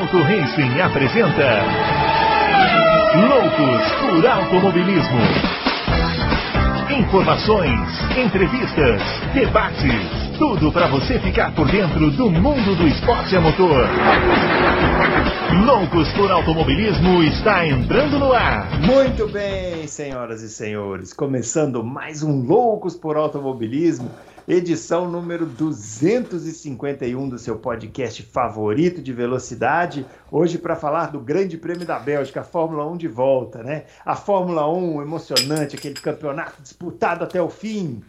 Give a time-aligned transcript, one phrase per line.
[0.00, 1.62] Auto Racing apresenta
[3.28, 5.20] Loucos por Automobilismo.
[6.98, 7.78] Informações,
[8.16, 9.02] entrevistas,
[9.34, 13.86] debates, tudo para você ficar por dentro do mundo do esporte a motor.
[15.66, 18.80] Loucos por Automobilismo está entrando no ar.
[18.80, 24.10] Muito bem, senhoras e senhores, começando mais um Loucos por Automobilismo
[24.50, 30.04] edição número 251 do seu podcast favorito de velocidade.
[30.30, 33.84] Hoje para falar do Grande Prêmio da Bélgica, a Fórmula 1 de volta, né?
[34.04, 38.02] A Fórmula 1 emocionante, aquele campeonato disputado até o fim.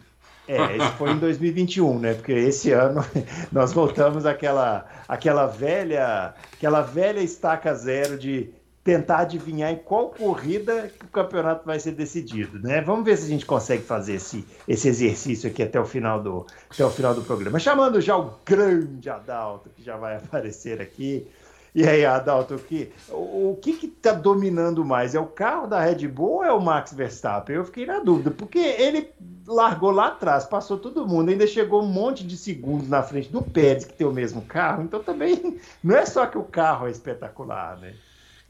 [0.48, 2.14] É, isso foi em 2021, né?
[2.14, 3.04] Porque esse ano
[3.52, 8.50] nós voltamos àquela, àquela velha, aquela velha estaca zero de
[8.84, 12.80] tentar adivinhar em qual corrida o campeonato vai ser decidido, né?
[12.80, 16.46] Vamos ver se a gente consegue fazer esse, esse exercício aqui até o final do
[16.68, 17.58] até o final do programa.
[17.60, 21.26] Chamando já o grande Adalto que já vai aparecer aqui.
[21.74, 25.14] E aí, Adalto, que o, o que está dominando mais?
[25.14, 27.56] É o carro da Red Bull ou é o Max Verstappen?
[27.56, 29.10] Eu fiquei na dúvida, porque ele
[29.46, 33.40] largou lá atrás, passou todo mundo, ainda chegou um monte de segundos na frente do
[33.40, 36.90] Pérez, que tem o mesmo carro, então também não é só que o carro é
[36.90, 37.94] espetacular, né?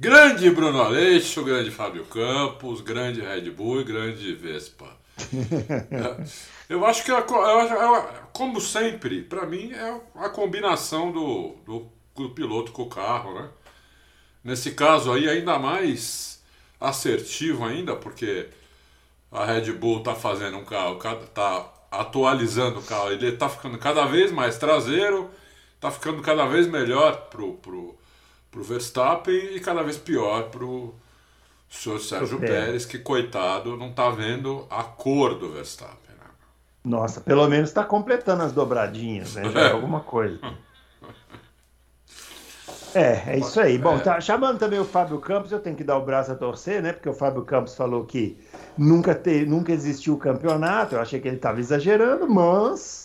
[0.02, 4.88] Grande Bruno Aleixo, grande Fábio Campos, grande Red Bull e grande Vespa.
[6.68, 7.12] Eu acho que,
[8.32, 13.48] como sempre, para mim é a combinação do, do, do, piloto com o carro, né?
[14.42, 16.42] Nesse caso aí, ainda mais
[16.80, 18.48] assertivo ainda, porque
[19.30, 24.04] a Red Bull está fazendo um carro, está atualizando o carro, ele está ficando cada
[24.06, 25.30] vez mais traseiro,
[25.76, 28.01] está ficando cada vez melhor pro, pro
[28.52, 30.94] para o Verstappen e cada vez pior para o
[31.70, 35.96] senhor Sérgio Pérez, que coitado não está vendo a cor do Verstappen.
[36.10, 36.26] Né?
[36.84, 39.50] Nossa, pelo menos está completando as dobradinhas, né?
[39.50, 40.38] Já é alguma coisa.
[42.94, 43.78] É, é isso aí.
[43.78, 46.82] Bom, tá chamando também o Fábio Campos, eu tenho que dar o braço a torcer,
[46.82, 46.92] né?
[46.92, 48.38] Porque o Fábio Campos falou que
[48.76, 50.94] nunca, te, nunca existiu o campeonato.
[50.94, 53.01] Eu achei que ele estava exagerando, mas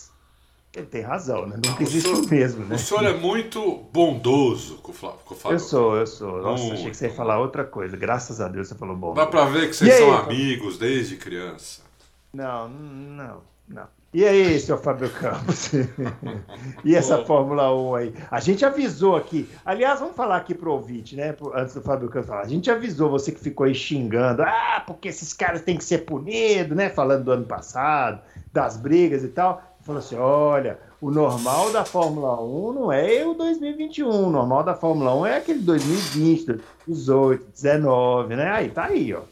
[0.78, 1.56] ele tem razão, né?
[1.56, 2.76] Nunca existiu senhor, mesmo, né?
[2.76, 5.20] O senhor é muito bondoso com o Flávio.
[5.24, 5.56] Com o Flávio.
[5.56, 6.42] Eu sou, eu sou.
[6.42, 6.74] Nossa, muito.
[6.74, 7.96] achei que você ia falar outra coisa.
[7.96, 9.14] Graças a Deus você falou bom.
[9.14, 11.82] Dá pra ver que vocês são amigos desde criança.
[12.32, 13.98] Não, não, não.
[14.12, 15.70] E aí, seu Fábio Campos?
[16.82, 18.14] e essa Fórmula 1 aí?
[18.30, 19.46] A gente avisou aqui.
[19.66, 21.36] Aliás, vamos falar aqui pro ouvinte, né?
[21.54, 22.40] Antes do Fábio Campos falar.
[22.40, 24.42] A gente avisou você que ficou aí xingando.
[24.42, 26.88] Ah, porque esses caras têm que ser punidos, né?
[26.88, 32.38] Falando do ano passado, das brigas e tal falou assim: olha, o normal da Fórmula
[32.40, 36.46] 1 não é o 2021, o normal da Fórmula 1 é aquele 2020,
[36.86, 38.50] 2018, 2019, né?
[38.50, 39.22] Aí tá aí, ó.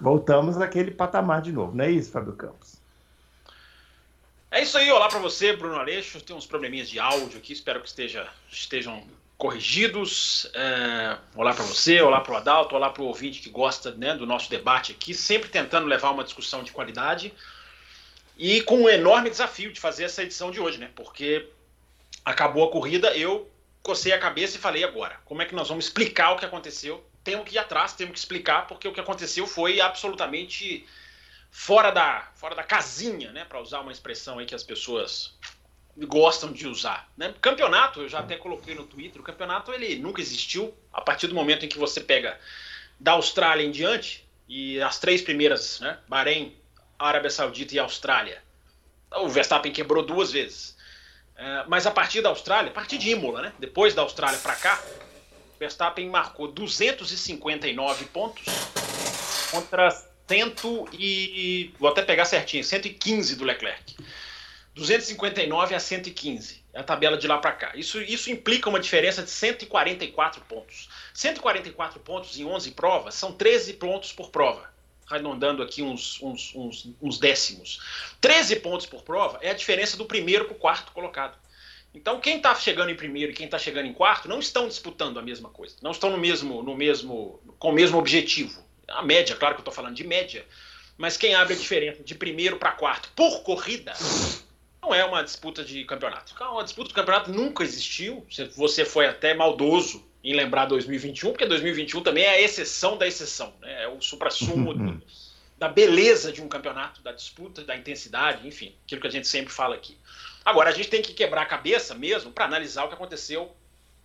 [0.00, 2.80] Voltamos naquele patamar de novo, não é isso, Fábio Campos?
[4.50, 6.20] É isso aí, olá para você, Bruno Aleixo.
[6.20, 9.04] Tem uns probleminhas de áudio aqui, espero que esteja, estejam
[9.38, 10.50] corrigidos.
[10.54, 14.16] É, olá para você, olá para o Adalto, olá para o ouvinte que gosta né,
[14.16, 17.32] do nosso debate aqui, sempre tentando levar uma discussão de qualidade.
[18.40, 20.90] E com um enorme desafio de fazer essa edição de hoje, né?
[20.96, 21.46] Porque
[22.24, 23.50] acabou a corrida, eu
[23.82, 27.04] cocei a cabeça e falei agora, como é que nós vamos explicar o que aconteceu?
[27.22, 30.86] Temos que ir atrás, temos que explicar, porque o que aconteceu foi absolutamente
[31.50, 33.44] fora da, fora da casinha, né?
[33.44, 35.34] Para usar uma expressão aí que as pessoas
[35.98, 37.12] gostam de usar.
[37.18, 37.34] Né?
[37.42, 40.74] Campeonato, eu já até coloquei no Twitter, o campeonato ele nunca existiu.
[40.90, 42.40] A partir do momento em que você pega
[42.98, 45.98] da Austrália em diante, e as três primeiras, né?
[46.08, 46.56] Bahrein,
[47.08, 48.42] Arábia Saudita e Austrália.
[49.10, 50.76] O Verstappen quebrou duas vezes.
[51.34, 53.52] É, mas a partir da Austrália, a partir de Imola, né?
[53.58, 54.82] Depois da Austrália para cá,
[55.58, 58.44] Verstappen marcou 259 pontos
[59.50, 59.90] contra
[60.28, 60.54] 100
[60.92, 63.96] e vou até pegar certinho, 115 do Leclerc.
[64.74, 66.62] 259 a 115.
[66.72, 67.72] É a tabela de lá para cá.
[67.74, 70.88] Isso, isso implica uma diferença de 144 pontos.
[71.14, 74.69] 144 pontos em 11 provas são 13 pontos por prova
[75.10, 77.80] arredondando aqui uns, uns, uns, uns décimos.
[78.20, 81.36] 13 pontos por prova é a diferença do primeiro para o quarto colocado.
[81.92, 85.18] Então, quem está chegando em primeiro e quem está chegando em quarto não estão disputando
[85.18, 88.64] a mesma coisa, não estão no mesmo, no mesmo, com o mesmo objetivo.
[88.86, 90.46] A média, claro que eu estou falando de média,
[90.96, 93.92] mas quem abre a diferença de primeiro para quarto por corrida
[94.80, 96.32] não é uma disputa de campeonato.
[96.34, 98.24] Então, uma disputa de campeonato nunca existiu.
[98.56, 103.54] Você foi até maldoso em lembrar 2021, porque 2021 também é a exceção da exceção,
[103.60, 103.84] né?
[103.84, 105.00] é o supra-sumo
[105.58, 109.52] da beleza de um campeonato, da disputa, da intensidade, enfim, aquilo que a gente sempre
[109.52, 109.96] fala aqui.
[110.44, 113.54] Agora, a gente tem que quebrar a cabeça mesmo para analisar o que aconteceu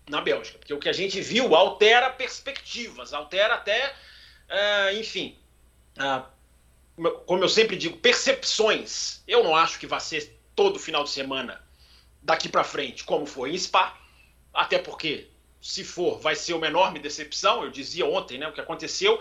[0.10, 3.94] na Bélgica, porque o que a gente viu altera perspectivas, altera até,
[4.50, 5.38] uh, enfim,
[5.98, 6.26] uh,
[7.26, 9.22] como eu sempre digo, percepções.
[9.28, 11.62] Eu não acho que vai ser todo final de semana
[12.22, 13.98] daqui para frente como foi em Spa,
[14.54, 15.28] até porque
[15.66, 17.64] se for, vai ser uma enorme decepção.
[17.64, 18.48] Eu dizia ontem, né?
[18.48, 19.20] O que aconteceu.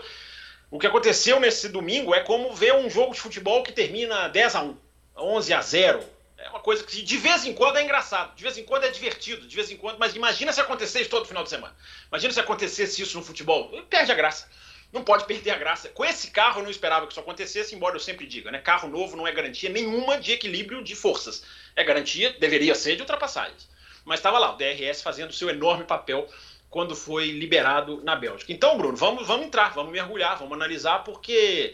[0.69, 4.55] O que aconteceu nesse domingo é como ver um jogo de futebol que termina 10
[4.55, 4.77] a 1,
[5.17, 6.03] 11 a 0.
[6.37, 8.89] É uma coisa que de vez em quando é engraçado, de vez em quando é
[8.89, 11.75] divertido, de vez em quando, mas imagina se acontecesse todo final de semana.
[12.09, 13.71] Imagina se acontecesse isso no futebol.
[13.89, 14.47] Perde a graça.
[14.93, 15.89] Não pode perder a graça.
[15.89, 18.59] Com esse carro eu não esperava que isso acontecesse, embora eu sempre diga, né?
[18.59, 21.43] Carro novo não é garantia nenhuma de equilíbrio de forças.
[21.75, 23.67] É garantia, deveria ser, de ultrapassagens.
[24.05, 26.29] Mas estava lá, o DRS fazendo seu enorme papel
[26.69, 28.53] quando foi liberado na Bélgica.
[28.53, 31.73] Então, Bruno, vamos, vamos entrar, vamos mergulhar, vamos analisar, porque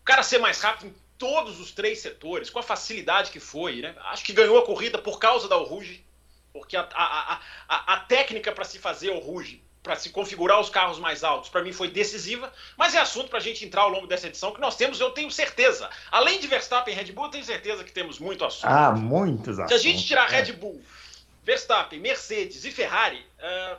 [0.00, 3.80] o cara ser mais rápido em todos os três setores, com a facilidade que foi,
[3.80, 3.94] né?
[4.06, 6.04] Acho que ganhou a corrida por causa da Ruge,
[6.52, 10.68] porque a, a, a, a técnica para se fazer o Ruge, para se configurar os
[10.68, 13.88] carros mais altos, para mim foi decisiva, mas é assunto para a gente entrar ao
[13.88, 15.88] longo dessa edição que nós temos, eu tenho certeza.
[16.10, 18.66] Além de Verstappen e Red Bull, eu tenho certeza que temos muito assunto.
[18.66, 19.80] Ah, muitos assuntos.
[19.80, 20.52] Se a gente tirar Red é.
[20.52, 20.80] Bull,
[21.42, 23.76] Verstappen, Mercedes e Ferrari, uh,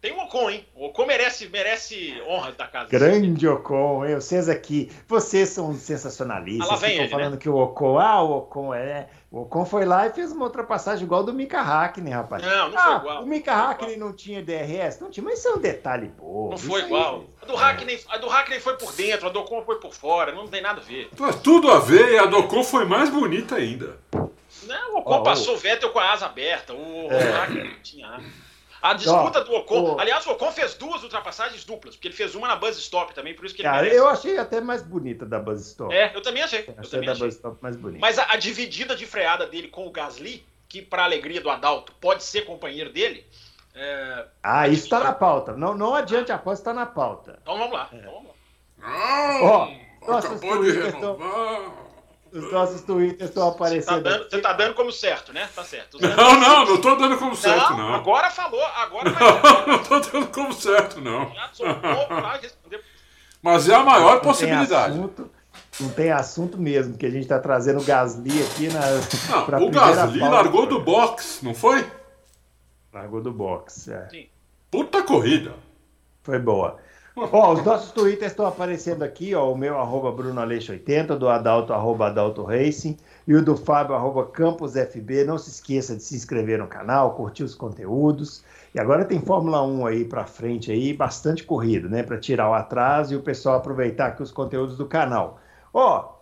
[0.00, 0.66] tem o Ocon, hein?
[0.74, 2.88] O Ocon merece, merece honra da casa.
[2.88, 4.14] Grande Ocon, hein?
[4.14, 6.66] Vocês aqui, vocês são sensacionalistas.
[6.66, 7.38] Ah, lá vem ele, falando né?
[7.38, 9.08] que o Ocon, ah, o Ocon é.
[9.30, 12.42] O Ocon foi lá e fez uma ultrapassagem igual do Mika Hakkinen, rapaz.
[12.42, 13.22] Não, não ah, foi igual.
[13.22, 15.00] O Mika Hakkinen não tinha DRS?
[15.00, 16.48] Não tinha, mas isso é um detalhe bom.
[16.48, 17.24] Não foi igual.
[17.42, 20.32] A do, Hakkinen, a do Hakkinen foi por dentro, a do Ocon foi por fora,
[20.32, 21.10] não tem nada a ver.
[21.42, 23.98] Tudo a ver e a do Ocon foi mais bonita ainda.
[24.70, 27.48] Não, o Ocon oh, passou o Vettel com a asa aberta, o, é.
[27.48, 28.24] Não tinha asa.
[28.82, 29.98] A disputa do Ocon.
[30.00, 33.34] Aliás, o Ocon fez duas ultrapassagens duplas, porque ele fez uma na Buzz Stop também,
[33.34, 35.94] por isso que ele Cara, eu achei até mais bonita da Buzz Stop.
[35.94, 36.64] É, eu também achei.
[36.66, 37.26] Eu achei também da achei.
[37.26, 38.00] Buzz Stop mais bonita.
[38.00, 41.92] Mas a, a, dividida de freada dele com o Gasly, que para alegria do Adalto
[42.00, 43.26] pode ser companheiro dele.
[43.74, 44.24] É...
[44.42, 45.54] Ah, isso está na pauta.
[45.54, 47.38] Não, não adiante, a aposta está na pauta.
[47.42, 47.88] Então vamos lá.
[47.92, 47.96] É.
[47.96, 48.34] Então vamos lá.
[48.78, 49.78] Não,
[50.08, 51.60] oh, acabou de renovar.
[51.60, 51.89] Estão...
[52.32, 53.96] Os nossos twitters estão aparecendo.
[53.96, 55.48] Você tá, dando, você tá dando como certo, né?
[55.54, 55.98] Tá certo.
[56.00, 57.94] Não, não, não tô dando como certo, não.
[57.94, 59.42] Agora falou, agora vai.
[59.42, 61.32] Não, não tô dando como certo, não.
[63.42, 64.92] Mas é a maior não possibilidade.
[64.92, 65.30] Tem assunto,
[65.80, 68.80] não tem assunto mesmo, que a gente está trazendo o Gasly aqui na.
[69.58, 71.84] Não, o Gasly largou do box, não foi?
[72.92, 74.08] Largou do box, é.
[74.08, 74.28] Sim.
[74.70, 75.54] Puta corrida.
[76.22, 76.78] Foi boa.
[77.32, 82.06] Ó, os nossos twitters estão aparecendo aqui, ó, o meu arroba BrunoAleixo80, do Adalto arroba
[82.06, 82.96] Adalto Racing
[83.26, 85.24] e o do Fábio arroba CampusFB.
[85.24, 88.44] Não se esqueça de se inscrever no canal, curtir os conteúdos.
[88.72, 92.54] E agora tem Fórmula 1 aí para frente aí, bastante corrida, né, para tirar o
[92.54, 95.40] atraso e o pessoal aproveitar aqui os conteúdos do canal.
[95.74, 96.12] Ó,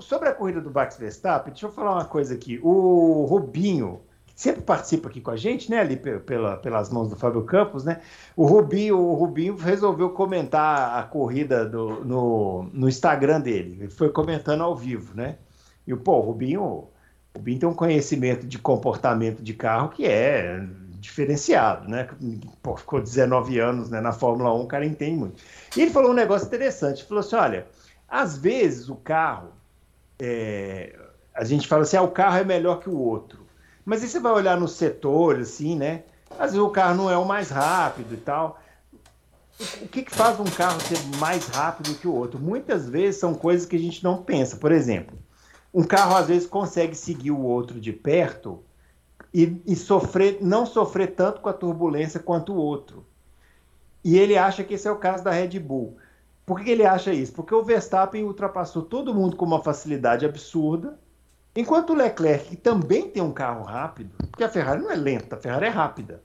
[0.00, 2.58] sobre a corrida do Max Verstappen, deixa eu falar uma coisa aqui.
[2.62, 4.00] O Rubinho,
[4.38, 5.80] sempre participa aqui com a gente, né?
[5.80, 8.00] Ali pela, pelas mãos do Fábio Campos, né?
[8.36, 13.78] O Rubinho, o Rubinho resolveu comentar a corrida do, no, no Instagram dele.
[13.80, 15.38] Ele foi comentando ao vivo, né?
[15.84, 16.88] E pô, o Rubinho, o
[17.36, 20.64] Rubinho tem um conhecimento de comportamento de carro que é
[21.00, 22.08] diferenciado, né?
[22.62, 25.42] Pô, ficou 19 anos né, na Fórmula 1, o cara entende muito.
[25.76, 27.00] E ele falou um negócio interessante.
[27.00, 27.66] Ele falou assim: olha,
[28.08, 29.48] às vezes o carro.
[30.20, 30.96] É,
[31.34, 33.47] a gente fala assim, ah, o carro é melhor que o outro.
[33.88, 36.02] Mas aí você vai olhar no setor, assim, né?
[36.32, 38.60] Às vezes o carro não é o mais rápido e tal.
[39.80, 42.38] O que, que faz um carro ser mais rápido que o outro?
[42.38, 44.58] Muitas vezes são coisas que a gente não pensa.
[44.58, 45.18] Por exemplo,
[45.72, 48.62] um carro às vezes consegue seguir o outro de perto
[49.32, 53.06] e, e sofrer, não sofrer tanto com a turbulência quanto o outro.
[54.04, 55.96] E ele acha que esse é o caso da Red Bull.
[56.44, 57.32] Por que ele acha isso?
[57.32, 60.98] Porque o Verstappen ultrapassou todo mundo com uma facilidade absurda
[61.58, 65.34] Enquanto o Leclerc, que também tem um carro rápido, porque a Ferrari não é lenta,
[65.34, 66.22] a Ferrari é rápida,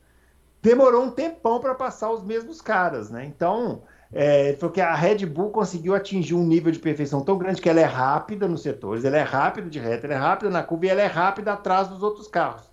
[0.61, 3.25] demorou um tempão para passar os mesmos caras, né?
[3.25, 7.67] Então, é, porque a Red Bull conseguiu atingir um nível de perfeição tão grande que
[7.67, 10.85] ela é rápida nos setores, ela é rápida de reta, ela é rápida na curva
[10.85, 12.71] e ela é rápida atrás dos outros carros.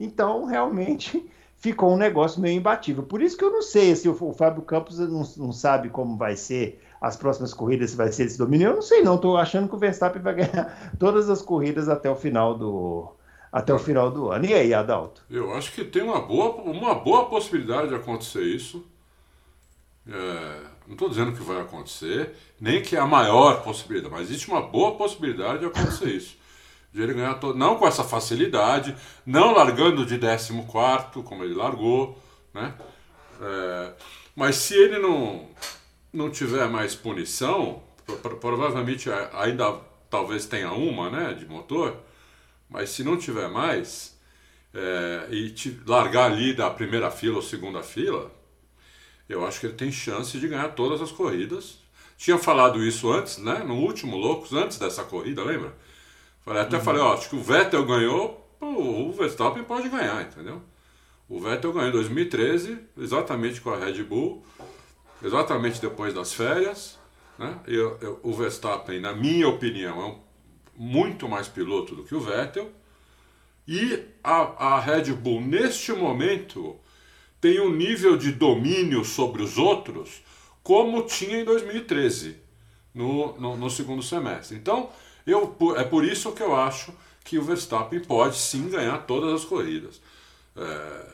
[0.00, 3.04] Então, realmente, ficou um negócio meio imbatível.
[3.04, 6.16] Por isso que eu não sei se o, o Fábio Campos não, não sabe como
[6.16, 8.68] vai ser as próximas corridas, vai ser esse domínio.
[8.68, 9.14] Eu não sei, não.
[9.14, 13.14] Estou achando que o Verstappen vai ganhar todas as corridas até o final do,
[13.50, 14.44] até o final do ano.
[14.44, 15.22] E aí, Adalto?
[15.30, 18.84] Eu acho que tem uma boa, uma boa possibilidade de acontecer isso.
[20.06, 24.48] É, não estou dizendo que vai acontecer, nem que é a maior possibilidade, mas existe
[24.48, 26.36] uma boa possibilidade de acontecer isso.
[26.92, 30.52] De ele ganhar todo, não com essa facilidade, não largando de 14,
[31.24, 32.18] como ele largou,
[32.52, 32.74] né?
[33.40, 33.92] É,
[34.34, 35.46] mas se ele não,
[36.12, 37.82] não tiver mais punição,
[38.40, 41.96] provavelmente ainda talvez tenha uma, né, de motor,
[42.68, 44.18] mas se não tiver mais
[44.74, 48.30] é, e te largar ali da primeira fila ou segunda fila,
[49.28, 51.78] eu acho que ele tem chance de ganhar todas as corridas.
[52.16, 55.74] Tinha falado isso antes, né, no último Loucos, antes dessa corrida, lembra?
[56.44, 56.82] Falei, até uhum.
[56.82, 60.60] falei, ó, acho que o Vettel ganhou, o Verstappen pode ganhar, entendeu?
[61.28, 64.44] O Vettel ganhou em 2013, exatamente com a Red Bull,
[65.22, 66.98] exatamente depois das férias.
[67.38, 67.58] Né?
[67.66, 70.18] E, eu, o Verstappen, na minha opinião, é um,
[70.76, 72.70] muito mais piloto do que o Vettel.
[73.66, 76.76] E a, a Red Bull, neste momento,
[77.40, 80.22] tem um nível de domínio sobre os outros
[80.62, 82.36] como tinha em 2013,
[82.94, 84.56] no, no, no segundo semestre.
[84.56, 84.90] Então,
[85.26, 86.92] eu, é por isso que eu acho
[87.24, 90.00] que o Verstappen pode sim ganhar todas as corridas.
[90.56, 91.06] É,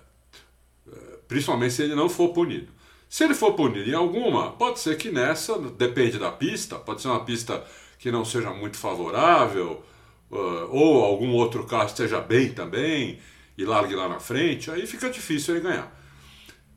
[0.92, 2.72] é, principalmente se ele não for punido.
[3.16, 7.08] Se ele for punido em alguma, pode ser que nessa, depende da pista, pode ser
[7.08, 7.64] uma pista
[7.98, 9.82] que não seja muito favorável,
[10.30, 13.18] uh, ou algum outro carro esteja bem também
[13.56, 15.98] e largue lá na frente, aí fica difícil ele ganhar.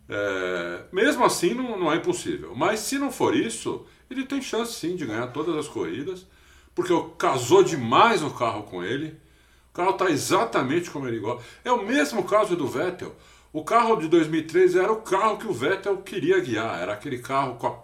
[0.07, 2.55] É, mesmo assim, não, não é impossível.
[2.55, 6.25] Mas se não for isso, ele tem chance sim de ganhar todas as corridas,
[6.73, 9.13] porque casou demais o carro com ele.
[9.71, 11.43] O carro está exatamente como ele gosta.
[11.65, 13.13] É o mesmo caso do Vettel.
[13.51, 16.79] O carro de 2013 era o carro que o Vettel queria guiar.
[16.79, 17.79] Era aquele carro com a,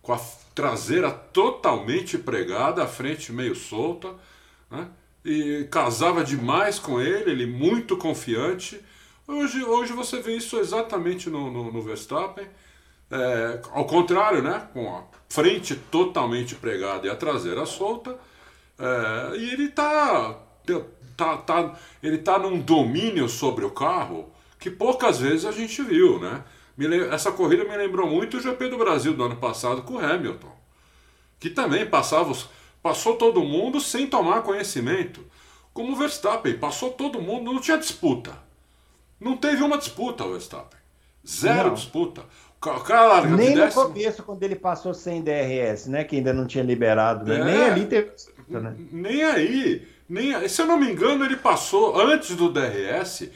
[0.00, 0.20] com a
[0.54, 4.14] traseira totalmente pregada, a frente meio solta.
[4.70, 4.88] Né?
[5.24, 8.80] E casava demais com ele, ele muito confiante.
[9.26, 12.46] Hoje, hoje você vê isso exatamente no, no, no Verstappen.
[13.10, 14.68] É, ao contrário, né?
[14.72, 18.16] com a frente totalmente pregada e a traseira solta.
[18.78, 20.38] É, e ele está
[21.16, 24.31] tá, tá, ele tá num domínio sobre o carro
[24.62, 26.44] que poucas vezes a gente viu, né?
[27.10, 30.52] Essa corrida me lembrou muito o GP do Brasil do ano passado com o Hamilton,
[31.40, 32.32] que também passava,
[32.80, 35.20] passou todo mundo sem tomar conhecimento.
[35.74, 38.38] Como o Verstappen, passou todo mundo, não tinha disputa.
[39.20, 40.78] Não teve uma disputa o Verstappen.
[41.26, 41.74] Zero não.
[41.74, 42.22] disputa.
[42.60, 46.04] O cara larga Nem no começo, quando ele passou sem DRS, né?
[46.04, 47.40] Que ainda não tinha liberado, né?
[47.40, 48.76] É, nem ali teve disputa, né?
[48.92, 49.88] Nem aí.
[50.08, 50.48] Nem aí.
[50.48, 53.28] Se eu não me engano, ele passou antes do DRS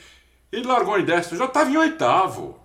[0.53, 2.61] ele largou em décimo, já estava em oitavo.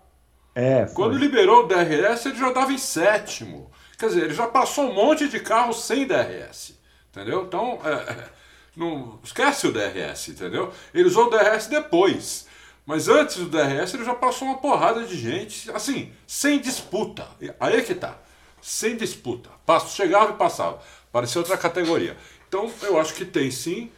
[0.54, 0.96] É, foi.
[0.96, 3.72] Quando liberou o DRS, ele já estava em sétimo.
[3.98, 6.80] Quer dizer, ele já passou um monte de carro sem DRS.
[7.10, 7.44] Entendeu?
[7.44, 8.30] Então, é, é
[8.76, 10.74] não esquece o DRS, entendeu?
[10.94, 12.48] Ele usou o DRS depois.
[12.86, 17.28] Mas antes do DRS, ele já passou uma porrada de gente, assim, sem disputa.
[17.60, 18.18] Aí é que tá.
[18.62, 19.50] Sem disputa.
[19.88, 20.82] Chegava e passava.
[21.12, 22.18] Parecia outra categoria.
[22.48, 23.92] Então, eu acho que tem sim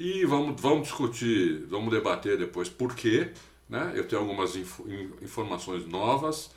[0.00, 3.32] e vamos, vamos discutir, vamos debater depois por quê.
[3.68, 3.92] Né?
[3.94, 4.80] Eu tenho algumas inf
[5.20, 6.50] informações novas,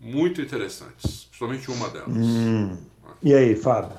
[0.00, 2.08] muito interessantes, principalmente uma delas.
[2.08, 2.82] Hum.
[3.22, 3.94] E aí, Fábio?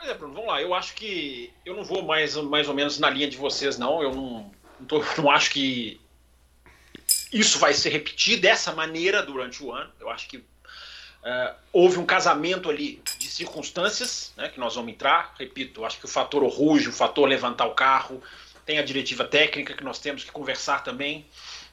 [0.00, 0.62] É, Bruno, vamos lá.
[0.62, 4.00] Eu acho que eu não vou mais, mais ou menos na linha de vocês, não.
[4.00, 6.00] Eu não, não, tô, não acho que
[7.32, 9.90] isso vai se repetir dessa maneira durante o ano.
[9.98, 10.44] Eu acho que
[11.22, 15.34] Uh, houve um casamento ali de circunstâncias, né, que nós vamos entrar.
[15.38, 18.22] Repito, acho que o fator orrugem, o fator levantar o carro,
[18.64, 21.26] tem a diretiva técnica que nós temos que conversar também.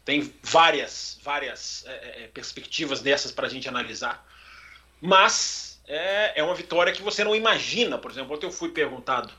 [0.03, 4.25] Tem várias, várias é, é, perspectivas dessas para a gente analisar.
[4.99, 7.97] Mas é, é, uma vitória que você não imagina.
[7.97, 9.33] Por exemplo, ontem eu fui perguntado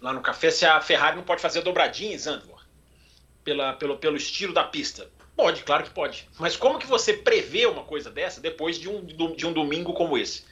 [0.00, 2.64] lá no café se a Ferrari não pode fazer dobradinha em Zandvoort,
[3.42, 5.08] pela, pelo, pelo estilo da pista.
[5.36, 6.26] Pode, claro que pode.
[6.38, 10.16] Mas como que você prevê uma coisa dessa depois de um, de um domingo como
[10.16, 10.44] esse?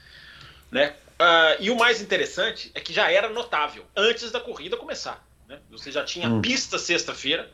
[0.71, 0.95] Né?
[1.15, 5.27] Uh, e o mais interessante é que já era notável antes da corrida começar.
[5.49, 5.59] Né?
[5.71, 6.43] Você já tinha hum.
[6.43, 7.51] pista sexta-feira,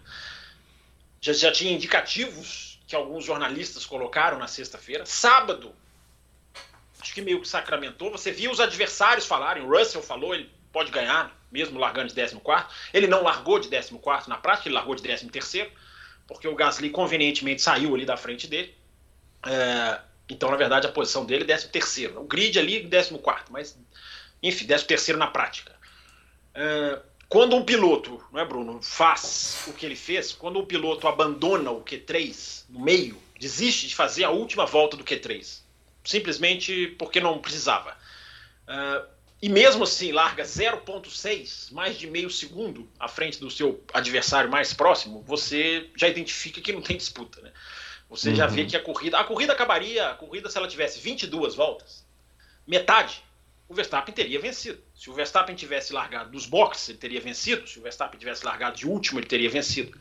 [1.21, 5.07] já, já tinha indicativos que alguns jornalistas colocaram na sexta-feira.
[5.07, 5.73] Sábado,
[7.01, 8.11] acho que meio que sacramentou.
[8.11, 9.63] Você viu os adversários falarem.
[9.63, 12.67] O Russell falou, ele pode ganhar, mesmo largando de 14.
[12.93, 15.31] Ele não largou de 14 na prática, ele largou de 13
[16.31, 18.73] porque o Gasly convenientemente saiu ali da frente dele.
[19.45, 23.19] É, então, na verdade, a posição dele é 13 O grid ali, 14,
[23.51, 23.77] mas,
[24.41, 25.75] enfim, 13 na prática.
[26.55, 31.09] É, quando um piloto, não é, Bruno, faz o que ele fez, quando um piloto
[31.09, 35.63] abandona o Q3 no meio, desiste de fazer a última volta do Q3,
[36.05, 37.97] simplesmente porque não precisava.
[38.69, 39.05] É,
[39.43, 44.75] e mesmo assim larga 0,6, mais de meio segundo à frente do seu adversário mais
[44.75, 47.41] próximo, você já identifica que não tem disputa.
[47.41, 47.51] Né?
[48.11, 48.37] Você uhum.
[48.37, 48.67] já vê uhum.
[48.69, 49.19] que a corrida.
[49.19, 52.05] A corrida acabaria, a corrida, se ela tivesse 22 voltas,
[52.67, 53.23] metade,
[53.67, 54.79] o Verstappen teria vencido.
[54.95, 57.67] Se o Verstappen tivesse largado dos boxes, ele teria vencido.
[57.67, 59.97] Se o Verstappen tivesse largado de último, ele teria vencido.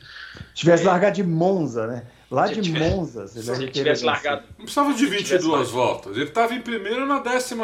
[0.53, 0.87] Tivesse é...
[0.87, 2.07] largado de Monza, né?
[2.29, 4.45] Lá de tivesse, Monza, se ele tivesse largado.
[4.57, 6.17] Não precisava de 22 voltas.
[6.17, 7.55] Ele estava em primeiro na 12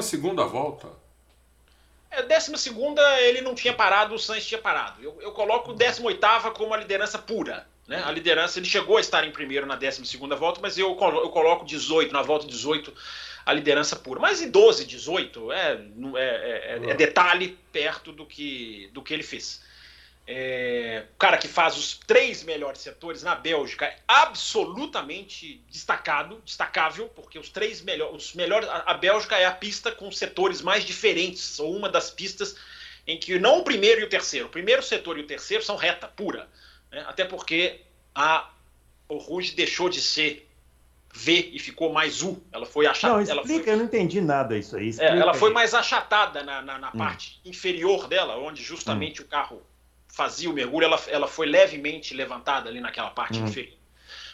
[0.49, 1.04] volta.
[2.15, 5.03] É, décima segunda ele não tinha parado, o Sainz tinha parado.
[5.03, 7.67] Eu, eu coloco o décima oitava como a liderança pura.
[7.87, 8.01] Né?
[8.03, 11.29] A liderança, ele chegou a estar em primeiro na décima segunda volta, mas eu, eu
[11.29, 12.91] coloco 18, na volta 18,
[13.45, 14.19] a liderança pura.
[14.19, 15.57] Mas em 12, 18, é,
[16.15, 19.61] é, é, é detalhe perto do que, do que ele fez.
[20.27, 27.07] É, o cara que faz os três melhores setores na Bélgica é absolutamente destacado, destacável,
[27.09, 30.83] porque os três melhores, os melhores, a, a Bélgica é a pista com setores mais
[30.83, 32.55] diferentes, ou uma das pistas
[33.05, 35.75] em que não o primeiro e o terceiro, o primeiro setor e o terceiro são
[35.75, 36.49] reta pura,
[36.91, 37.05] né?
[37.07, 37.81] até porque
[38.15, 38.49] a
[39.07, 40.49] o Rouge deixou de ser
[41.13, 42.41] V e ficou mais U.
[42.51, 43.13] Ela foi achatada.
[43.13, 43.73] Não, explica, foi...
[43.73, 44.93] eu não entendi nada isso aí.
[44.99, 46.97] É, ela foi mais achatada na, na, na hum.
[46.97, 49.25] parte inferior dela, onde justamente hum.
[49.25, 49.61] o carro
[50.15, 53.45] fazia o mergulho, ela, ela foi levemente levantada ali naquela parte hum.
[53.45, 53.77] inferior.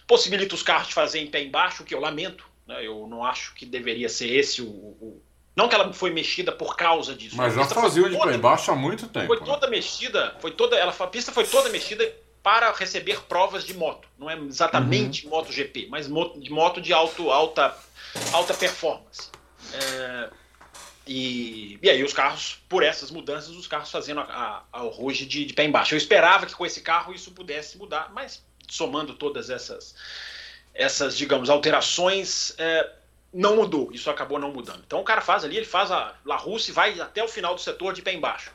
[0.06, 2.46] Possibilita os carros de fazer em pé embaixo, o que eu lamento.
[2.68, 2.86] Né?
[2.86, 5.22] Eu não acho que deveria ser esse o, o,
[5.56, 7.36] Não que ela foi mexida por causa disso.
[7.36, 9.26] Mas já fazia de pé embaixo há muito tempo.
[9.26, 9.46] Foi né?
[9.46, 9.76] toda né?
[9.76, 10.76] mexida, foi toda.
[10.76, 12.08] Ela, a pista foi toda mexida
[12.44, 14.08] para receber provas de moto.
[14.20, 15.32] Não é exatamente uhum.
[15.32, 17.76] MotoGP, mas de moto de alto, alta,
[18.34, 19.32] alta performance.
[19.74, 20.30] É,
[21.12, 25.54] e, e aí os carros, por essas mudanças, os carros fazendo a, a, de, de
[25.54, 25.94] pé embaixo.
[25.94, 29.94] Eu esperava que com esse carro isso pudesse mudar, mas somando todas essas,
[30.74, 32.90] essas digamos, alterações, é,
[33.34, 33.92] não mudou.
[33.92, 34.82] Isso acabou não mudando.
[34.88, 37.54] Então o cara faz ali, ele faz a La Russe e vai até o final
[37.56, 38.50] do setor de pé embaixo.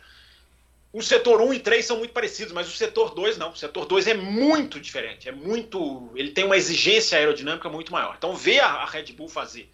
[0.94, 3.50] O setor 1 e 3 são muito parecidos, mas o setor 2 não.
[3.50, 5.28] O setor 2 é muito diferente.
[5.28, 6.10] É muito.
[6.14, 8.14] Ele tem uma exigência aerodinâmica muito maior.
[8.16, 9.70] Então, ver a Red Bull fazer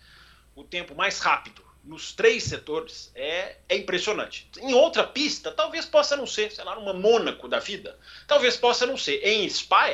[0.56, 4.48] o tempo mais rápido nos três setores é, é impressionante.
[4.58, 8.86] Em outra pista, talvez possa não ser, sei lá, numa Mônaco da vida, talvez possa
[8.86, 9.20] não ser.
[9.22, 9.90] Em Spa,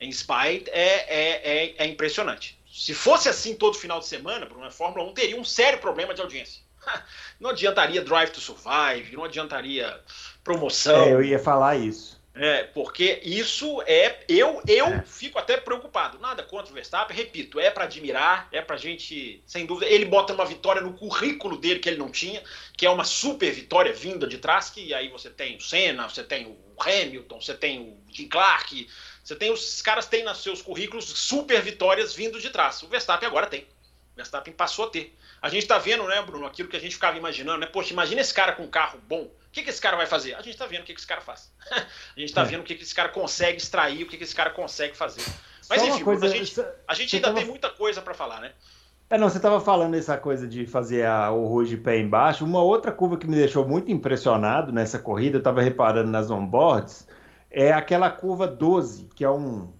[0.00, 2.58] em Spa é, é, é, é impressionante.
[2.70, 6.12] Se fosse assim todo final de semana, para uma Fórmula 1 teria um sério problema
[6.12, 6.62] de audiência.
[7.40, 10.00] Não adiantaria Drive to Survive, não adiantaria
[10.42, 11.04] promoção.
[11.04, 12.20] É, eu ia falar isso.
[12.36, 14.24] É, porque isso é.
[14.28, 15.02] Eu, eu é.
[15.02, 16.18] fico até preocupado.
[16.18, 19.88] Nada contra o Verstappen, repito, é para admirar, é pra gente, sem dúvida.
[19.88, 22.42] Ele bota uma vitória no currículo dele que ele não tinha,
[22.76, 26.24] que é uma super vitória vinda de trás, que aí você tem o Senna, você
[26.24, 28.88] tem o Hamilton, você tem o Jim Clark,
[29.22, 32.82] você tem os caras têm nos seus currículos super vitórias vindo de trás.
[32.82, 33.60] O Verstappen agora tem.
[33.60, 35.16] O Verstappen passou a ter.
[35.40, 37.66] A gente está vendo, né, Bruno, aquilo que a gente ficava imaginando, né?
[37.66, 40.34] Poxa, imagina esse cara com um carro bom que, que esse cara vai fazer?
[40.34, 41.52] A gente está vendo o que, que esse cara faz.
[41.70, 42.44] a gente está é.
[42.44, 45.22] vendo o que, que esse cara consegue extrair, o que, que esse cara consegue fazer.
[45.70, 47.38] Mas Só enfim, coisa, a gente, a gente ainda tava...
[47.38, 48.52] tem muita coisa para falar, né?
[49.08, 52.44] É, não, você estava falando essa coisa de fazer a, o Rouge de pé embaixo.
[52.44, 57.06] Uma outra curva que me deixou muito impressionado nessa corrida, eu estava reparando nas onboards,
[57.50, 59.72] é aquela curva 12, que é um.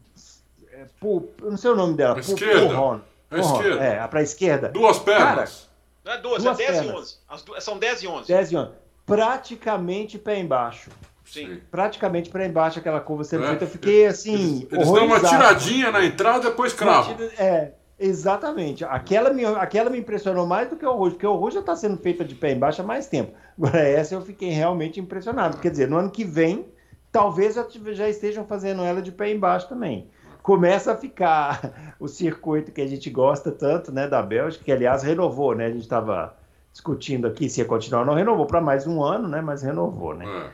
[0.71, 2.21] É, eu não sei o nome dela.
[2.21, 2.67] Esquerda.
[2.67, 3.85] Porron, é, esquerda.
[3.85, 4.69] é, para a esquerda.
[4.69, 5.69] Duas pernas.
[5.69, 6.87] Cara, não é 12, é 10 pernas.
[6.87, 7.19] e 11.
[7.57, 8.29] As, são 10 e 11.
[8.29, 10.91] 10 e 11 praticamente pé embaixo.
[11.25, 11.61] Sim.
[11.71, 13.49] Praticamente pé embaixo aquela curva sendo é.
[13.49, 13.65] feita.
[13.65, 14.67] Eu fiquei assim.
[14.71, 17.15] Eles, eles dão uma tiradinha na entrada e depois cravo.
[17.39, 18.85] É, exatamente.
[18.85, 21.75] Aquela me, aquela me impressionou mais do que o Rouge, porque o Rouge já está
[21.75, 23.33] sendo feita de pé embaixo há mais tempo.
[23.59, 25.59] Agora, essa eu fiquei realmente impressionado.
[25.59, 26.67] Quer dizer, no ano que vem,
[27.11, 30.09] talvez já, já estejam fazendo ela de pé embaixo também.
[30.43, 35.03] Começa a ficar o circuito que a gente gosta tanto, né, da Bélgica, que aliás
[35.03, 35.67] renovou, né?
[35.67, 36.37] A gente estava
[36.75, 39.41] discutindo aqui se ia continuar ou não, renovou para mais um ano, né?
[39.41, 40.53] Mas renovou, né?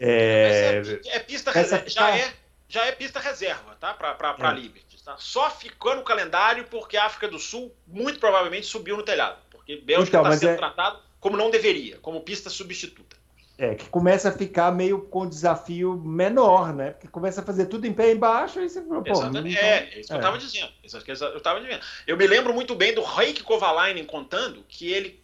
[0.00, 2.32] É, é, é pista reserva, já é
[2.68, 3.94] já é pista reserva, tá?
[3.94, 4.52] Para é.
[4.54, 5.02] Liberty.
[5.04, 5.16] Tá?
[5.18, 9.76] Só ficou no calendário porque a África do Sul muito provavelmente subiu no telhado, porque
[9.76, 10.56] Bélgica está então, sendo é...
[10.56, 13.16] tratado como não deveria, como pista substituta.
[13.58, 16.92] É, que começa a ficar meio com desafio menor, né?
[16.92, 19.54] Porque começa a fazer tudo em pé embaixo e você pô, Exatamente.
[19.54, 20.72] Então, é, é isso que eu estava dizendo.
[20.82, 21.84] Isso que eu estava dizendo.
[22.06, 25.22] Eu me lembro muito bem do Reiki Kovalainen contando que ele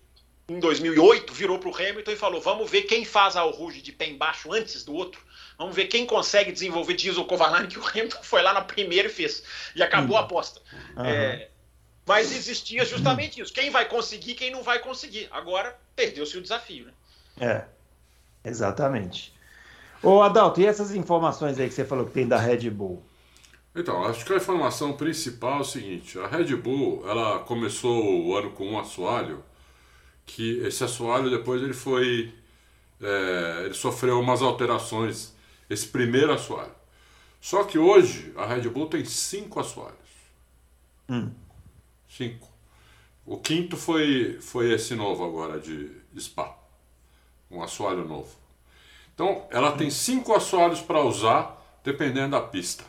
[0.48, 3.92] em 2008, virou para o Hamilton e falou: vamos ver quem faz a Rouge de
[3.92, 5.20] pé embaixo antes do outro.
[5.58, 9.10] Vamos ver quem consegue desenvolver diesel Kovalainen, que o Hamilton foi lá na primeira e
[9.10, 9.42] fez.
[9.74, 10.60] E acabou a aposta.
[10.96, 11.04] Uhum.
[11.04, 11.48] É,
[12.06, 13.52] mas existia justamente isso.
[13.52, 15.28] Quem vai conseguir, quem não vai conseguir.
[15.32, 16.86] Agora, perdeu-se o desafio.
[16.86, 16.92] Né?
[17.40, 19.34] É, exatamente.
[20.00, 23.02] Ô Adalto, e essas informações aí que você falou que tem da Red Bull?
[23.74, 28.36] Então, acho que a informação principal é o seguinte: a Red Bull ela começou o
[28.36, 29.42] ano com um assoalho
[30.26, 32.34] que esse assoalho depois ele foi
[33.00, 35.34] é, ele sofreu umas alterações
[35.70, 36.74] esse primeiro assoalho.
[37.40, 39.94] Só que hoje a Red Bull tem cinco assoalhos.
[41.08, 41.30] Hum.
[42.08, 42.48] cinco.
[43.24, 46.56] O quinto foi foi esse novo agora de, de Spa.
[47.50, 48.34] Um assoalho novo.
[49.14, 52.84] Então ela tem cinco assoalhos para usar dependendo da pista.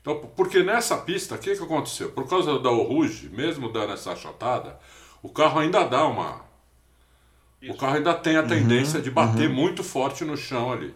[0.00, 2.10] Então porque nessa pista o que, que aconteceu?
[2.12, 4.78] Por causa da Rouge mesmo dando essa achatada
[5.22, 6.44] o carro ainda dá uma.
[7.60, 7.72] Isso.
[7.72, 9.54] O carro ainda tem a uhum, tendência uhum, de bater uhum.
[9.54, 10.94] muito forte no chão ali.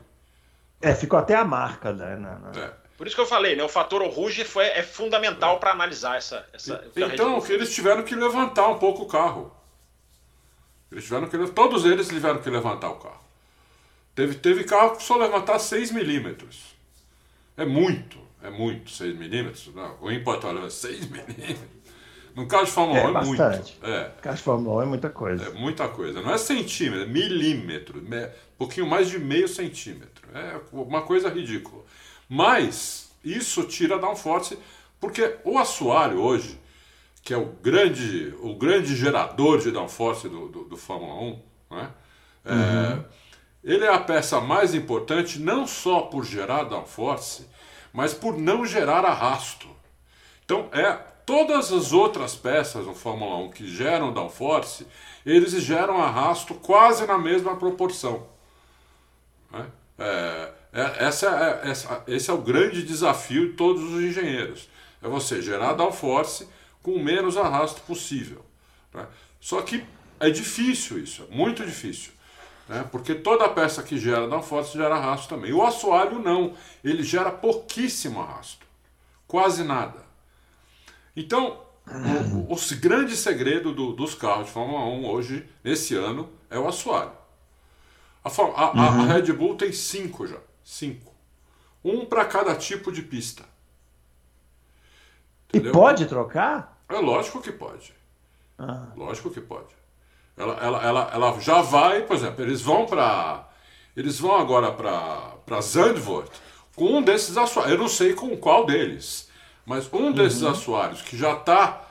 [0.80, 2.16] É, ficou até a marca, né?
[2.16, 2.60] Na, na...
[2.60, 2.72] É.
[2.96, 3.62] Por isso que eu falei, né?
[3.62, 6.46] O fator Rouge foi, é fundamental para analisar essa.
[6.52, 9.50] essa então, que eles tiveram que levantar um pouco o carro.
[10.92, 11.38] Eles tiveram que.
[11.48, 13.24] Todos eles tiveram que levantar o carro.
[14.14, 16.74] Teve, teve carro que só levantar 6 milímetros.
[17.56, 19.74] É muito, é muito, 6 milímetros.
[19.74, 21.79] Não, o Alegre é 6 milímetros.
[22.34, 23.76] No caso de Fórmula É 1 é bastante.
[23.80, 23.86] muito.
[23.86, 25.44] É, Carro de Fórmula 1 é muita coisa.
[25.46, 26.20] é muita coisa.
[26.22, 28.00] Não é centímetro, é milímetro.
[28.02, 30.28] me- Um pouquinho mais de meio centímetro.
[30.34, 31.82] É uma coisa ridícula.
[32.28, 34.58] Mas isso tira downforce,
[35.00, 36.58] porque o assoalho hoje,
[37.22, 41.90] que é o grande, o grande gerador de downforce do, do, do Fórmula 1, né?
[42.44, 42.98] É,
[43.62, 47.46] ele é a peça mais importante não só por gerar downforce,
[47.92, 49.66] mas por não gerar arrasto.
[50.44, 50.98] Então, é
[51.30, 54.84] todas as outras peças no Fórmula 1 que geram downforce,
[55.24, 58.26] eles geram arrasto quase na mesma proporção.
[59.52, 59.66] né?
[59.98, 64.68] É, é- essa é, essa- esse é o grande desafio de todos os engenheiros.
[65.02, 66.48] É você gerar downforce
[66.82, 68.44] com o menos arrasto possível.
[68.92, 69.06] né?
[69.40, 69.84] Só que
[70.18, 72.12] é difícil isso, é muito difícil.
[72.68, 72.84] né?
[72.90, 75.52] Porque toda peça que gera downforce gera arrasto também.
[75.52, 78.66] O assoalho não, ele gera pouquíssimo arrasto,
[79.28, 80.09] quase nada.
[81.16, 81.60] Então,
[82.48, 86.68] o, o grande segredo do- dos carros de Fórmula 1 hoje, nesse ano, é o
[86.68, 87.12] assoalho.
[88.22, 90.38] A, a- a- a Red Bull tem cinco já.
[90.62, 91.12] Cinco.
[91.84, 93.42] Um para cada tipo de pista.
[95.52, 95.72] E Entendeu?
[95.72, 96.80] pode trocar?
[96.88, 97.92] É lógico que pode.
[98.58, 99.74] Ah, Lógico que pode.
[100.36, 103.48] Ela, ela, ela, ela já vai, por exemplo, eles vão para.
[103.96, 106.30] Eles vão agora para Zandvoort
[106.76, 107.72] com um desses assoalhos.
[107.72, 109.29] Eu não sei com qual deles,
[109.64, 111.86] mas um desses assoalhos que já está.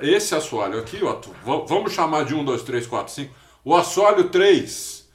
[0.00, 1.18] Esse assoalho aqui, ó,
[1.66, 3.34] vamos chamar de 1, 2, 3, 4, 5.
[3.64, 5.06] O assoalho 3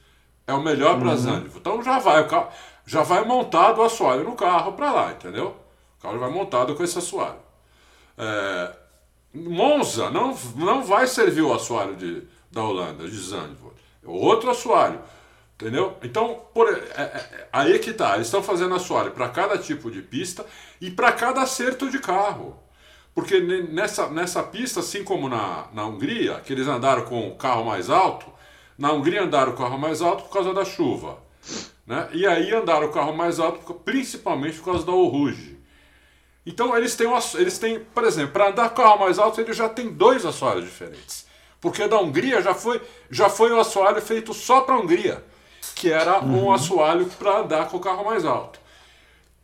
[0.46, 1.58] é o melhor para Zandvoort.
[1.58, 2.48] Então já vai, o carro,
[2.86, 5.56] já vai montado o assoalho no carro para lá, entendeu?
[5.98, 7.40] O carro vai montado com esse assoalho.
[8.16, 8.76] É,
[9.34, 13.76] Monza não, não vai servir o assoalho de, da Holanda, de Zandvoort.
[14.04, 15.00] É outro assoalho.
[15.62, 15.96] Entendeu?
[16.02, 18.16] Então, por, é, é, aí que tá.
[18.16, 20.44] Eles estão fazendo assoalho para cada tipo de pista
[20.80, 22.58] e para cada acerto de carro.
[23.14, 27.36] Porque ne- nessa, nessa pista, assim como na, na Hungria, que eles andaram com o
[27.36, 28.26] carro mais alto,
[28.76, 31.18] na Hungria andaram o carro mais alto por causa da chuva.
[31.86, 32.08] Né?
[32.12, 35.60] E aí andaram o carro mais alto principalmente por causa da Rouge.
[36.44, 39.92] Então eles têm, eles têm, por exemplo, para andar carro mais alto, ele já tem
[39.92, 41.24] dois assoalhos diferentes.
[41.60, 45.22] Porque da Hungria já foi, já foi um assoalho feito só para a Hungria,
[45.74, 48.60] que era um assoalho para andar com o carro mais alto.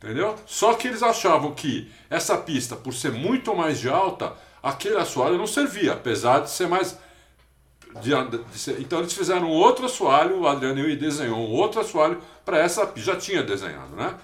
[0.01, 0.35] Entendeu?
[0.45, 5.37] Só que eles achavam que essa pista, por ser muito mais de alta, aquele assoalho
[5.37, 6.97] não servia, apesar de ser mais.
[8.01, 8.11] de
[8.51, 12.21] de ser- então eles fizeram um outro assoalho, o Adriano Newey desenhou um outro assoalho
[12.45, 13.13] para essa pista.
[13.13, 14.15] Já tinha desenhado, né?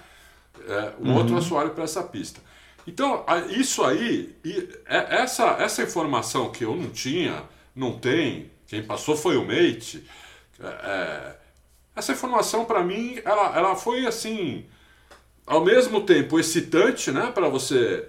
[0.68, 2.40] É, um outro assoalho para essa pista.
[2.86, 7.42] Então, isso aí, e é- essa, essa informação que eu não tinha,
[7.74, 10.06] não tem, quem passou foi o Mate,
[10.62, 11.36] é, é,
[11.96, 14.66] essa informação para mim, ela, ela foi assim,
[15.46, 18.06] ao mesmo tempo excitante, né, para você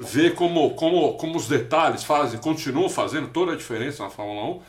[0.00, 4.62] ver como, como, como os detalhes fazem, continuam fazendo toda a diferença na Fórmula 1,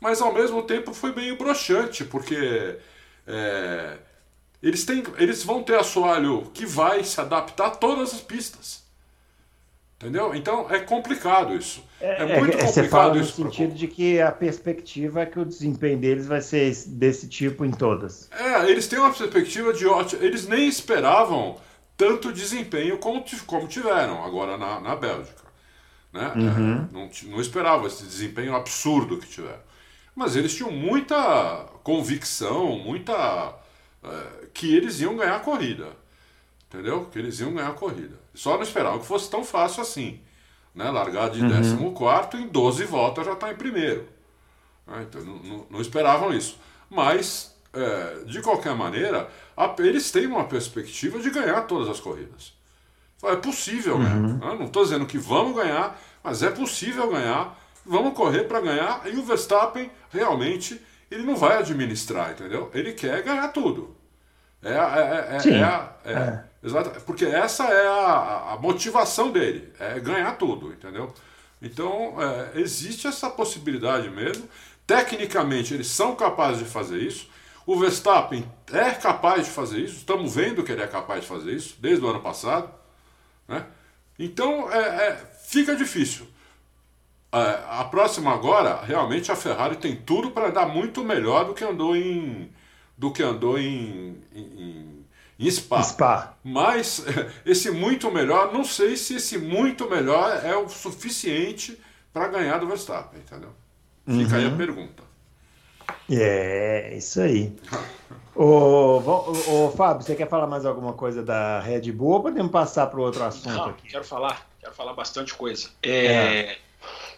[0.00, 2.78] mas ao mesmo tempo foi meio broxante, porque
[3.26, 3.98] é,
[4.62, 8.82] eles, têm, eles vão ter assoalho que vai se adaptar a todas as pistas.
[9.96, 10.34] Entendeu?
[10.34, 11.82] Então é complicado isso.
[12.04, 13.34] É, muito é, você fala complicado no isso.
[13.42, 17.28] pra- sentido de que a perspectiva é que o desempenho deles vai ser esse- desse
[17.28, 18.28] tipo em todas.
[18.32, 20.22] É, eles têm uma perspectiva de ótimo.
[20.22, 21.56] Eles nem esperavam
[21.96, 25.44] tanto desempenho como, como tiveram agora na, na Bélgica.
[26.12, 26.32] Né?
[26.36, 29.62] É, não, ti- não esperavam esse desempenho absurdo que tiveram.
[30.14, 33.54] Mas eles tinham muita convicção, muita.
[34.02, 35.88] é, que eles iam ganhar a corrida.
[36.68, 37.06] Entendeu?
[37.06, 38.16] Que eles iam ganhar a corrida.
[38.34, 40.20] Só não esperavam que fosse tão fácil assim.
[40.74, 40.90] Né?
[40.90, 44.08] Largar de 14 em 12 voltas já está em primeiro.
[44.86, 45.06] né?
[45.08, 46.58] Então, não, não- não esperavam isso.
[46.90, 52.52] Mas, é, de qualquer maneira, a- eles têm uma perspectiva de ganhar todas as corridas.
[53.22, 54.16] É possível ganhar.
[54.16, 54.38] né?
[54.58, 57.58] Não estou dizendo que vamos ganhar, mas é possível ganhar.
[57.86, 59.02] Vamos correr para ganhar.
[59.06, 62.70] E o Verstappen, realmente, ele não vai administrar, entendeu?
[62.74, 63.96] Ele quer ganhar tudo.
[64.62, 65.40] É, a- é, é, é
[66.04, 71.12] é- exato, porque essa é a, a motivação dele, é ganhar tudo, entendeu?
[71.62, 74.48] Então, é, existe essa possibilidade mesmo.
[74.86, 77.28] Tecnicamente, eles são capazes de fazer isso.
[77.66, 79.96] O Verstappen é capaz de fazer isso.
[79.96, 82.68] Estamos vendo que ele é capaz de fazer isso desde o ano passado.
[83.48, 83.64] Né?
[84.18, 86.26] Então, é, é, fica difícil.
[87.32, 91.64] É, a próxima agora, realmente a Ferrari tem tudo para andar muito melhor do que
[91.64, 92.50] andou em
[92.96, 94.93] do que andou em, em, em-
[95.38, 95.82] em Spa.
[95.82, 96.36] Spa.
[96.42, 97.04] Mas
[97.44, 101.80] esse muito melhor, não sei se esse muito melhor é o suficiente
[102.12, 103.50] para ganhar do Verstappen, entendeu?
[104.06, 105.02] Fica aí a pergunta.
[106.10, 107.52] É, isso aí.
[108.34, 112.50] Ô, ô, ô, Fábio, você quer falar mais alguma coisa da Red Bull ou podemos
[112.52, 113.88] passar para outro assunto Não, aqui?
[113.88, 115.70] Quero falar, quero falar bastante coisa.
[115.82, 116.06] É...
[116.06, 116.58] É.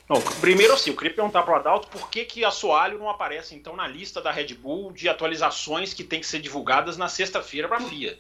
[0.09, 3.57] Não, primeiro assim, eu queria perguntar para o Adalto por que, que assoalho não aparece
[3.57, 7.67] então na lista da Red Bull de atualizações que tem que ser divulgadas na sexta-feira
[7.67, 8.17] para a FIA.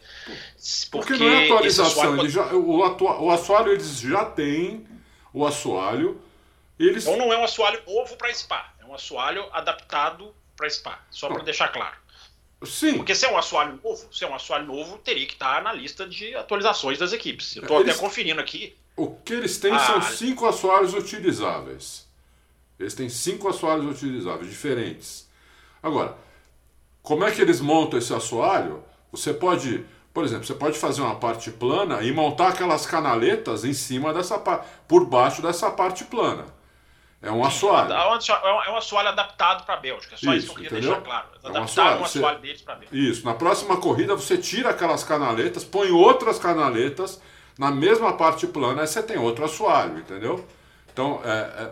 [0.90, 4.84] Porque, Porque não é atualização, já, o, atua, o assoalho eles já têm
[5.32, 6.20] o assoalho.
[6.78, 7.06] Eles...
[7.06, 11.28] Então não é um assoalho novo para Spa, é um assoalho adaptado para Spa, só
[11.28, 11.96] para deixar claro.
[12.66, 12.94] Sim.
[12.94, 15.72] Porque se é um assoalho novo, se é um assoalho novo, teria que estar na
[15.72, 17.56] lista de atualizações das equipes.
[17.56, 17.92] Eu estou eles...
[17.92, 18.76] até conferindo aqui.
[18.96, 22.06] O que eles têm ah, são cinco assoalhos utilizáveis.
[22.78, 25.28] Eles têm cinco assoalhos utilizáveis, diferentes.
[25.82, 26.16] Agora,
[27.02, 28.82] como é que eles montam esse assoalho?
[29.12, 33.72] Você pode, por exemplo, você pode fazer uma parte plana e montar aquelas canaletas em
[33.72, 36.55] cima dessa parte, por baixo dessa parte plana.
[37.26, 37.92] É um assoalho.
[37.92, 40.14] É um assoalho adaptado para a Bélgica.
[40.14, 40.94] É só isso, isso que eu queria entendeu?
[40.94, 41.26] deixar claro.
[41.44, 42.96] Adaptaram é um assoalho, um assoalho deles para a Bélgica.
[42.96, 43.24] Isso.
[43.24, 47.20] Na próxima corrida você tira aquelas canaletas, põe outras canaletas
[47.58, 50.46] na mesma parte plana, aí você tem outro assoalho, entendeu?
[50.92, 51.70] Então, é, é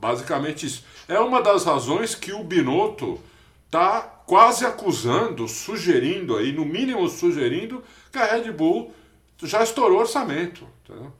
[0.00, 0.84] basicamente isso.
[1.08, 3.20] É uma das razões que o Binotto
[3.66, 8.94] está quase acusando, sugerindo aí, no mínimo sugerindo, que a Red Bull
[9.42, 11.12] já estourou orçamento, entendeu?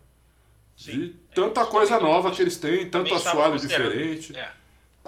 [0.77, 0.93] Sim.
[0.93, 4.37] De tanta coisa nova que eles têm, tanto assoalho diferente.
[4.37, 4.51] É,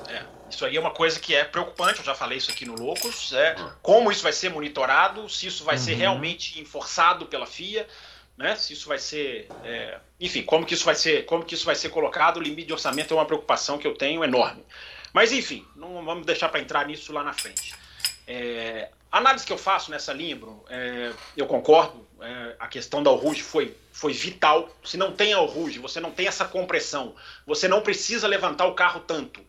[0.08, 0.26] é.
[0.50, 3.32] Isso aí é uma coisa que é preocupante, eu já falei isso aqui no Loucos,
[3.32, 5.82] é como isso vai ser monitorado, se isso vai uhum.
[5.82, 7.88] ser realmente enforçado pela FIA,
[8.36, 8.54] né?
[8.56, 11.74] Se isso vai ser, é, enfim, como que isso vai ser, como que isso vai
[11.74, 14.64] ser colocado, o limite de orçamento é uma preocupação que eu tenho enorme.
[15.12, 17.74] Mas enfim, não vamos deixar para entrar nisso lá na frente.
[18.26, 23.02] É, a análise que eu faço nessa linha, Bruno, é, eu concordo, é, a questão
[23.02, 24.68] da Ruge foi, foi vital.
[24.82, 27.14] Se não tem a Ruge, você não tem essa compressão,
[27.46, 29.40] você não precisa levantar o carro tanto.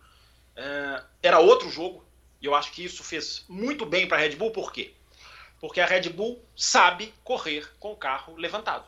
[0.56, 2.06] É, era outro jogo,
[2.42, 4.94] e eu acho que isso fez muito bem para a Red Bull, por quê?
[5.60, 8.86] Porque a Red Bull sabe correr com o carro levantado.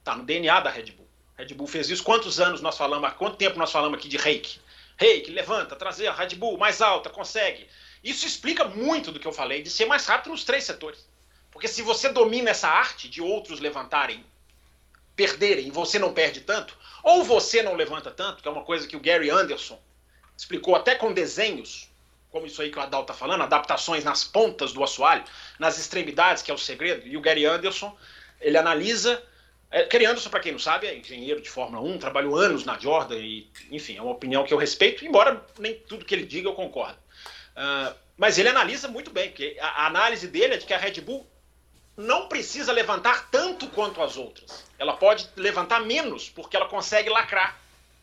[0.00, 1.06] Está no DNA da Red Bull.
[1.38, 2.02] A Red Bull fez isso.
[2.02, 4.58] Quantos anos nós falamos, há quanto tempo nós falamos aqui de reiki?
[4.96, 7.68] Reiki, levanta, trazer a Red Bull mais alta, consegue.
[8.06, 11.04] Isso explica muito do que eu falei de ser mais rápido nos três setores.
[11.50, 14.24] Porque se você domina essa arte de outros levantarem,
[15.16, 18.86] perderem, e você não perde tanto, ou você não levanta tanto, que é uma coisa
[18.86, 19.76] que o Gary Anderson
[20.36, 21.90] explicou até com desenhos,
[22.30, 25.24] como isso aí que o Adal está falando, adaptações nas pontas do assoalho,
[25.58, 27.96] nas extremidades, que é o segredo, e o Gary Anderson,
[28.40, 29.20] ele analisa.
[29.68, 32.78] É, Gary Anderson, para quem não sabe, é engenheiro de Fórmula 1, trabalhou anos na
[32.78, 36.48] Jordan, e, enfim, é uma opinião que eu respeito, embora nem tudo que ele diga
[36.48, 37.04] eu concordo.
[37.56, 40.78] Uh, mas ele analisa muito bem, porque a, a análise dele é de que a
[40.78, 41.26] Red Bull
[41.96, 44.64] não precisa levantar tanto quanto as outras.
[44.78, 47.58] Ela pode levantar menos, porque ela consegue lacrar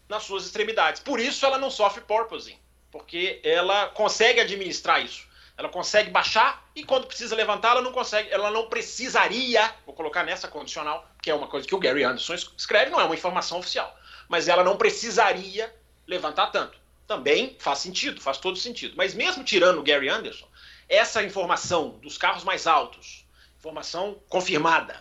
[0.09, 1.01] nas suas extremidades.
[1.01, 2.57] Por isso ela não sofre porpoising
[2.93, 5.25] porque ela consegue administrar isso.
[5.57, 10.23] Ela consegue baixar e quando precisa levantar, ela não consegue, ela não precisaria, vou colocar
[10.23, 13.57] nessa condicional, que é uma coisa que o Gary Anderson escreve, não é uma informação
[13.57, 15.73] oficial, mas ela não precisaria
[16.05, 16.77] levantar tanto.
[17.13, 18.95] Também faz sentido, faz todo sentido.
[18.97, 20.47] Mas mesmo tirando o Gary Anderson,
[20.89, 23.23] essa informação dos carros mais altos,
[23.59, 24.99] informação confirmada,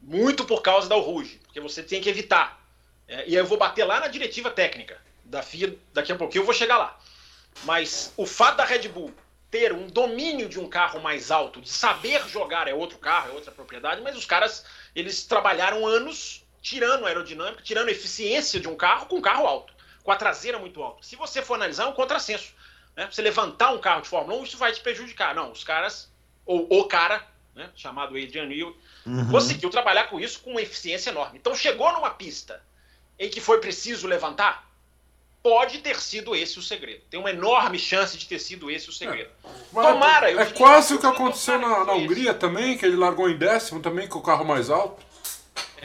[0.00, 2.60] muito por causa da Ruge, porque você tem que evitar.
[3.06, 6.42] É, e aí eu vou bater lá na diretiva técnica da FIA, daqui a pouquinho
[6.42, 6.98] eu vou chegar lá.
[7.62, 9.14] Mas o fato da Red Bull
[9.48, 13.34] ter um domínio de um carro mais alto, de saber jogar, é outro carro, é
[13.34, 14.64] outra propriedade, mas os caras,
[14.96, 19.75] eles trabalharam anos tirando a aerodinâmica, tirando a eficiência de um carro com carro alto,
[20.06, 21.02] com a traseira muito alta.
[21.02, 22.54] Se você for analisar, é um contrassenso.
[22.94, 23.08] Né?
[23.10, 25.34] Você levantar um carro de Fórmula 1, isso vai te prejudicar.
[25.34, 26.08] Não, os caras,
[26.46, 29.28] ou o cara, né, chamado Adrian Newey, uhum.
[29.32, 31.38] conseguiu trabalhar com isso com uma eficiência enorme.
[31.40, 32.62] Então chegou numa pista
[33.18, 34.70] em que foi preciso levantar,
[35.42, 37.02] pode ter sido esse o segredo.
[37.10, 39.30] Tem uma enorme chance de ter sido esse o segredo.
[39.44, 42.38] É, Tomara, eu É quase o que aconteceu na, na Hungria esse.
[42.38, 45.04] também, que ele largou em décimo também com o carro mais alto.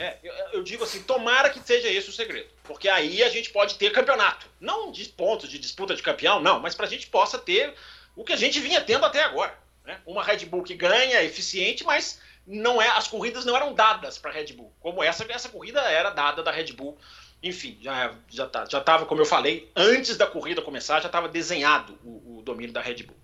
[0.02, 2.48] É, eu, eu, digo assim, tomara que seja esse o segredo.
[2.64, 4.46] Porque aí a gente pode ter campeonato.
[4.60, 7.74] Não de pontos, de disputa de campeão, não, mas para a gente possa ter
[8.16, 9.56] o que a gente vinha tendo até agora.
[9.84, 10.00] Né?
[10.04, 14.32] Uma Red Bull que ganha, eficiente, mas não é, as corridas não eram dadas para
[14.32, 14.72] Red Bull.
[14.80, 16.98] Como essa, essa corrida era dada da Red Bull
[17.42, 21.28] enfim, já já tá, já estava, como eu falei, antes da corrida começar, já estava
[21.28, 23.16] desenhado o, o, domínio da Red Bull.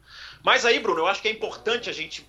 [0.43, 2.27] Mas aí, Bruno, eu acho que é importante a gente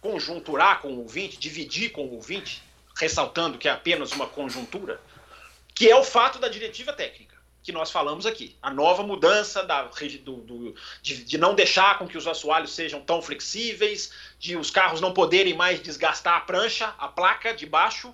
[0.00, 2.60] conjunturar com o ouvinte, dividir com o ouvinte,
[2.94, 5.00] ressaltando que é apenas uma conjuntura,
[5.74, 8.56] que é o fato da diretiva técnica que nós falamos aqui.
[8.60, 13.00] A nova mudança da, do, do, de, de, não deixar com que os assoalhos sejam
[13.00, 18.12] tão flexíveis, de os carros não poderem mais desgastar a prancha, a placa de baixo,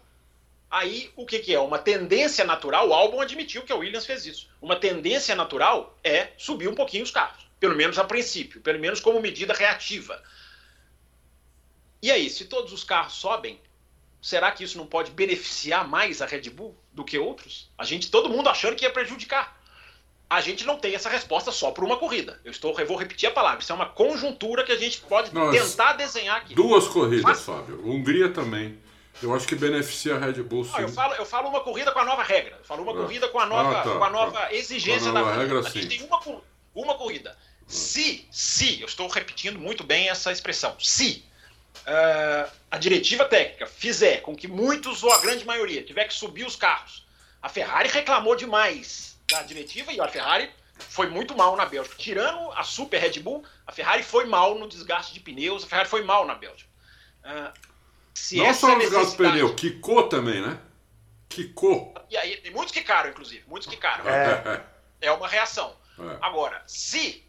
[0.70, 1.58] Aí, o que, que, é?
[1.58, 4.50] Uma tendência natural, o álbum admitiu que a Williams fez isso.
[4.60, 9.00] Uma tendência natural é subir um pouquinho os carros, pelo menos a princípio, pelo menos
[9.00, 10.22] como medida reativa.
[12.02, 13.58] E aí, se todos os carros sobem,
[14.20, 17.70] será que isso não pode beneficiar mais a Red Bull do que outros?
[17.76, 19.59] A gente, todo mundo achando que ia prejudicar.
[20.31, 22.38] A gente não tem essa resposta só por uma corrida.
[22.44, 23.61] Eu estou, eu vou repetir a palavra.
[23.61, 26.54] Isso é uma conjuntura que a gente pode tentar desenhar aqui.
[26.54, 27.81] Duas corridas, Mas, Fábio.
[27.83, 28.78] Hungria também.
[29.22, 30.64] Eu acho que beneficia a Red Bull.
[30.64, 30.72] Sim.
[30.72, 32.57] Não, eu, falo, eu falo uma corrida com a nova regra.
[32.59, 32.96] Eu falo uma é.
[32.96, 34.54] corrida com a nova, ah, tá, com a nova tá.
[34.54, 35.61] exigência a nova da regra.
[35.61, 36.20] A gente tem uma,
[36.74, 37.37] uma corrida.
[37.66, 41.24] Se, se, eu estou repetindo muito bem essa expressão, se
[41.86, 46.46] uh, a diretiva técnica fizer com que muitos ou a grande maioria tiver que subir
[46.46, 47.06] os carros,
[47.42, 51.96] a Ferrari reclamou demais da diretiva e a Ferrari foi muito mal na Bélgica.
[51.96, 55.88] Tirando a Super Red Bull, a Ferrari foi mal no desgaste de pneus, a Ferrari
[55.88, 56.70] foi mal na Bélgica.
[57.24, 57.52] Uh,
[58.14, 60.58] se Não só no desgaste de pneu, quicou também, né?
[61.28, 61.94] Quicou.
[62.08, 64.08] E aí, tem muitos que caram, inclusive, muitos que caram.
[64.08, 64.64] É,
[65.00, 65.76] é uma reação.
[65.98, 66.18] É.
[66.20, 67.24] Agora, se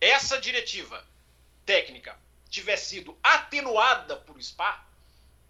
[0.00, 1.04] essa diretiva
[1.64, 2.16] técnica
[2.52, 4.84] tivesse sido atenuada por Spa,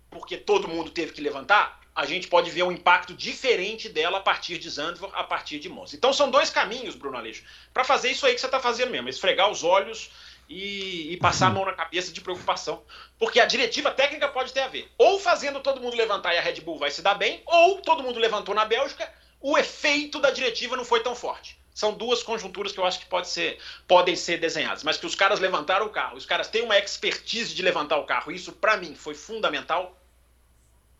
[0.08, 4.20] porque todo mundo teve que levantar, a gente pode ver um impacto diferente dela a
[4.20, 5.96] partir de Zandvoort, a partir de Monza.
[5.96, 7.42] Então são dois caminhos, Bruno Aleixo,
[7.74, 10.10] para fazer isso aí que você está fazendo mesmo, esfregar os olhos
[10.48, 12.82] e, e, passar a mão na cabeça de preocupação.
[13.18, 14.90] Porque a diretiva técnica pode ter a ver.
[14.96, 18.02] Ou fazendo todo mundo levantar e a Red Bull vai se dar bem, ou todo
[18.02, 21.58] mundo levantou na Bélgica, o efeito da diretiva não foi tão forte.
[21.74, 23.58] São duas conjunturas que eu acho que pode ser,
[23.88, 24.82] podem ser desenhadas.
[24.82, 28.04] Mas que os caras levantaram o carro, os caras têm uma expertise de levantar o
[28.04, 29.96] carro, isso para mim foi fundamental.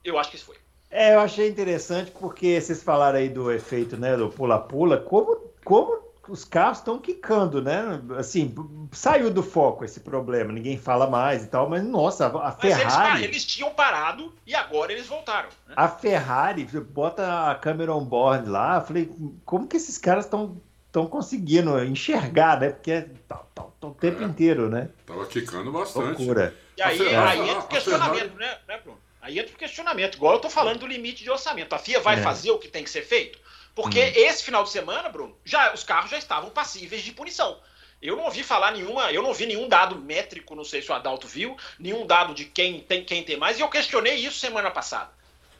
[0.05, 0.57] Eu acho que isso foi.
[0.91, 6.12] É, eu achei interessante porque vocês falaram aí do efeito, né, do pula-pula, como, como
[6.29, 8.01] os carros estão quicando, né?
[8.17, 8.55] Assim,
[8.93, 13.25] saiu do foco esse problema, ninguém fala mais e tal, mas nossa, a mas Ferrari.
[13.25, 15.49] Eles, eles, tinham parado e agora eles voltaram.
[15.67, 15.75] Né?
[15.77, 19.11] A Ferrari bota a câmera on board lá, falei,
[19.45, 22.69] como que esses caras estão estão conseguindo enxergar, né?
[22.69, 24.91] Porque é tá, tá, tá o tempo é, inteiro, né?
[25.07, 26.19] Tava quicando bastante.
[26.19, 26.55] Loucura.
[26.77, 28.39] E aí, Ferrari, aí entra o questionamento, Ferrari...
[28.39, 28.99] né, né, Bruno?
[29.23, 31.73] Aí entra o questionamento, igual eu tô falando do limite de orçamento.
[31.73, 32.23] A FIA vai é.
[32.23, 33.39] fazer o que tem que ser feito?
[33.75, 34.13] Porque hum.
[34.15, 37.59] esse final de semana, Bruno, já os carros já estavam passíveis de punição.
[38.01, 40.95] Eu não ouvi falar nenhuma, eu não vi nenhum dado métrico, não sei se o
[40.95, 44.73] Adalto viu, nenhum dado de quem tem quem tem mais, e eu questionei isso semana
[44.73, 45.11] passada.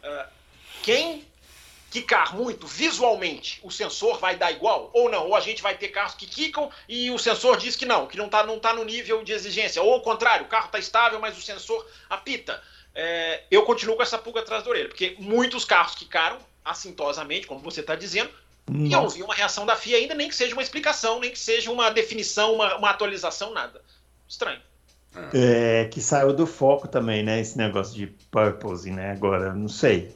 [0.03, 0.29] Uh,
[0.83, 1.25] quem
[1.93, 5.29] quicar muito visualmente, o sensor vai dar igual ou não?
[5.29, 8.17] Ou a gente vai ter carros que quicam e o sensor diz que não, que
[8.17, 9.83] não está não tá no nível de exigência.
[9.83, 12.61] Ou ao contrário, o carro está estável, mas o sensor apita.
[12.95, 17.61] É, eu continuo com essa pulga atrás da orelha, porque muitos carros quicaram, assintosamente, como
[17.61, 18.31] você está dizendo,
[18.69, 18.87] Nossa.
[18.87, 21.39] e eu vi uma reação da FIA ainda, nem que seja uma explicação, nem que
[21.39, 23.81] seja uma definição, uma, uma atualização, nada.
[24.29, 24.61] Estranho.
[25.35, 27.41] É, que saiu do foco também, né?
[27.41, 29.13] Esse negócio de purpose, né?
[29.13, 30.15] Agora, não sei.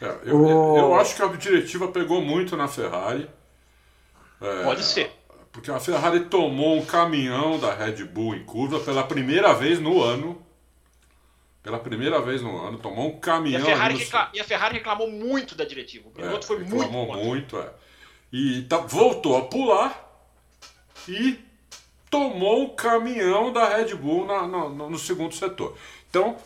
[0.00, 0.78] É, eu, o...
[0.78, 3.28] eu, acho que a diretiva pegou muito na Ferrari.
[4.40, 5.10] É, Pode ser.
[5.52, 10.02] Porque a Ferrari tomou um caminhão da Red Bull em curva pela primeira vez no
[10.02, 10.45] ano
[11.66, 13.58] pela primeira vez no ano, tomou um caminhão.
[13.58, 14.30] E a Ferrari, recla...
[14.32, 16.08] e a Ferrari reclamou muito da diretiva.
[16.08, 17.68] O piloto é, foi muito Reclamou muito, é.
[18.32, 20.30] E tá, voltou a pular
[21.08, 21.40] e
[22.08, 25.76] tomou um caminhão da Red Bull na, no, no segundo setor.
[26.08, 26.36] Então,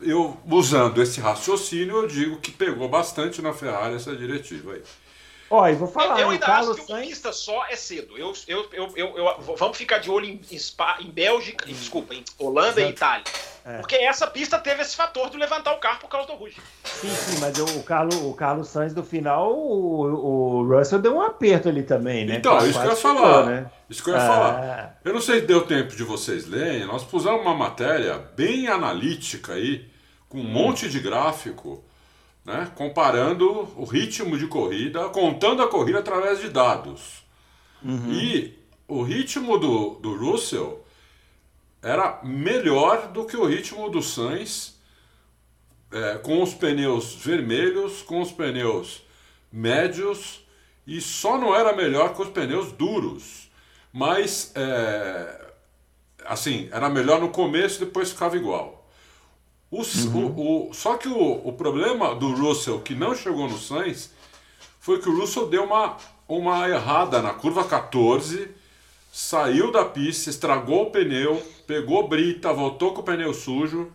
[0.00, 4.82] eu usando esse raciocínio, eu digo que pegou bastante na Ferrari essa diretiva aí.
[5.50, 8.18] Olha, vou falar, eu, eu ainda Carlos acho que uma pista só é cedo.
[8.18, 12.14] Eu, eu, eu, eu, vamos ficar de olho em, em, Spa, em Bélgica, em, desculpa,
[12.14, 12.86] em Holanda Exato.
[12.86, 13.24] e Itália.
[13.64, 13.78] É.
[13.78, 16.56] Porque essa pista teve esse fator de levantar o carro por causa do Ruge.
[16.84, 21.22] Sim, sim, mas o Carlos, o Carlos Sainz no final, o, o Russell deu um
[21.22, 22.36] aperto ali também, né?
[22.36, 23.46] Então, isso que eu ia falar.
[23.46, 23.70] Né?
[23.88, 24.26] Isso que eu ia ah.
[24.26, 25.00] falar.
[25.04, 29.54] Eu não sei se deu tempo de vocês lerem, nós pusemos uma matéria bem analítica
[29.54, 29.86] aí,
[30.28, 30.44] com um hum.
[30.44, 31.84] monte de gráfico,
[32.48, 32.72] né?
[32.74, 37.22] comparando o ritmo de corrida, contando a corrida através de dados.
[37.84, 38.10] Uhum.
[38.10, 38.58] E
[38.88, 40.82] o ritmo do, do Russell
[41.82, 44.78] era melhor do que o ritmo do Sainz,
[45.92, 49.02] é, com os pneus vermelhos, com os pneus
[49.52, 50.42] médios,
[50.86, 53.50] e só não era melhor com os pneus duros.
[53.92, 55.50] Mas, é,
[56.24, 58.77] assim, era melhor no começo, depois ficava igual.
[59.70, 60.26] O, uhum.
[60.26, 64.12] o, o, só que o, o problema do Russell, que não chegou no Sainz,
[64.80, 65.96] foi que o Russell deu uma,
[66.26, 68.56] uma errada na curva 14
[69.18, 73.90] saiu da pista, estragou o pneu, pegou brita, voltou com o pneu sujo.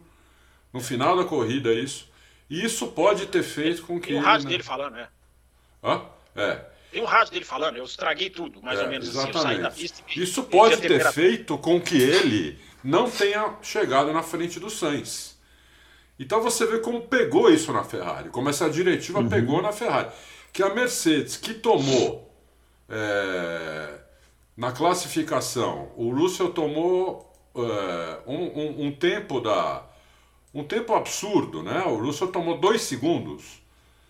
[0.73, 2.09] No final da corrida, isso.
[2.49, 4.07] E isso pode ter feito com que.
[4.07, 4.51] Tem um rádio né?
[4.51, 5.07] dele falando, né?
[5.83, 6.01] Hã?
[6.35, 6.65] É.
[6.91, 9.37] Tem um rádio dele falando, eu estraguei tudo, mais é, ou menos exatamente.
[9.37, 9.47] assim.
[9.47, 14.11] Eu saí da pista e, isso pode ter feito com que ele não tenha chegado
[14.11, 15.32] na frente do Sainz.
[16.23, 19.27] Então você vê como pegou isso na Ferrari, como essa diretiva uhum.
[19.27, 20.09] pegou na Ferrari.
[20.53, 22.33] Que a Mercedes, que tomou
[22.87, 23.89] é,
[24.55, 29.83] na classificação, o Russell tomou uh, um, um, um, tempo da,
[30.53, 31.83] um tempo absurdo, né?
[31.87, 33.61] O Russell tomou dois segundos.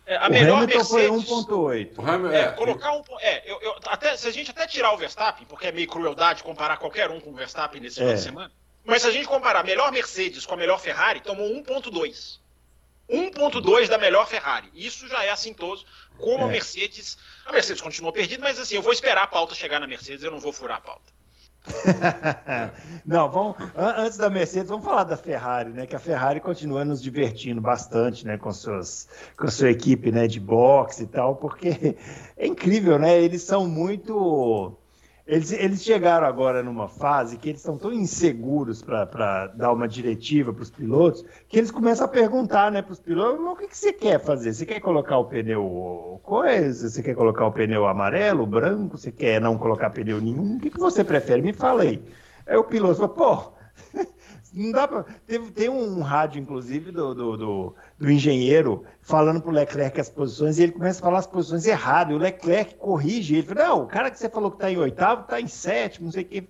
[0.05, 2.31] É, a o melhor Hamilton Mercedes, foi 1.8.
[2.31, 5.47] É, é, colocar um, é, eu, eu, até se a gente até tirar o Verstappen,
[5.47, 8.03] porque é meio crueldade comparar qualquer um com o Verstappen nesse é.
[8.03, 8.62] final de semana.
[8.85, 12.39] Mas se a gente comparar a melhor Mercedes com a melhor Ferrari, tomou 1.2.
[13.09, 14.69] 1.2 da melhor Ferrari.
[14.73, 15.85] Isso já é assintoso.
[16.17, 16.43] Como é.
[16.43, 17.17] a Mercedes.
[17.45, 20.31] A Mercedes continua perdida, mas assim, eu vou esperar a pauta chegar na Mercedes, eu
[20.31, 21.13] não vou furar a pauta.
[23.05, 25.85] Não, vamos, antes da Mercedes, vamos falar da Ferrari, né?
[25.85, 28.37] Que a Ferrari continua nos divertindo bastante, né?
[28.37, 29.07] Com, suas,
[29.37, 31.95] com a sua equipe né, de boxe e tal, porque
[32.35, 33.17] é incrível, né?
[33.17, 34.77] Eles são muito
[35.25, 40.51] eles, eles chegaram agora numa fase que eles estão tão inseguros para dar uma diretiva
[40.51, 43.77] para os pilotos que eles começam a perguntar né, para os pilotos: o que, que
[43.77, 44.53] você quer fazer?
[44.53, 46.89] Você quer colocar o pneu coisa?
[46.89, 48.97] Você quer colocar o pneu amarelo, branco?
[48.97, 50.57] Você quer não colocar pneu nenhum?
[50.57, 51.41] O que, que você prefere?
[51.41, 52.03] Me fala aí.
[52.45, 53.53] Aí o piloto falou: pô,
[54.53, 55.05] não dá pra...
[55.25, 60.59] Teve, tem um rádio, inclusive, do, do, do, do engenheiro falando pro Leclerc as posições
[60.59, 62.13] e ele começa a falar as posições erradas.
[62.13, 63.47] E o Leclerc corrige ele.
[63.47, 66.11] Fala, não, o cara que você falou que está em oitavo está em sétimo, não
[66.11, 66.43] sei o quê.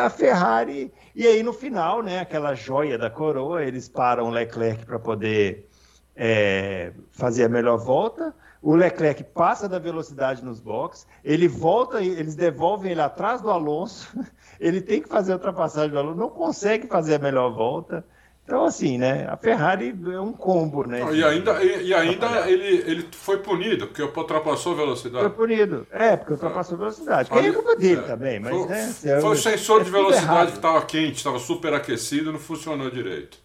[0.00, 0.92] a Ferrari.
[1.14, 5.68] E aí, no final, né, aquela joia da coroa, eles param o Leclerc para poder
[6.16, 8.34] é, fazer a melhor volta.
[8.62, 14.08] O Leclerc passa da velocidade nos boxes, ele volta, eles devolvem ele atrás do Alonso,
[14.60, 18.04] ele tem que fazer a ultrapassagem do Alonso, não consegue fazer a melhor volta.
[18.44, 19.28] Então, assim, né?
[19.30, 21.06] A Ferrari é um combo, né?
[21.14, 25.22] e ainda, e, e ainda ele, ele foi punido, porque ultrapassou a velocidade.
[25.24, 25.86] Foi punido.
[25.88, 27.30] É, porque ultrapassou a velocidade.
[27.30, 29.20] Que é culpa dele é, também, mas, foi, né?
[29.20, 33.38] Foi o sensor é de velocidade que estava quente, estava super aquecido, não funcionou direito.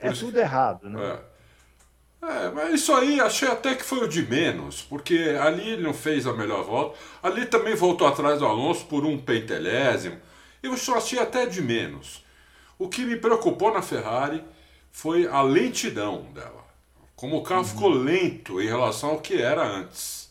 [0.00, 0.26] Por é isso...
[0.26, 1.00] tudo errado, né?
[1.04, 1.31] É.
[2.22, 5.92] É, mas isso aí achei até que foi o de menos, porque ali ele não
[5.92, 10.20] fez a melhor volta, ali também voltou atrás do Alonso por um pentelésimo,
[10.62, 12.24] eu só achei até de menos.
[12.78, 14.42] O que me preocupou na Ferrari
[14.92, 16.64] foi a lentidão dela,
[17.16, 17.68] como o carro uhum.
[17.68, 20.30] ficou lento em relação ao que era antes.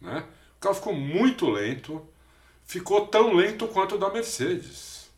[0.00, 0.24] Né?
[0.56, 2.04] O carro ficou muito lento,
[2.66, 5.08] ficou tão lento quanto o da Mercedes.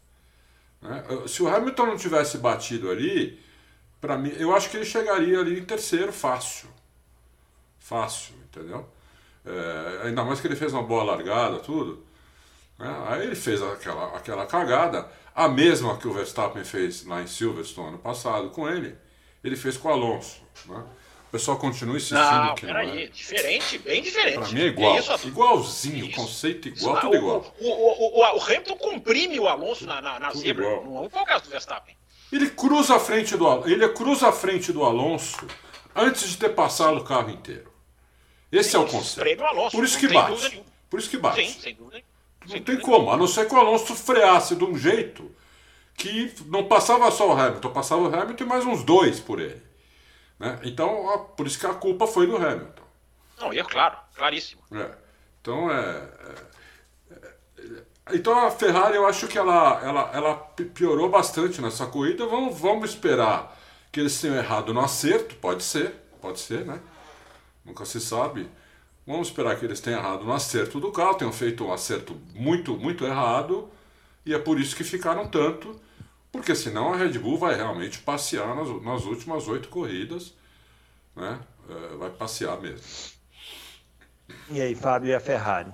[0.82, 1.03] Né?
[1.26, 3.45] Se o Hamilton não tivesse batido ali,
[4.07, 6.68] para mim, eu acho que ele chegaria ali em terceiro fácil.
[7.76, 8.88] Fácil, entendeu?
[9.44, 12.07] É, ainda mais que ele fez uma boa largada, tudo.
[12.78, 13.04] Né?
[13.09, 17.88] Aí ele fez aquela, aquela cagada, a mesma que o Verstappen fez lá em Silverstone
[17.88, 18.96] ano passado com ele,
[19.42, 20.40] ele fez com o Alonso.
[20.66, 20.84] Né?
[21.26, 23.07] O pessoal continua insistindo não, que não é.
[23.07, 24.38] diferente, bem diferente.
[24.38, 26.16] Pra mim é igual, isso, igualzinho, isso.
[26.16, 27.54] conceito igual, isso, tudo igual.
[27.59, 30.84] O, o, o, o, Hamilton comprime o Alonso na, na, na zebra, igual.
[31.02, 31.96] não foi o caso do Verstappen.
[32.33, 35.47] Ele cruza a frente do ele cruza a frente do Alonso
[35.95, 37.72] antes de ter passado o carro inteiro.
[38.51, 39.45] Esse Sim, é o conceito.
[39.45, 40.64] Alonso, Por isso que bate.
[40.91, 41.47] Por isso que bate.
[41.47, 42.03] Sim, sem dúvida.
[42.43, 45.35] Não sem tem como, a não ser que o Alonso freasse de um jeito
[45.95, 49.62] que não passava só o Hamilton, passava o Hamilton e mais uns dois por ele.
[50.39, 50.59] Né?
[50.62, 52.83] Então, por isso que a culpa foi do Hamilton.
[53.39, 54.62] Não, e é claro, claríssimo.
[54.72, 54.91] É.
[55.41, 56.55] Então, é, é
[58.12, 60.34] então a Ferrari eu acho que ela, ela, ela
[60.74, 62.26] piorou bastante nessa corrida.
[62.26, 63.57] Vamos, vamos esperar
[63.90, 66.80] que eles tenham errado no acerto, pode ser, pode ser, né?
[67.64, 68.48] Nunca se sabe.
[69.07, 72.76] Vamos esperar que eles tenham errado no acerto do carro, tenham feito um acerto muito,
[72.76, 73.70] muito errado,
[74.24, 75.80] e é por isso que ficaram tanto,
[76.32, 80.34] porque senão a Red Bull vai realmente passear nas, nas últimas oito corridas,
[81.14, 81.38] né?
[81.68, 82.84] É, vai passear mesmo.
[84.50, 85.72] E aí, Fábio, e a Ferrari?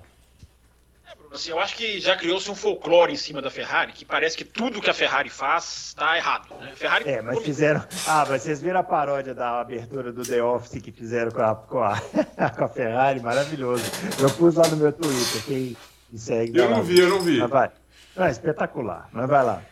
[1.33, 4.45] Assim, eu acho que já criou-se um folclore em cima da Ferrari, que parece que
[4.45, 6.55] tudo que a Ferrari faz está errado.
[6.61, 6.73] Né?
[6.75, 7.09] Ferrari...
[7.09, 7.83] É, mas fizeram.
[8.07, 11.55] Ah, mas vocês viram a paródia da abertura do The Office que fizeram com a,
[11.55, 11.99] com a,
[12.57, 13.21] com a Ferrari?
[13.21, 13.85] Maravilhoso.
[14.21, 15.45] Eu pus lá no meu Twitter.
[15.47, 15.77] Quem
[16.11, 16.59] me segue.
[16.59, 17.39] Eu não vi, eu não vi.
[17.39, 17.71] Mas vai.
[18.19, 19.09] é espetacular.
[19.11, 19.63] Mas vai lá.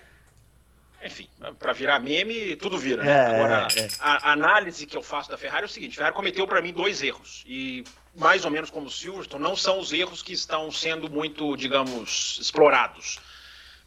[1.04, 3.02] Enfim, para virar meme, tudo vira.
[3.02, 3.10] Né?
[3.10, 3.88] É, Agora, é, é.
[4.00, 6.72] a análise que eu faço da Ferrari é o seguinte: a Ferrari cometeu para mim
[6.72, 7.44] dois erros.
[7.46, 7.84] E
[8.14, 12.38] mais ou menos como o Silverstone, não são os erros que estão sendo muito, digamos,
[12.40, 13.18] explorados.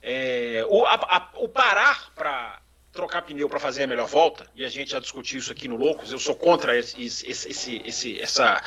[0.02, 2.62] É, o, a, a, o parar para
[2.94, 5.76] trocar pneu para fazer a melhor volta, e a gente já discutiu isso aqui no
[5.76, 8.64] Loucos, eu sou contra esse, esse, esse, esse essa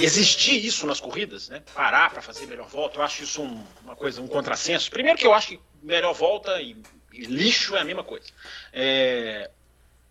[0.00, 1.62] existir isso nas corridas, né?
[1.74, 4.90] Parar para fazer a melhor volta, eu acho isso um, uma coisa, um contrassenso.
[4.90, 6.74] Primeiro que eu acho que melhor volta e,
[7.12, 8.26] e lixo é a mesma coisa.
[8.72, 9.50] É,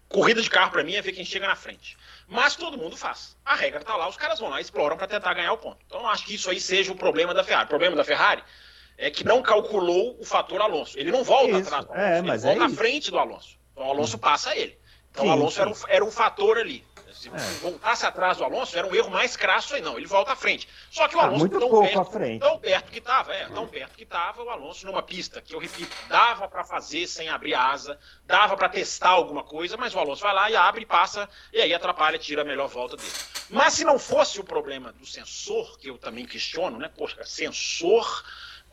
[0.07, 1.97] corrida de carro para mim é ver quem chega na frente.
[2.27, 3.37] Mas todo mundo faz.
[3.45, 5.77] A regra está lá, os caras vão lá e exploram para tentar ganhar o ponto.
[5.85, 7.65] Então acho que isso aí seja o problema da Ferrari.
[7.65, 8.43] O problema da Ferrari
[8.97, 10.97] é que não calculou o fator Alonso.
[10.97, 11.73] Ele não volta isso.
[11.73, 13.59] atrás do Alonso, é, ele volta é à frente do Alonso.
[13.71, 14.77] Então o Alonso passa ele.
[15.11, 16.83] Então sim, o Alonso era um, era um fator ali.
[17.25, 17.59] Se é.
[17.59, 19.97] voltasse atrás do Alonso, era um erro mais crasso aí, não.
[19.97, 20.67] Ele volta à frente.
[20.91, 22.39] Só que o tá Alonso muito tão pouco perto, à frente.
[22.39, 25.59] tão perto que estava, é, tão perto que estava o Alonso numa pista que eu
[25.59, 29.99] repito, dava para fazer sem abrir a asa, dava para testar alguma coisa, mas o
[29.99, 33.11] Alonso vai lá e abre, passa e aí atrapalha, tira a melhor volta dele.
[33.49, 36.91] Mas se não fosse o problema do sensor, que eu também questiono, né?
[36.95, 38.23] Poxa, sensor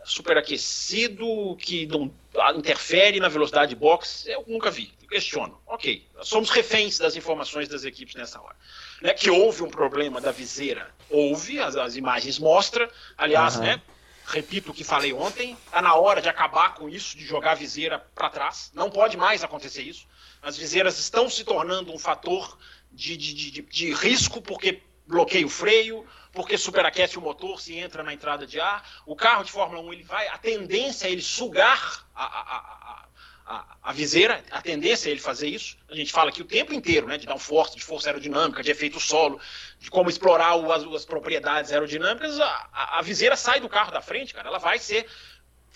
[0.05, 2.13] superaquecido que não
[2.57, 5.61] interfere na velocidade de boxe, eu nunca vi, questiono.
[5.67, 8.57] Ok, somos reféns das informações das equipes nessa hora.
[9.01, 13.63] Né, que houve um problema da viseira, houve, as, as imagens mostram, aliás, uhum.
[13.63, 13.83] né,
[14.27, 17.57] repito o que falei ontem, está na hora de acabar com isso, de jogar a
[17.57, 20.07] viseira para trás, não pode mais acontecer isso.
[20.41, 22.59] As viseiras estão se tornando um fator
[22.91, 24.83] de, de, de, de risco, porque
[25.13, 28.83] bloqueia o freio, porque superaquece o motor se entra na entrada de ar.
[29.07, 33.07] O carro de Fórmula 1 ele vai, a tendência é ele sugar a, a,
[33.45, 35.77] a, a, viseira, a tendência é ele fazer isso.
[35.91, 38.63] A gente fala aqui o tempo inteiro, né, de dar um força, de força aerodinâmica,
[38.63, 39.39] de efeito solo,
[39.79, 42.41] de como explorar as, as, propriedades aerodinâmicas.
[42.41, 45.07] A, a, a viseira sai do carro da frente, cara, ela vai ser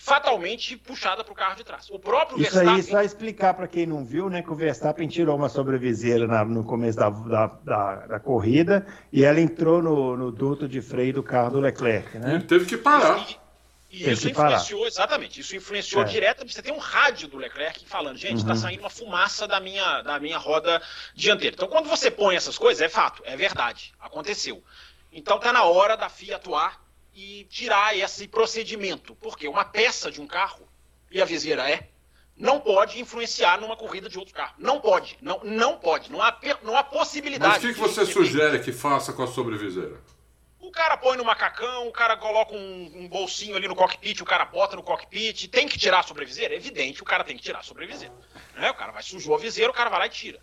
[0.07, 1.91] fatalmente puxada para o carro de trás.
[1.91, 2.75] O próprio Isso Verstappen...
[2.77, 6.45] aí só explicar para quem não viu, né, que o Verstappen tirou uma sobreviseira na,
[6.45, 11.13] no começo da, da, da, da, corrida e ela entrou no, no, duto de freio
[11.13, 12.37] do carro do Leclerc, né?
[12.37, 13.19] Ele teve que parar.
[13.91, 14.89] E, e isso influenciou, parar.
[14.89, 16.05] exatamente, isso influenciou é.
[16.05, 16.55] diretamente.
[16.55, 18.59] Você tem um rádio do Leclerc falando, gente, está uhum.
[18.59, 20.81] saindo uma fumaça da minha, da minha roda
[21.17, 21.57] dianteira.
[21.57, 24.63] Então, quando você põe essas coisas, é fato, é verdade, aconteceu.
[25.11, 26.86] Então, está na hora da FIA atuar
[27.17, 29.17] e tirar esse procedimento.
[29.17, 30.69] Porque uma peça de um carro,
[31.11, 31.89] e a viseira é,
[32.37, 34.55] não pode influenciar numa corrida de outro carro.
[34.59, 35.17] Não pode.
[35.23, 36.13] Não, não pode.
[36.13, 37.55] Não há, não há possibilidade.
[37.55, 39.99] Mas o que, que você sugere que faça com a sobreviseira?
[40.61, 44.27] O cara põe no macacão, o cara coloca um, um, bolsinho ali no cockpit, o
[44.27, 46.53] cara bota no cockpit, tem que tirar a sobreviseira?
[46.53, 48.13] É evidente, o cara tem que tirar a sobreviseira.
[48.57, 48.71] Né?
[48.71, 50.39] O cara vai sujou a viseira, o cara vai lá e tira.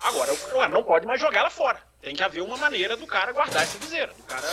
[0.00, 0.32] Agora,
[0.68, 1.82] não pode mais jogar ela fora.
[2.00, 4.12] Tem que haver uma maneira do cara guardar essa viseira.
[4.14, 4.46] Do cara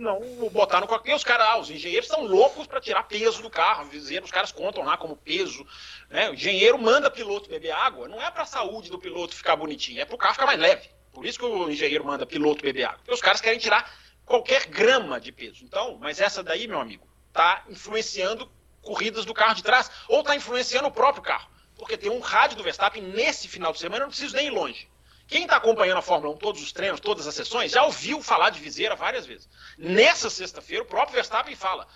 [0.00, 1.14] não botar no cockpit.
[1.14, 3.88] Os caras, ah, os engenheiros são loucos para tirar peso do carro.
[3.88, 5.66] Os caras contam lá como peso.
[6.08, 6.30] Né?
[6.30, 8.08] O engenheiro manda piloto beber água.
[8.08, 10.58] Não é para a saúde do piloto ficar bonitinho, é para o carro ficar mais
[10.58, 10.88] leve.
[11.12, 12.98] Por isso que o engenheiro manda piloto beber água.
[12.98, 13.92] Porque os caras querem tirar
[14.24, 15.64] qualquer grama de peso.
[15.64, 20.34] Então, mas essa daí, meu amigo, tá influenciando corridas do carro de trás ou tá
[20.34, 21.50] influenciando o próprio carro.
[21.76, 24.50] Porque tem um rádio do Verstappen nesse final de semana, eu não preciso nem ir
[24.50, 24.88] longe.
[25.30, 28.50] Quem está acompanhando a Fórmula 1, todos os treinos, todas as sessões, já ouviu falar
[28.50, 29.48] de viseira várias vezes.
[29.78, 31.86] Nessa sexta-feira, o próprio Verstappen fala: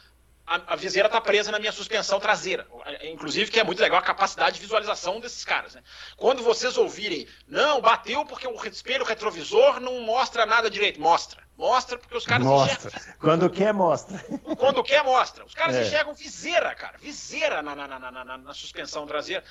[0.47, 2.65] a, a viseira está presa na minha suspensão traseira.
[3.03, 5.75] Inclusive, que é muito legal a capacidade de visualização desses caras.
[5.75, 5.83] Né?
[6.17, 11.01] Quando vocês ouvirem, não, bateu porque o espelho retrovisor não mostra nada direito.
[11.01, 11.43] Mostra.
[11.59, 12.89] Mostra porque os caras mostra.
[12.89, 13.15] enxergam.
[13.19, 14.25] Quando quer, mostra.
[14.57, 15.45] Quando quer, mostra.
[15.45, 15.83] Os caras é.
[15.83, 16.99] enxergam viseira, cara.
[16.99, 19.43] Viseira na, na, na, na, na suspensão traseira.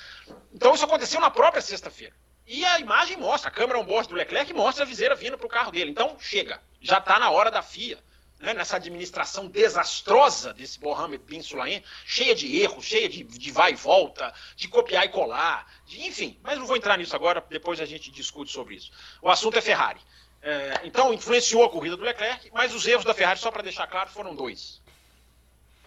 [0.53, 2.13] Então, isso aconteceu na própria sexta-feira.
[2.45, 5.49] E a imagem mostra, a câmera on-board do Leclerc mostra a viseira vindo para o
[5.49, 5.91] carro dele.
[5.91, 6.61] Então, chega.
[6.81, 7.97] Já está na hora da FIA,
[8.39, 13.71] né, nessa administração desastrosa desse Mohamed Bin Sulaim, cheia de erros, cheia de, de vai
[13.71, 16.37] e volta, de copiar e colar, de, enfim.
[16.43, 18.91] Mas não vou entrar nisso agora, depois a gente discute sobre isso.
[19.21, 20.01] O assunto é Ferrari.
[20.41, 23.87] É, então, influenciou a corrida do Leclerc, mas os erros da Ferrari, só para deixar
[23.87, 24.81] claro, foram dois.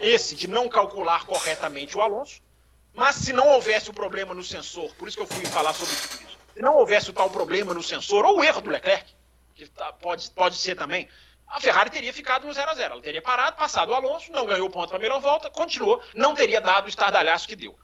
[0.01, 2.41] Esse de não calcular corretamente o Alonso,
[2.95, 5.95] mas se não houvesse o problema no sensor, por isso que eu fui falar sobre
[6.57, 9.15] não houvesse o tal problema no sensor, ou o erro do Leclerc,
[9.55, 11.09] que tá, pode, pode ser também,
[11.47, 14.47] a Ferrari teria ficado no 0 a 0 Ela teria parado, passado o Alonso, não
[14.47, 17.79] ganhou ponto na primeira volta, continuou, não teria dado o estardalhaço que deu.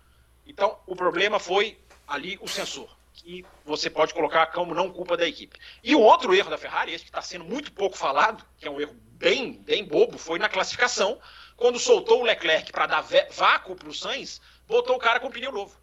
[0.47, 5.27] Então, o problema foi ali o sensor, que você pode colocar como não culpa da
[5.27, 5.59] equipe.
[5.83, 8.71] E o outro erro da Ferrari, esse que está sendo muito pouco falado, que é
[8.71, 11.21] um erro bem, bem bobo, foi na classificação,
[11.57, 15.53] quando soltou o Leclerc para dar vácuo para o Sainz, botou o cara com pneu
[15.53, 15.77] novo.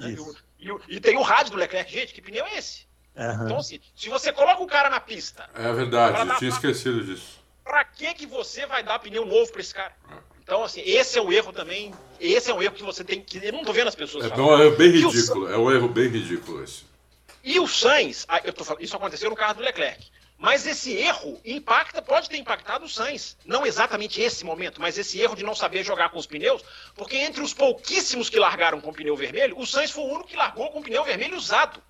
[0.00, 0.47] Isso.
[0.58, 1.92] E, e, tem o rádio do Leclerc.
[1.92, 2.86] Gente, que pneu é esse?
[3.16, 3.44] Uhum.
[3.44, 5.48] Então, assim, se você coloca o cara na pista.
[5.54, 7.38] É verdade, eu tinha esquecido disso.
[7.64, 9.92] Pra que, que você vai dar pneu novo pra esse cara?
[10.10, 10.14] É.
[10.42, 11.92] Então, assim, esse é o erro também.
[12.18, 13.38] Esse é um erro que você tem que.
[13.44, 14.24] Eu não tô vendo as pessoas.
[14.24, 15.50] É, não, é bem ridículo.
[15.52, 16.84] É um erro bem ridículo esse.
[17.44, 20.10] E o Sainz, eu tô falando, isso aconteceu no carro do Leclerc.
[20.38, 23.36] Mas esse erro impacta, pode ter impactado o Sainz.
[23.44, 26.62] Não exatamente esse momento, mas esse erro de não saber jogar com os pneus,
[26.94, 30.36] porque entre os pouquíssimos que largaram com pneu vermelho, o Sainz foi o único que
[30.36, 31.82] largou com pneu vermelho usado.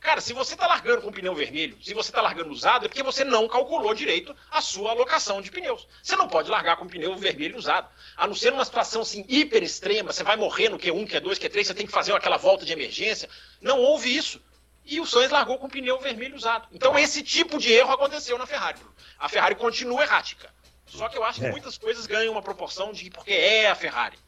[0.00, 3.04] Cara, se você está largando com pneu vermelho, se você está largando usado, é porque
[3.04, 5.86] você não calculou direito a sua alocação de pneus.
[6.02, 7.88] Você não pode largar com pneu vermelho usado.
[8.16, 11.64] A não ser numa situação assim hiper extrema, você vai morrer no Q1, Q2, Q3,
[11.64, 13.28] você tem que fazer aquela volta de emergência.
[13.60, 14.40] Não houve isso
[14.84, 16.66] e o Sainz largou com o pneu vermelho usado.
[16.72, 18.78] Então esse tipo de erro aconteceu na Ferrari.
[19.18, 20.50] A Ferrari continua errática.
[20.86, 21.50] Só que eu acho que é.
[21.50, 24.18] muitas coisas ganham uma proporção de porque é a Ferrari.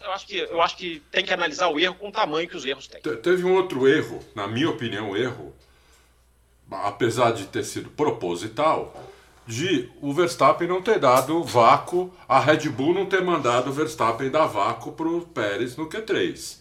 [0.00, 2.56] Eu acho que, eu acho que tem que analisar o erro com o tamanho que
[2.56, 3.00] os erros têm.
[3.00, 5.54] Teve um outro erro, na minha opinião, erro
[6.70, 8.94] apesar de ter sido proposital,
[9.46, 14.30] de o Verstappen não ter dado vácuo, a Red Bull não ter mandado o Verstappen
[14.30, 16.58] dar vácuo para o Pérez no Q3.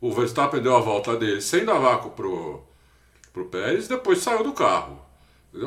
[0.00, 2.62] O Verstappen deu a volta dele sem dar vácuo pro,
[3.32, 5.00] pro Pérez, depois saiu do carro.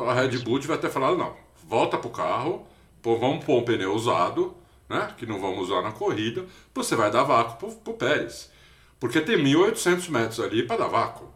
[0.07, 2.65] A Red Bull devia ter falado, não, volta pro carro,
[3.01, 4.55] pô, vamos pôr um pneu usado,
[4.87, 8.51] né, que não vamos usar na corrida, você vai dar vácuo pro, pro Pérez.
[8.99, 11.33] Porque tem 1.800 metros ali para dar vácuo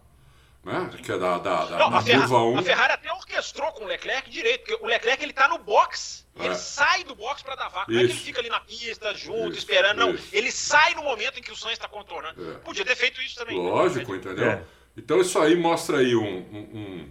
[0.67, 0.89] né?
[1.01, 2.57] Que é da, da, da, Não, a, Ferrari, 1.
[2.57, 6.26] a Ferrari até orquestrou com o Leclerc direito, porque o Leclerc ele tá no box.
[6.45, 7.93] Ele sai do box para dar vácuo.
[7.93, 9.97] Não é que ele fica ali na pista, junto, isso, esperando.
[9.97, 10.27] Não, isso.
[10.31, 12.51] ele sai no momento em que o Sainz está contornando.
[12.51, 12.53] É.
[12.59, 13.57] Podia ter feito isso também.
[13.57, 14.51] Lógico, entendeu?
[14.51, 14.63] É.
[14.95, 17.09] Então isso aí mostra aí um, um,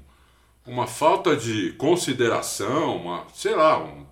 [0.66, 4.06] uma falta de consideração, uma, sei lá, um,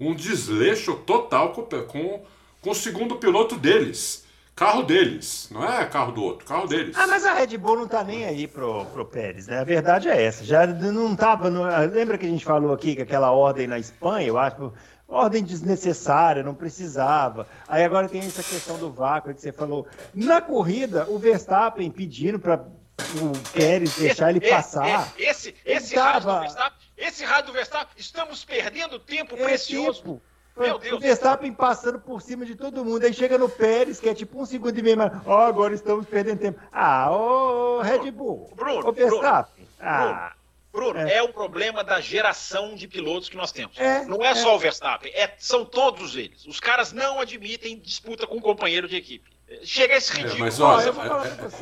[0.00, 2.26] um desleixo total com, com,
[2.60, 4.26] com o segundo piloto deles.
[4.58, 6.96] Carro deles, não é carro do outro, carro deles.
[6.98, 9.60] Ah, mas a Red Bull não tá nem aí pro, pro Pérez, né?
[9.60, 10.44] A verdade é essa.
[10.44, 11.48] Já não tava.
[11.48, 11.62] No...
[11.86, 14.72] Lembra que a gente falou aqui que aquela ordem na Espanha, eu acho,
[15.06, 17.46] ordem desnecessária, não precisava.
[17.68, 19.86] Aí agora tem essa questão do vácuo que você falou.
[20.12, 25.12] Na corrida, o Verstappen pedindo para o Pérez deixar ele passar.
[25.16, 30.02] Esse, esse, esse, rádio do Verstappen, esse rádio do Verstappen, estamos perdendo tempo é precioso.
[30.02, 30.22] Tempo.
[30.58, 30.94] Meu Deus.
[30.94, 33.04] O Verstappen passando por cima de todo mundo.
[33.04, 35.74] Aí chega no Pérez, que é tipo um segundo e meio, mas ó, oh, agora
[35.74, 36.60] estamos perdendo tempo.
[36.72, 38.50] Ah, ô Red Bull.
[38.54, 39.66] Bruno, ô Verstappen.
[39.78, 40.32] Bruno, ah.
[40.72, 41.14] Bruno, é.
[41.14, 43.78] é um problema da geração de pilotos que nós temos.
[43.78, 46.46] É, não é, é, só o Verstappen, é, são todos eles.
[46.46, 49.28] Os caras não admitem disputa com um companheiro de equipe.
[49.64, 50.40] Chega esse é, ridículo.
[50.40, 50.92] mas olha,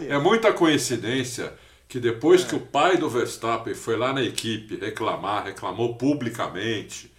[0.00, 1.52] é, é, muita coincidência
[1.88, 7.14] que depois que o pai do Verstappen foi lá na equipe reclamar, reclamou publicamente,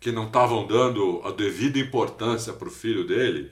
[0.00, 3.50] que não estavam dando a devida importância para o filho dele,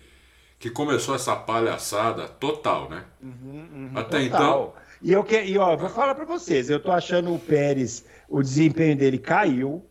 [0.58, 3.04] que começou essa palhaçada total, né?
[3.22, 4.26] Uhum, uhum, Até total.
[4.26, 4.72] então.
[5.02, 8.42] E eu que, e ó, vou falar para vocês, eu tô achando o Pérez, o
[8.42, 9.84] desempenho dele caiu.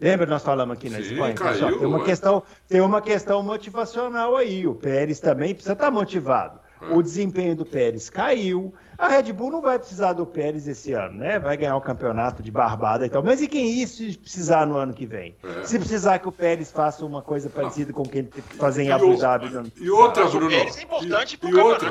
[0.00, 1.34] Lembra nós falamos aqui na Sim, Espanha?
[1.34, 4.66] Caiu, tem uma questão, tem uma questão motivacional aí.
[4.66, 6.58] O Pérez também precisa estar tá motivado.
[6.80, 6.92] É.
[6.92, 8.74] O desempenho do Pérez caiu.
[8.98, 11.38] A Red Bull não vai precisar do Pérez esse ano, né?
[11.38, 13.22] Vai ganhar o campeonato de barbada e tal.
[13.22, 15.34] Mas e quem isso precisar no ano que vem?
[15.42, 15.64] É.
[15.64, 18.90] Se precisar que o Pérez faça uma coisa parecida com o que ele fazem em
[18.90, 19.50] Abu Dhabi.
[19.80, 20.46] E outra, Bruno.
[20.46, 21.90] O Pérez é importante e, e outra,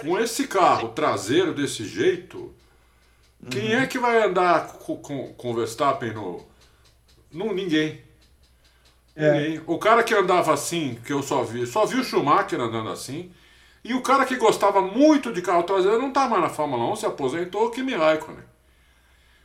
[0.00, 2.54] com esse carro traseiro desse jeito,
[3.50, 3.82] quem uhum.
[3.82, 6.44] é que vai andar com, com, com o Verstappen no.
[7.32, 8.02] no ninguém.
[9.14, 9.32] É.
[9.32, 9.62] Ninguém.
[9.66, 13.30] O cara que andava assim, que eu só vi, só vi o Schumacher andando assim.
[13.84, 16.96] E o cara que gostava muito de carro traseiro não está mais na Fórmula 1,
[16.96, 18.44] se aposentou, o Kimi Raikkonen.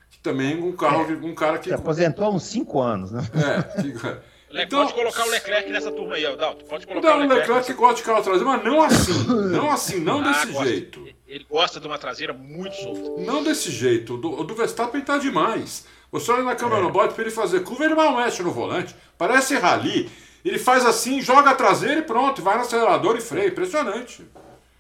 [0.09, 1.69] Que também um carro, é, um cara que.
[1.69, 3.21] Se aposentou há uns 5 anos, né?
[3.35, 3.93] É, que...
[4.55, 6.63] Então, pode colocar o Leclerc nessa turma aí, Aldalto.
[6.65, 7.49] Pode colocar o Leclerc.
[7.49, 9.27] O Leclerc gosta de carro traseiro, mas não assim.
[9.27, 10.69] Não assim, não ah, desse gosta.
[10.69, 11.07] jeito.
[11.27, 13.21] Ele gosta de uma traseira muito solta.
[13.21, 14.13] Não desse jeito.
[14.13, 15.87] O do, do Verstappen tá demais.
[16.11, 16.83] Você olha na câmera é.
[16.83, 18.95] no bote para ele fazer curva, ele mal mexe no volante.
[19.17, 20.11] Parece rally.
[20.43, 23.47] Ele faz assim, joga a traseira e pronto, vai no acelerador e freia.
[23.47, 24.25] Impressionante.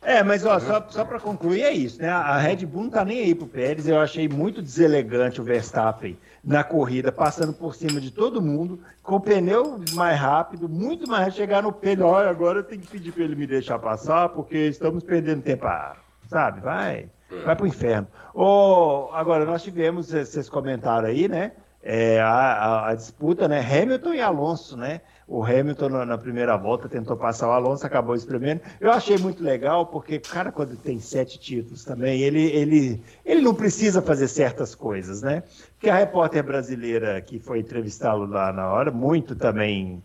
[0.01, 2.09] É, mas ó, só, só para concluir é isso, né?
[2.09, 3.87] A Red Bull não tá nem aí pro Pérez.
[3.87, 9.15] Eu achei muito deselegante o Verstappen na corrida, passando por cima de todo mundo, com
[9.15, 12.07] o pneu mais rápido, muito mais rápido, chegar no pneu.
[12.07, 15.65] Olha, agora eu tenho que pedir para ele me deixar passar, porque estamos perdendo tempo.
[15.65, 15.95] Ah,
[16.27, 17.05] sabe, vai,
[17.45, 18.07] vai pro inferno.
[18.33, 21.53] Oh, agora, nós tivemos, vocês comentaram aí, né?
[21.81, 23.59] É, a, a, a disputa, né?
[23.61, 24.99] Hamilton e Alonso, né?
[25.27, 28.61] O Hamilton na primeira volta tentou passar o Alonso, acabou espremendo.
[28.79, 33.53] Eu achei muito legal, porque cara, quando tem sete títulos também, ele, ele, ele não
[33.53, 35.43] precisa fazer certas coisas, né?
[35.73, 40.03] Porque a repórter brasileira que foi entrevistá-lo lá na hora, muito também.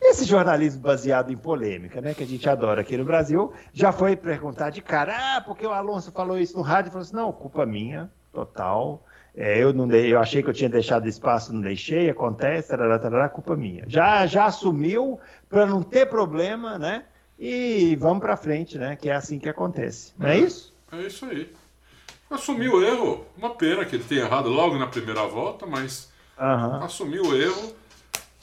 [0.00, 2.12] Esse jornalismo baseado em polêmica, né?
[2.12, 5.70] Que a gente adora aqui no Brasil, já foi perguntar de cara, ah, porque o
[5.70, 9.02] Alonso falou isso no rádio, falou assim: não, culpa minha, total.
[9.34, 12.98] É, eu não dei, eu achei que eu tinha deixado espaço, não deixei, acontece, tarará,
[12.98, 13.84] tarará, culpa minha.
[13.88, 15.18] Já, já assumiu
[15.48, 17.04] para não ter problema, né?
[17.38, 18.94] E vamos para frente, né?
[18.94, 20.12] Que é assim que acontece.
[20.18, 20.74] Não é, é isso?
[20.92, 21.50] É isso aí.
[22.30, 23.26] Assumiu o erro.
[23.36, 26.84] Uma pena que ele tenha errado logo na primeira volta, mas uhum.
[26.84, 27.74] assumiu o erro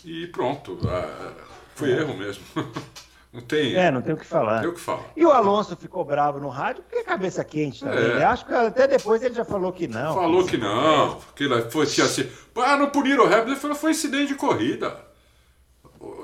[0.03, 0.79] e pronto.
[0.87, 1.31] É,
[1.75, 1.97] foi é.
[1.99, 2.43] erro mesmo.
[3.31, 3.75] Não tem.
[3.75, 4.61] É, não tem o que falar.
[4.61, 5.05] Tem o que falar.
[5.15, 8.03] E o Alonso ficou bravo no rádio porque cabeça quente também.
[8.03, 8.15] É.
[8.15, 8.25] Né?
[8.25, 10.15] Acho que até depois ele já falou que não.
[10.15, 11.19] Falou que, não.
[11.35, 12.27] Que foi tinha assim.
[12.55, 13.51] Ah, não puniram o Hamilton.
[13.51, 15.09] Ele falou foi incidente de corrida.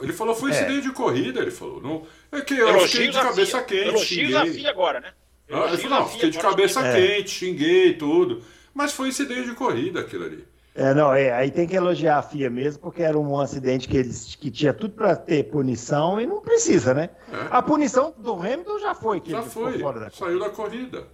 [0.01, 0.55] Ele falou foi é.
[0.55, 1.81] incidente de corrida, ele falou.
[1.81, 3.87] Não, é que eu Elogios fiquei de cabeça quente.
[3.87, 5.13] Elogios a FIA agora, né?
[5.51, 7.17] Ah, ele falou, não, fiquei de cabeça é.
[7.17, 8.41] quente, xinguei tudo.
[8.73, 10.45] Mas foi incidente de corrida aquilo ali.
[10.77, 13.95] É, não, é, aí tem que elogiar a FIA mesmo, porque era um acidente que
[13.95, 17.11] eles que tinha tudo para ter punição e não precisa, né?
[17.31, 17.47] É.
[17.49, 21.07] A punição do Hamilton já foi, que já foi, fora da saiu da corrida.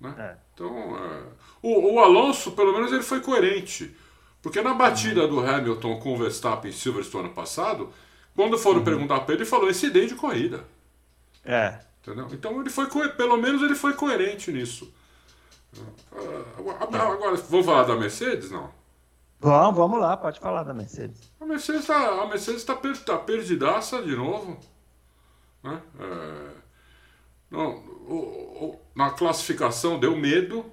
[0.00, 0.12] Né?
[0.18, 0.36] É.
[0.52, 1.22] Então, é...
[1.62, 3.96] o, o, Alonso, pelo menos, ele foi coerente.
[4.42, 7.92] Porque na batida do Hamilton com o Verstappen em Silverstone ano passado,
[8.34, 8.84] quando foram uhum.
[8.84, 10.64] perguntar para ele, ele falou incidente de corrida.
[11.44, 11.78] É.
[12.02, 12.26] Entendeu?
[12.32, 14.92] Então ele foi pelo menos ele foi coerente nisso.
[16.50, 18.77] Agora, vamos falar da Mercedes, não?
[19.40, 21.32] Vamos, vamos lá, pode falar da Mercedes.
[21.40, 24.58] A Mercedes está a Mercedes tá, per, tá perdidaça de novo.
[25.62, 25.80] Né?
[26.00, 26.50] É,
[27.50, 30.70] não, o, o, na classificação deu medo.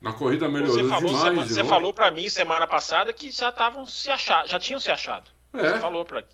[0.00, 1.48] Na corrida melhorou você falou, demais.
[1.48, 4.90] Você, você falou para mim semana passada que já estavam se achar, já tinham se
[4.90, 5.30] achado.
[5.54, 5.70] É.
[5.70, 6.24] Você falou para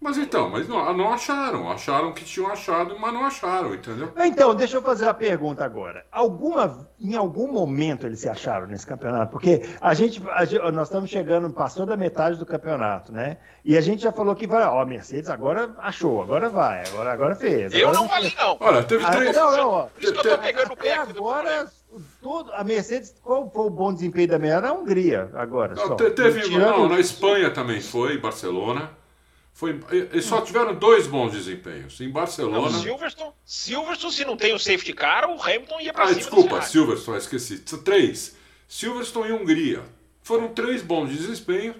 [0.00, 1.68] mas então, mas não, não acharam.
[1.68, 4.12] Acharam que tinham achado, mas não acharam, entendeu?
[4.18, 6.06] Então, deixa eu fazer a pergunta agora.
[6.12, 9.32] Alguma, em algum momento eles se acharam nesse campeonato?
[9.32, 13.38] Porque a gente, a gente, nós estamos chegando, passou da metade do campeonato, né?
[13.64, 17.34] E a gente já falou que vai, ó, Mercedes agora achou, agora vai, agora, agora
[17.34, 17.74] fez.
[17.74, 18.56] Eu agora não falei não.
[18.60, 19.36] Olha, teve ah, três.
[19.36, 19.82] Não, não, ó.
[19.86, 21.68] Por isso que eu tô pegando o pé agora.
[22.22, 24.62] Todo, a Mercedes, qual foi o bom desempenho da Mercedes?
[24.62, 25.74] Na Hungria, agora.
[25.74, 25.94] Não, só.
[25.96, 28.96] Teve, não, na Espanha também foi, Barcelona.
[29.58, 32.00] Foi, eles só tiveram dois bons desempenhos.
[32.00, 32.70] Em Barcelona.
[32.70, 36.20] Não, Silverstone, Silverstone, se não tem o safety car, o Hamilton ia para ah, cima.
[36.20, 37.58] Desculpa, Silverstone, esqueci.
[37.58, 38.36] Três.
[38.68, 39.82] Silverstone e Hungria.
[40.22, 41.74] Foram três bons desempenhos.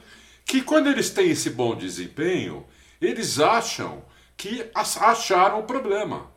[0.44, 2.66] Que quando eles têm esse bom desempenho,
[3.00, 4.02] eles acham
[4.36, 6.28] que acharam o problema.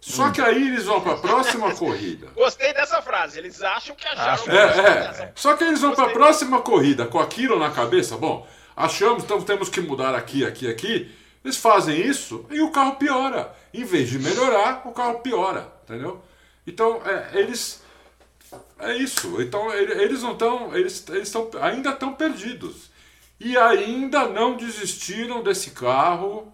[0.00, 0.32] Só hum.
[0.32, 2.28] que aí eles vão para a próxima corrida.
[2.34, 3.38] Gostei dessa frase.
[3.38, 4.46] Eles acham que acharam.
[4.46, 5.32] o É, é.
[5.34, 8.16] Só que eles vão para a próxima corrida com aquilo na cabeça.
[8.16, 11.10] Bom, achamos, então temos que mudar aqui, aqui, aqui.
[11.44, 13.54] Eles fazem isso e o carro piora.
[13.72, 16.20] Em vez de melhorar, o carro piora, entendeu?
[16.66, 17.82] Então, é, eles.
[18.78, 19.40] É isso.
[19.40, 20.74] Então, eles não estão.
[20.76, 22.90] Eles, eles tão, ainda estão perdidos.
[23.38, 26.52] E ainda não desistiram desse carro.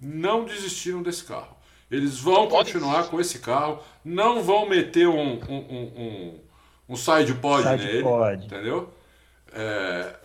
[0.00, 1.56] Não desistiram desse carro.
[1.90, 3.82] Eles vão continuar com esse carro.
[4.04, 6.40] Não vão meter um, um, um, um,
[6.90, 8.02] um side pod side nele.
[8.02, 8.44] Pod.
[8.44, 8.92] Entendeu?
[9.52, 10.16] É,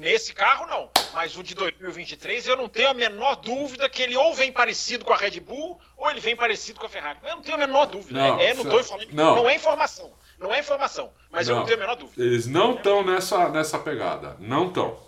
[0.00, 0.88] Nesse carro, não.
[1.12, 5.04] Mas o de 2023, eu não tenho a menor dúvida que ele ou vem parecido
[5.04, 7.18] com a Red Bull ou ele vem parecido com a Ferrari.
[7.22, 8.18] Eu não tenho a menor dúvida.
[8.18, 9.36] Não, é, não, tô falando, não.
[9.36, 10.10] não é informação.
[10.38, 11.12] Não é informação.
[11.30, 11.54] Mas não.
[11.54, 12.24] eu não tenho a menor dúvida.
[12.24, 14.36] Eles não estão nessa, nessa pegada.
[14.40, 14.98] Não estão.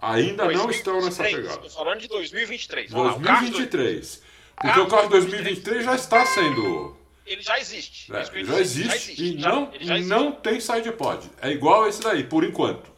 [0.00, 1.66] Ainda 2023, não estão nessa pegada.
[1.66, 2.90] Estou falando de 2023.
[2.90, 4.22] 2023.
[4.56, 6.96] Porque o carro de 2023 já está sendo.
[7.26, 8.10] Ele já existe.
[8.10, 10.08] É, já, existe já, existe e já, não, já existe.
[10.08, 11.30] não tem side pod.
[11.42, 12.97] É igual esse daí, por enquanto.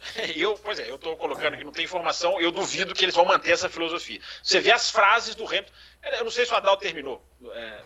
[0.36, 3.24] Eu, pois é, eu estou colocando aqui, não tem informação, eu duvido que eles vão
[3.24, 4.20] manter essa filosofia.
[4.42, 5.72] Você vê as frases do Hamilton.
[6.18, 7.22] Eu não sei se o Adal terminou.
[7.52, 7.80] É,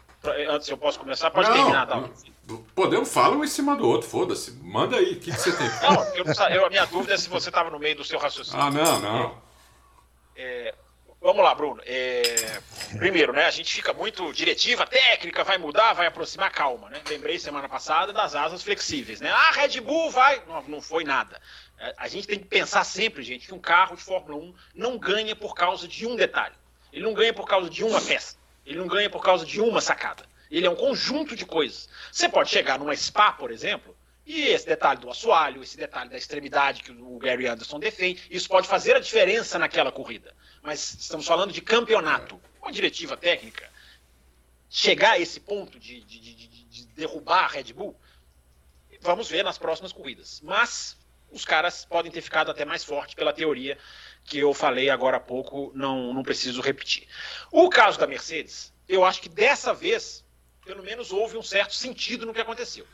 [0.48, 2.10] antes eu posso começar, pode não, terminar, Adal.
[2.74, 4.52] Podemos falar um em cima do outro, foda-se.
[4.62, 5.66] Manda aí, o que, que, você tem?
[5.66, 8.60] Não, eu, eu, a minha dúvida é se você estava no meio do seu raciocínio.
[8.60, 9.42] Ah, não, não.
[10.36, 10.74] É,
[11.20, 11.80] vamos lá, Bruno.
[11.86, 12.60] É,
[12.98, 13.46] primeiro, né?
[13.46, 17.00] A gente fica muito diretiva, técnica, vai mudar, vai aproximar, calma, né?
[17.08, 19.30] Lembrei semana passada das asas flexíveis, né?
[19.30, 20.42] Ah, Red Bull vai.
[20.46, 21.40] Não, não foi nada.
[21.82, 24.96] É, a gente tem que pensar sempre, gente, que um carro de Fórmula 1 não
[24.96, 26.54] ganha por causa de um detalhe.
[26.92, 28.36] Ele não ganha por causa de uma peça.
[28.64, 30.24] Ele não ganha por causa de uma sacada.
[30.48, 31.88] Ele é um conjunto de coisas.
[32.12, 36.16] Você pode chegar numa spa, por exemplo, e esse detalhe do assoalho, esse detalhe da
[36.16, 40.32] extremidade que o Gary Anderson defende, isso pode fazer a diferença naquela corrida.
[40.62, 42.40] Mas estamos falando de campeonato.
[42.60, 43.68] Uma diretiva técnica,
[44.70, 47.98] chegar a esse ponto de, de, de, de derrubar a Red Bull,
[49.00, 50.40] vamos ver nas próximas corridas.
[50.44, 50.96] Mas
[51.32, 53.78] os caras podem ter ficado até mais forte pela teoria
[54.24, 57.08] que eu falei agora há pouco, não, não preciso repetir.
[57.50, 60.24] O caso da Mercedes, eu acho que dessa vez,
[60.64, 62.86] pelo menos houve um certo sentido no que aconteceu.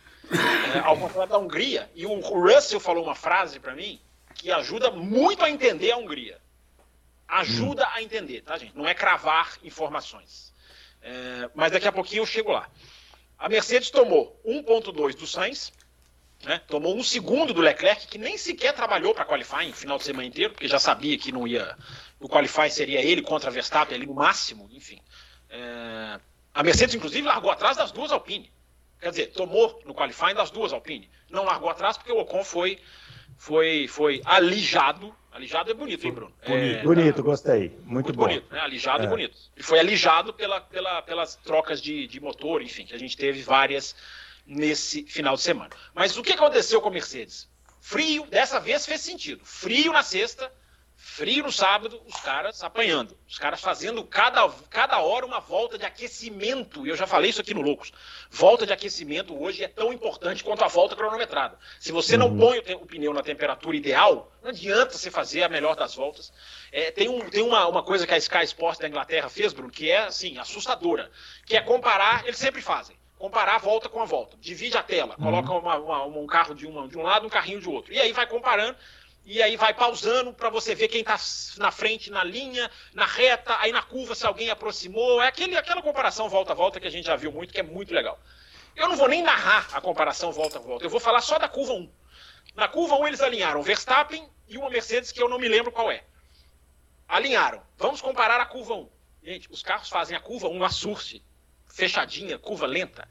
[0.74, 4.01] É, ao contrário da Hungria, e o Russell falou uma frase para mim
[4.34, 6.39] que ajuda muito a entender a Hungria.
[7.26, 7.91] Ajuda hum.
[7.93, 8.76] a entender, tá, gente?
[8.76, 10.53] Não é cravar informações.
[11.03, 12.68] É, mas daqui a pouquinho eu chego lá.
[13.39, 15.72] A Mercedes tomou 1.2 do Sainz,
[16.45, 16.61] né?
[16.66, 20.26] Tomou um segundo do Leclerc, que nem sequer trabalhou para qualifying o final de semana
[20.26, 21.76] inteiro, porque já sabia que não ia.
[22.20, 25.01] O qualifying seria ele contra a Verstappen ali no máximo, enfim.
[25.51, 26.20] É...
[26.55, 28.51] A Mercedes, inclusive, largou atrás das duas Alpine.
[29.01, 31.09] Quer dizer, tomou no qualifying das duas Alpine.
[31.30, 32.80] Não largou atrás porque o Ocon foi,
[33.36, 35.14] foi, foi alijado.
[35.30, 36.34] Alijado é bonito, hein, Bruno?
[36.45, 37.22] Bonito, é, bonito tá...
[37.22, 37.68] gostei.
[37.68, 38.24] Muito, muito bom.
[38.24, 38.61] bonito, né?
[38.61, 39.07] Alijado é.
[39.07, 39.36] e bonito.
[39.57, 43.41] E foi alijado pela, pela, pelas trocas de, de motor, enfim, que a gente teve
[43.43, 43.95] várias
[44.49, 45.70] nesse final de semana.
[45.94, 47.49] Mas o que aconteceu com a Mercedes?
[47.80, 49.44] Frio, dessa vez fez sentido.
[49.44, 50.53] Frio na sexta,
[50.96, 53.16] frio no sábado, os caras apanhando.
[53.26, 56.86] Os caras fazendo cada, cada hora uma volta de aquecimento.
[56.86, 57.92] E eu já falei isso aqui no Loucos.
[58.30, 61.59] Volta de aquecimento hoje é tão importante quanto a volta cronometrada.
[61.78, 62.38] Se você não uhum.
[62.38, 66.32] põe o, o pneu na temperatura ideal, não adianta você fazer a melhor das voltas.
[66.72, 69.70] É, tem um, tem uma, uma coisa que a Sky Sports da Inglaterra fez, Bruno,
[69.70, 71.11] que é assim, assustadora.
[71.46, 74.37] Que é comparar, eles sempre fazem comparar a volta com a volta.
[74.39, 75.25] Divide a tela, uhum.
[75.25, 77.93] coloca uma, uma, um carro de, uma, de um lado, um carrinho de outro.
[77.93, 78.77] E aí vai comparando
[79.25, 81.19] e aí vai pausando para você ver quem está
[81.59, 85.21] na frente, na linha, na reta, aí na curva se alguém aproximou.
[85.21, 87.62] É aquele, aquela comparação volta a volta que a gente já viu muito, que é
[87.62, 88.19] muito legal.
[88.75, 91.49] Eu não vou nem narrar a comparação volta a volta, eu vou falar só da
[91.49, 91.91] curva 1.
[92.55, 95.91] Na curva 1 eles alinharam Verstappen e uma Mercedes que eu não me lembro qual
[95.91, 96.05] é.
[97.07, 97.62] Alinharam.
[97.77, 98.89] Vamos comparar a curva 1.
[99.23, 101.23] Gente, os carros fazem a curva 1 na surce,
[101.69, 103.09] fechadinha, curva lenta.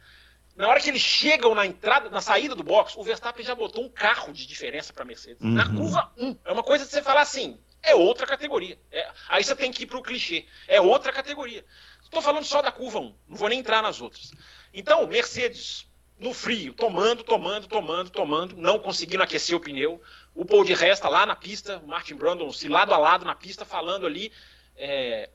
[0.56, 3.84] Na hora que eles chegam na entrada, na saída do box, o Verstappen já botou
[3.84, 5.42] um carro de diferença para a Mercedes.
[5.42, 5.52] Uhum.
[5.52, 6.38] Na curva 1.
[6.44, 8.80] É uma coisa de você falar assim, é outra categoria.
[8.92, 10.46] É, aí você tem que ir para o clichê.
[10.68, 11.64] É outra categoria.
[12.04, 14.32] Estou falando só da curva 1, não vou nem entrar nas outras.
[14.74, 15.88] Então, Mercedes,
[16.20, 20.02] no frio, tomando, tomando, tomando, tomando, não conseguindo aquecer o pneu.
[20.34, 23.36] O Paul de Resta lá na pista, o Martin Brandon se lado a lado na
[23.36, 24.32] pista, falando ali.
[24.76, 25.30] É,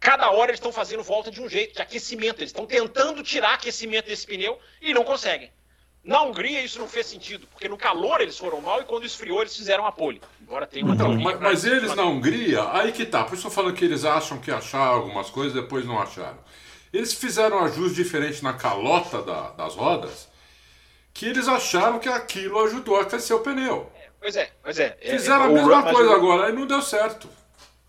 [0.00, 2.40] Cada hora eles estão fazendo volta de um jeito, de aquecimento.
[2.40, 5.50] Eles estão tentando tirar aquecimento desse pneu e não conseguem.
[6.04, 9.40] Na Hungria isso não fez sentido, porque no calor eles foram mal e quando esfriou
[9.42, 10.22] eles fizeram a pole.
[10.40, 13.24] Embora tenha uma então, mas, mas eles na Hungria, aí que tá.
[13.24, 16.38] Por isso eu falo que eles acham que acharam algumas coisas e depois não acharam.
[16.92, 20.28] Eles fizeram um ajuste diferente na calota da, das rodas,
[21.12, 23.92] que eles acharam que aquilo ajudou a aquecer o pneu.
[23.94, 24.96] É, pois é, pois é.
[25.02, 27.28] Fizeram é, a mesma coisa agora, e não deu certo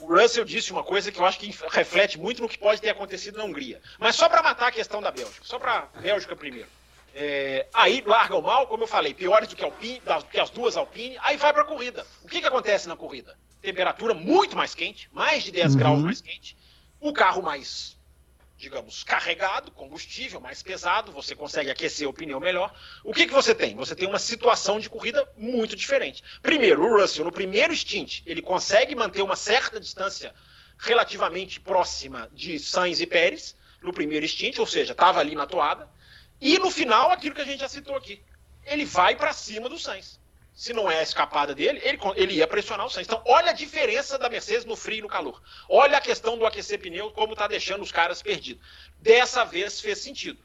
[0.10, 3.38] Russell disse uma coisa que eu acho que reflete muito no que pode ter acontecido
[3.38, 3.80] na Hungria.
[4.00, 6.68] Mas só para matar a questão da Bélgica, só para Bélgica primeiro.
[7.14, 10.76] É, aí largam mal, como eu falei, piores do que, Alpine, do que as duas
[10.76, 12.06] Alpine, aí vai para a corrida.
[12.24, 13.38] O que, que acontece na corrida?
[13.62, 15.80] Temperatura muito mais quente, mais de 10 uhum.
[15.80, 16.58] graus mais quente,
[17.00, 17.99] o carro mais
[18.60, 22.78] digamos, carregado, combustível mais pesado, você consegue aquecer o pneu melhor.
[23.06, 23.74] O que, que você tem?
[23.78, 26.22] Você tem uma situação de corrida muito diferente.
[26.42, 30.36] Primeiro, o Russell, no primeiro stint, ele consegue manter uma certa distância
[30.78, 35.90] relativamente próxima de Sainz e Pérez, no primeiro stint, ou seja, estava ali na toada.
[36.42, 38.22] E no final, aquilo que a gente já citou aqui,
[38.66, 40.20] ele vai para cima do Sainz
[40.60, 43.08] se não é a escapada dele, ele, ele ia pressionar o Sainz.
[43.08, 45.42] Então, olha a diferença da Mercedes no frio e no calor.
[45.70, 48.62] Olha a questão do aquecer pneu, como está deixando os caras perdidos.
[48.98, 50.38] Dessa vez fez sentido.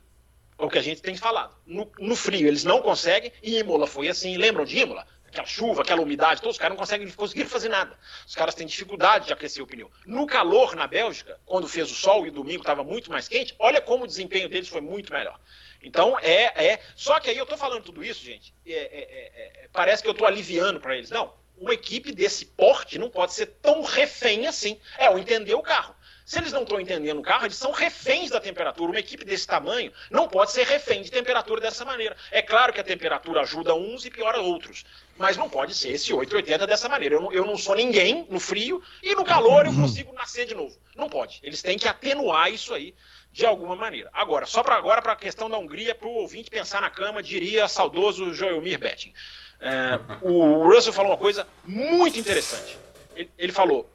[0.57, 1.57] É o que a gente tem falado.
[1.67, 4.37] No, no frio eles não conseguem, e Imola foi assim.
[4.37, 5.05] Lembram de Imola?
[5.27, 7.99] Aquela chuva, aquela umidade, todos os caras não conseguem conseguir fazer nada.
[8.25, 9.91] Os caras têm dificuldade de aquecer o pneu.
[10.07, 13.53] No calor na Bélgica, quando fez o sol e o domingo estava muito mais quente,
[13.59, 15.41] olha como o desempenho deles foi muito melhor.
[15.85, 16.81] Então, é, é.
[16.97, 18.55] Só que aí eu tô falando tudo isso, gente.
[18.67, 21.11] É, é, é, é parece que eu tô aliviando para eles.
[21.11, 24.81] Não, uma equipe desse porte não pode ser tão refém assim.
[24.99, 25.95] É, o entender o carro.
[26.25, 28.91] Se eles não estão entendendo o carro, eles são reféns da temperatura.
[28.91, 32.17] Uma equipe desse tamanho não pode ser refém de temperatura dessa maneira.
[32.31, 34.87] É claro que a temperatura ajuda uns e piora outros,
[35.19, 37.17] mas não pode ser esse 880 dessa maneira.
[37.17, 40.55] Eu não, eu não sou ninguém no frio e no calor eu consigo nascer de
[40.55, 40.75] novo.
[40.97, 41.41] Não pode.
[41.43, 42.95] Eles têm que atenuar isso aí
[43.35, 44.09] de alguma maneira.
[44.13, 47.21] Agora, só para agora, para a questão da Hungria, para o ouvinte pensar na cama,
[47.21, 49.13] diria saudoso Joelmir Betting.
[49.61, 52.79] É, o Russell falou uma coisa muito interessante.
[53.17, 53.91] Ele, ele falou,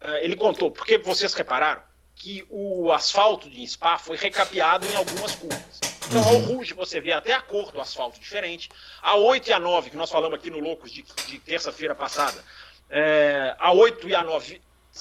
[0.00, 1.82] é, ele contou, porque vocês repararam
[2.14, 5.80] que o asfalto de Spa foi recapeado em algumas curvas.
[6.06, 8.68] Então, ao Rouge você vê até a cor do asfalto diferente.
[9.02, 12.40] A 8 e a 9, que nós falamos aqui no Loucos de, de terça-feira passada,
[12.88, 14.60] é, a 8 e a 9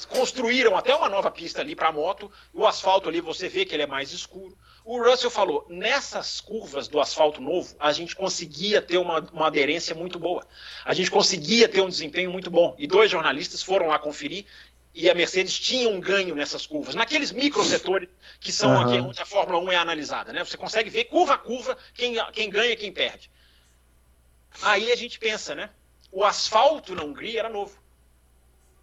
[0.09, 2.31] construíram até uma nova pista ali para moto.
[2.53, 4.57] O asfalto ali você vê que ele é mais escuro.
[4.85, 9.93] O Russell falou: nessas curvas do asfalto novo, a gente conseguia ter uma, uma aderência
[9.95, 10.45] muito boa.
[10.85, 12.75] A gente conseguia ter um desempenho muito bom.
[12.77, 14.45] E dois jornalistas foram lá conferir
[14.93, 18.09] e a Mercedes tinha um ganho nessas curvas, naqueles microsetores
[18.39, 18.81] que são uhum.
[18.81, 20.33] aqui onde a Fórmula 1 é analisada.
[20.33, 20.43] Né?
[20.43, 23.29] Você consegue ver curva a curva quem, quem ganha e quem perde.
[24.63, 25.69] Aí a gente pensa, né?
[26.11, 27.79] O asfalto na Hungria era novo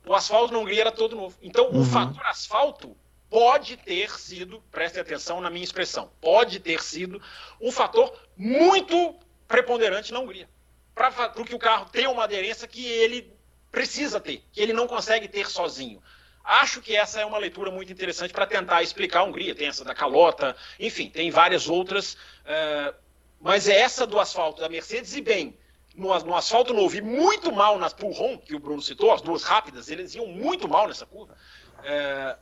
[0.07, 1.37] o asfalto na Hungria era todo novo.
[1.43, 1.81] Então, uhum.
[1.81, 2.97] o fator asfalto
[3.29, 7.21] pode ter sido, prestem atenção na minha expressão, pode ter sido
[7.61, 9.17] um fator muito
[9.49, 10.49] preponderante na Hungria.
[10.95, 13.35] Para que o carro tenha uma aderência que ele
[13.71, 16.01] precisa ter, que ele não consegue ter sozinho.
[16.43, 19.55] Acho que essa é uma leitura muito interessante para tentar explicar a Hungria.
[19.55, 22.15] Tem essa da calota, enfim, tem várias outras.
[22.15, 22.95] Uh,
[23.41, 25.59] mas é essa do asfalto da Mercedes e bem
[25.97, 29.43] no, no, asfalto novo e muito mal nas Pulron, que o Bruno citou, as duas
[29.43, 31.37] rápidas, eles iam muito mal nessa curva.
[31.83, 32.37] É,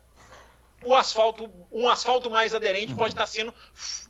[0.84, 3.54] o asfalto, um asfalto mais aderente pode estar sendo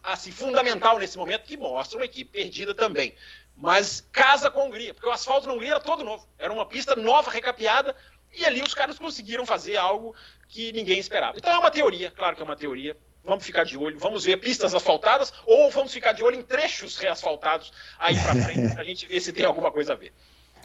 [0.03, 3.15] assim, fundamental nesse momento, que mostra uma equipe perdida também.
[3.57, 6.27] Mas casa com a Hungria, porque o asfalto na Hungria era todo novo.
[6.39, 7.95] Era uma pista nova, recapeada,
[8.33, 10.15] e ali os caras conseguiram fazer algo
[10.49, 11.39] que ninguém esperava.
[11.39, 14.37] Então é uma teoria, claro que é uma teoria, Vamos ficar de olho, vamos ver
[14.37, 18.85] pistas asfaltadas ou vamos ficar de olho em trechos reasfaltados aí para frente, para a
[18.85, 20.13] gente ver se tem alguma coisa a ver.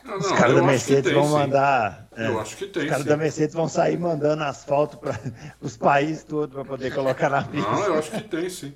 [0.04, 1.32] Não, os caras da Mercedes vão sim.
[1.32, 2.08] mandar.
[2.16, 2.84] É, eu acho que tem.
[2.84, 5.20] Os caras da Mercedes vão sair mandando asfalto para
[5.62, 7.70] os países todos para poder colocar na pista.
[7.70, 8.76] Não, eu acho que tem sim.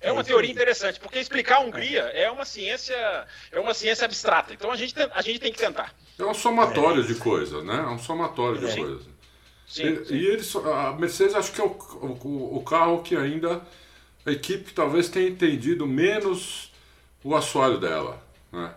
[0.00, 2.94] É uma teoria interessante, porque explicar a Hungria é uma ciência,
[3.50, 4.52] é uma ciência abstrata.
[4.52, 5.94] Então a gente, a gente tem que tentar.
[6.18, 7.06] É um somatório é.
[7.06, 7.76] de coisas, né?
[7.76, 9.13] É um somatório de coisas.
[9.66, 10.14] Sim, e, sim.
[10.14, 13.62] e eles, a Mercedes acho que é o, o, o, carro que ainda
[14.24, 16.72] a equipe talvez tenha entendido menos
[17.22, 18.74] o assoalho dela, né?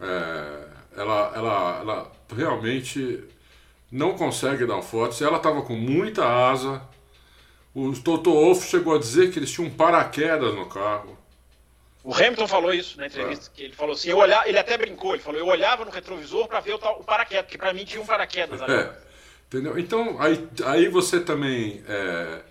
[0.00, 3.22] É, ela, ela, ela realmente
[3.92, 5.22] não consegue dar um forte.
[5.22, 6.82] Ela estava com muita asa
[7.74, 11.16] o Toto Wolff chegou a dizer que eles tinham um paraquedas no carro.
[12.02, 13.56] O Hamilton falou isso na entrevista, é.
[13.56, 16.48] que ele falou assim, eu olhava, ele até brincou, ele falou, eu olhava no retrovisor
[16.48, 18.72] para ver o, tal, o paraquedas, porque para mim tinha um paraquedas ali.
[18.72, 18.92] É,
[19.50, 19.76] entendeu?
[19.76, 22.42] Então, aí, aí você também, é,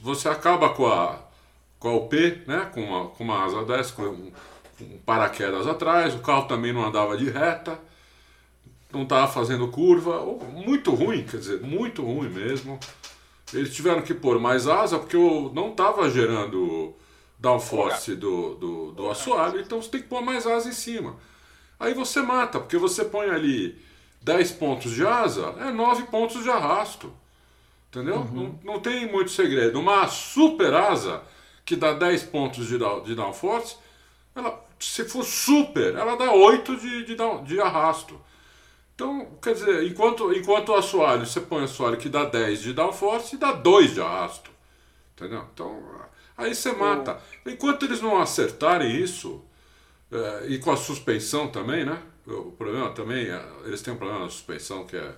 [0.00, 1.18] você acaba com a,
[1.80, 4.32] com a UP, né, com uma, com uma asa 10, com um,
[4.80, 7.76] um paraquedas atrás, o carro também não andava de reta,
[8.92, 12.78] não estava fazendo curva, muito ruim, quer dizer, muito ruim mesmo.
[13.52, 16.94] Eles tiveram que pôr mais asa porque eu não estava gerando
[17.38, 21.16] downforce do, do, do assoalho, então você tem que pôr mais asa em cima.
[21.80, 23.76] Aí você mata, porque você põe ali
[24.22, 27.12] 10 pontos de asa, é 9 pontos de arrasto.
[27.90, 28.16] Entendeu?
[28.16, 28.58] Uhum.
[28.64, 29.78] Não, não tem muito segredo.
[29.78, 31.22] Uma super asa
[31.64, 33.76] que dá 10 pontos de, de downforce,
[34.34, 38.18] ela, se for super, ela dá 8 de, de, de arrasto.
[38.94, 42.72] Então, quer dizer, enquanto, enquanto o assoalho, você põe o assoalho que dá 10 de
[42.72, 44.50] downforce e dá 2 de arrasto.
[45.14, 45.44] Entendeu?
[45.52, 45.82] Então,
[46.36, 47.20] aí você mata.
[47.44, 49.42] Enquanto eles não acertarem isso,
[50.10, 52.00] é, e com a suspensão também, né?
[52.26, 55.14] O problema também, é, eles têm um problema na suspensão que é,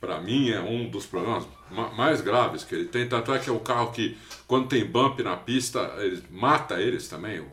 [0.00, 3.08] para mim, é um dos problemas mais graves que ele tem.
[3.08, 4.18] Tanto é que é o carro que,
[4.48, 7.46] quando tem bump na pista, ele mata eles também.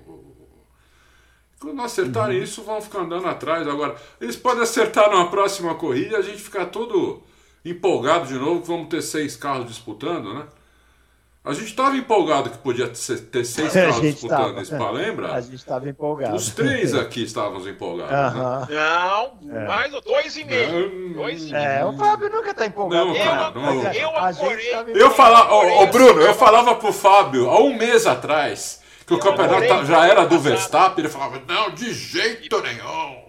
[1.59, 2.43] Quando acertarem uhum.
[2.43, 3.67] isso, vão ficar andando atrás.
[3.67, 7.21] Agora, eles podem acertar numa próxima corrida e a gente ficar todo
[7.63, 10.47] empolgado de novo, que vamos ter seis carros disputando, né?
[11.49, 15.33] A gente estava empolgado que podia ter seis carros disputando tava, Spa, lembra?
[15.33, 16.35] A gente estava empolgado.
[16.35, 18.69] Os três aqui estávamos empolgados.
[18.69, 18.75] Né?
[18.75, 19.67] Não, é.
[19.67, 21.13] mais dois e meio.
[21.15, 21.65] Dois e meio.
[21.65, 23.07] É, o Fábio nunca está empolgado.
[23.07, 23.83] Não, cara, eu, não.
[23.83, 29.15] Eu, eu, eu, falava, ô, Bruno, eu falava pro Fábio há um mês atrás que
[29.15, 33.28] o campeonato já era do Verstappen, ele falava, não, de jeito nenhum.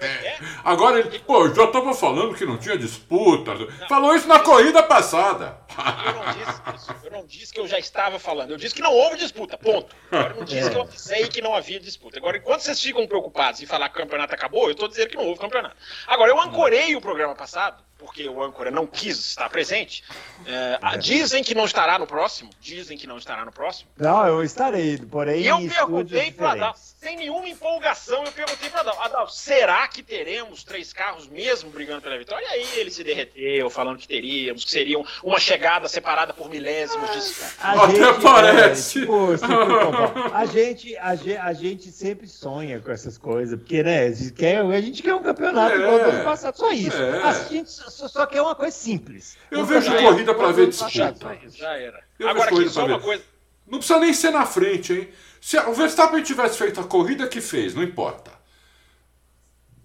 [0.00, 0.38] É.
[0.64, 3.52] Agora ele, pô, já estava falando que não tinha disputa.
[3.88, 5.58] Falou isso na corrida passada.
[6.04, 8.92] Eu não, disse eu não disse que eu já estava falando, eu disse que não
[8.92, 9.94] houve disputa, ponto.
[10.10, 12.18] Agora eu não disse que eu sei que não havia disputa.
[12.18, 15.16] Agora, enquanto vocês ficam preocupados em falar que o campeonato acabou, eu estou dizendo que
[15.16, 15.76] não houve campeonato.
[16.06, 20.04] Agora, eu ancorei o programa passado porque o âncora não quis estar presente.
[20.46, 20.98] É, é.
[20.98, 22.50] Dizem que não estará no próximo.
[22.60, 23.90] Dizem que não estará no próximo.
[23.96, 25.44] Não, eu estarei, porém.
[25.44, 30.64] Eu perguntei para Adal, sem nenhuma empolgação, eu perguntei para Adal, Adal, será que teremos
[30.64, 32.44] três carros mesmo brigando pela vitória?
[32.44, 37.10] E aí ele se derreteu, falando que teríamos, que seriam uma chegada separada por milésimos
[37.10, 37.18] de.
[37.60, 38.98] A Até gente, parece.
[38.98, 43.82] É, tipo, tipo, a, gente, a, gente, a gente sempre sonha com essas coisas, porque
[43.82, 46.72] né, a, gente quer, a gente quer um campeonato é, igual do ano passado, só
[46.72, 46.96] isso.
[46.96, 47.22] É.
[47.22, 49.36] A gente só que é uma coisa simples.
[49.50, 51.38] Eu vejo corrida para ver disputa.
[51.50, 52.02] Já era.
[52.18, 53.22] Eu Agora aqui, só uma coisa.
[53.66, 55.08] Não precisa nem ser na frente, hein?
[55.40, 58.32] Se o Verstappen tivesse feito a corrida que fez, não importa.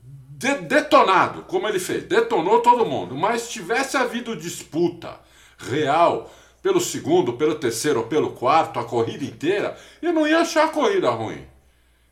[0.01, 5.19] De detonado, como ele fez, detonou todo mundo, mas tivesse havido disputa
[5.57, 6.31] real
[6.61, 10.69] pelo segundo, pelo terceiro ou pelo quarto, a corrida inteira, eu não ia achar a
[10.69, 11.45] corrida ruim.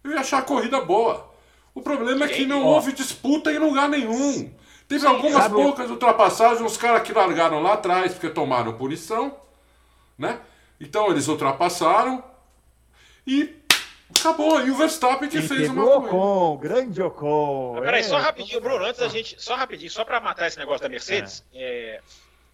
[0.04, 1.32] Eu ia achar a corrida boa.
[1.74, 4.52] O problema é que não houve disputa em lugar nenhum.
[4.92, 5.56] Teve Sim, algumas sabe...
[5.56, 9.40] poucas ultrapassagens, os caras que largaram lá atrás porque tomaram punição,
[10.18, 10.42] né?
[10.82, 12.22] Então eles ultrapassaram
[13.26, 13.56] e
[14.20, 14.60] acabou.
[14.60, 17.80] E o Verstappen que e fez uma o Ocon, grande Ocon.
[17.80, 18.04] Peraí, é.
[18.04, 21.42] só rapidinho, Bruno, antes da gente, só rapidinho, só para matar esse negócio da Mercedes,
[21.54, 21.62] é.
[21.64, 22.02] É,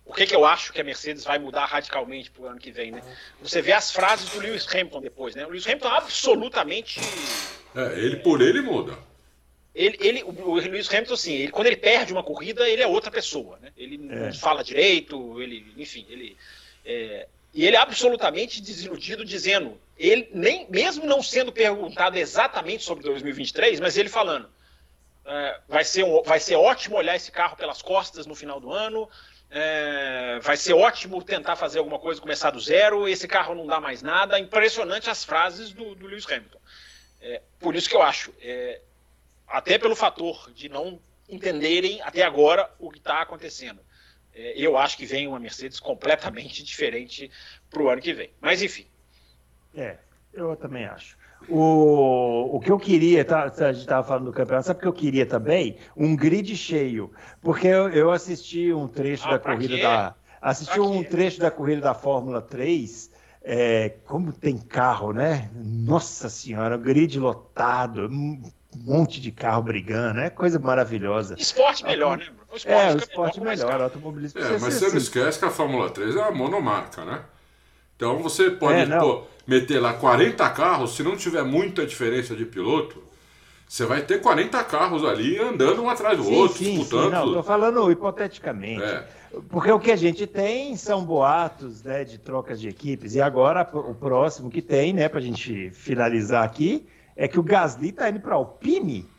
[0.05, 2.91] o que, que eu acho que a Mercedes vai mudar radicalmente pro ano que vem,
[2.91, 3.01] né?
[3.41, 5.43] Você vê as frases do Lewis Hamilton depois, né?
[5.43, 6.99] O Lewis Hamilton absolutamente.
[7.75, 8.95] É, ele por ele muda.
[9.77, 13.11] Ele, ele, o Lewis Hamilton, assim, ele, quando ele perde uma corrida, ele é outra
[13.11, 13.71] pessoa, né?
[13.77, 14.25] Ele é.
[14.25, 16.35] não fala direito, ele, enfim, ele.
[16.83, 23.03] É, e ele é absolutamente desiludido, dizendo, ele nem mesmo não sendo perguntado exatamente sobre
[23.03, 24.49] 2023, mas ele falando,
[25.23, 28.71] é, vai, ser um, vai ser ótimo olhar esse carro pelas costas no final do
[28.71, 29.07] ano,
[29.51, 33.79] é, vai ser ótimo tentar fazer alguma coisa, começar do zero, esse carro não dá
[33.79, 34.39] mais nada.
[34.39, 36.59] Impressionante as frases do, do Lewis Hamilton.
[37.21, 38.81] É, por isso que eu acho, é,
[39.47, 43.79] até pelo fator de não entenderem até agora o que está acontecendo.
[44.33, 47.31] É, eu acho que vem uma Mercedes completamente diferente
[47.69, 48.31] para o ano que vem.
[48.39, 48.85] Mas enfim.
[49.75, 49.97] É,
[50.33, 51.17] eu também acho.
[51.47, 54.87] O, o que eu queria, tá, a gente estava falando do campeonato, sabe o que
[54.87, 55.77] eu queria também?
[55.95, 57.11] Um grid cheio.
[57.41, 59.81] Porque eu, eu assisti um trecho ah, da corrida quê?
[59.81, 63.11] da Assistiu um trecho da corrida da Fórmula 3.
[63.41, 65.49] É, como tem carro, né?
[65.53, 68.09] Nossa senhora, grid lotado,
[68.75, 71.35] um monte de carro brigando, é coisa maravilhosa.
[71.37, 72.25] Esporte melhor, né?
[72.51, 74.39] O esporte é, o esporte melhor, melhor automobilismo.
[74.39, 74.95] É, mas você assim.
[74.95, 77.21] não esquece que a Fórmula 3 é a monomarca, né?
[77.95, 82.45] Então você pode é, pô, meter lá 40 carros, se não tiver muita diferença de
[82.45, 83.03] piloto,
[83.67, 87.05] você vai ter 40 carros ali andando um atrás do sim, outro, sim, disputando.
[87.05, 88.83] Sim, não, estou falando hipoteticamente.
[88.83, 89.07] É.
[89.49, 93.15] Porque o que a gente tem são boatos né, de trocas de equipes.
[93.15, 96.87] E agora o próximo que tem, né, para a gente finalizar aqui,
[97.17, 99.09] é que o Gasly está indo para a Alpine.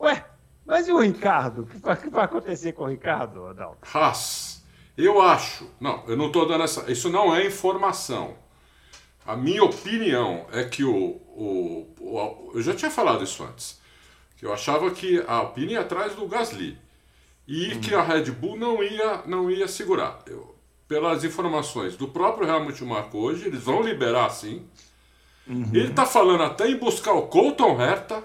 [0.00, 0.24] Ué,
[0.64, 1.62] mas e o Ricardo?
[1.62, 3.78] O que vai, acontecer com o Ricardo, Adalto?
[3.92, 4.62] Haas,
[4.96, 5.68] eu acho.
[5.80, 6.90] Não, eu não estou dando essa.
[6.90, 8.36] Isso não é informação.
[9.26, 13.80] A minha opinião é que o, o, o, Eu já tinha falado isso antes.
[14.36, 16.78] Que eu achava que a Alpine ia atrás do Gasly
[17.46, 17.80] e uhum.
[17.80, 20.20] que a Red Bull não ia, não ia segurar.
[20.26, 20.54] Eu,
[20.86, 24.64] pelas informações do próprio Helmut Marko hoje, eles vão liberar sim.
[25.48, 25.70] Uhum.
[25.72, 28.22] Ele está falando até em buscar o Colton Herta,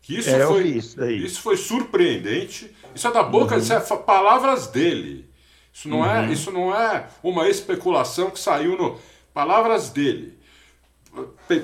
[0.00, 2.74] que isso, é, foi, isso, isso, foi surpreendente.
[2.94, 3.60] Isso é da boca, uhum.
[3.60, 5.28] isso é palavras dele.
[5.72, 6.32] Isso não, é, uhum.
[6.32, 8.98] isso não é uma especulação que saiu no.
[9.34, 10.36] Palavras dele.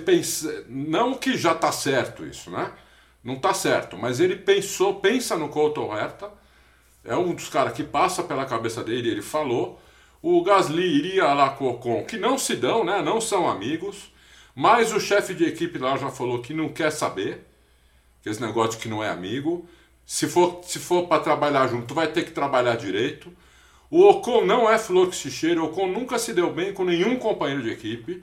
[0.04, 2.70] Pense, não que já está certo isso, né?
[3.22, 6.30] Não está certo, mas ele pensou, pensa no Colton Herta
[7.04, 9.80] é um dos caras que passa pela cabeça dele, ele falou.
[10.22, 13.02] O Gasly iria lá com o Ocon, que não se dão, né?
[13.02, 14.10] Não são amigos.
[14.54, 17.46] Mas o chefe de equipe lá já falou que não quer saber.
[18.22, 19.68] Que esse negócio que não é amigo.
[20.06, 23.32] Se for, se for para trabalhar junto, vai ter que trabalhar direito.
[23.90, 25.62] O Ocon não é flor que se cheira.
[25.62, 28.22] O Ocon nunca se deu bem com nenhum companheiro de equipe.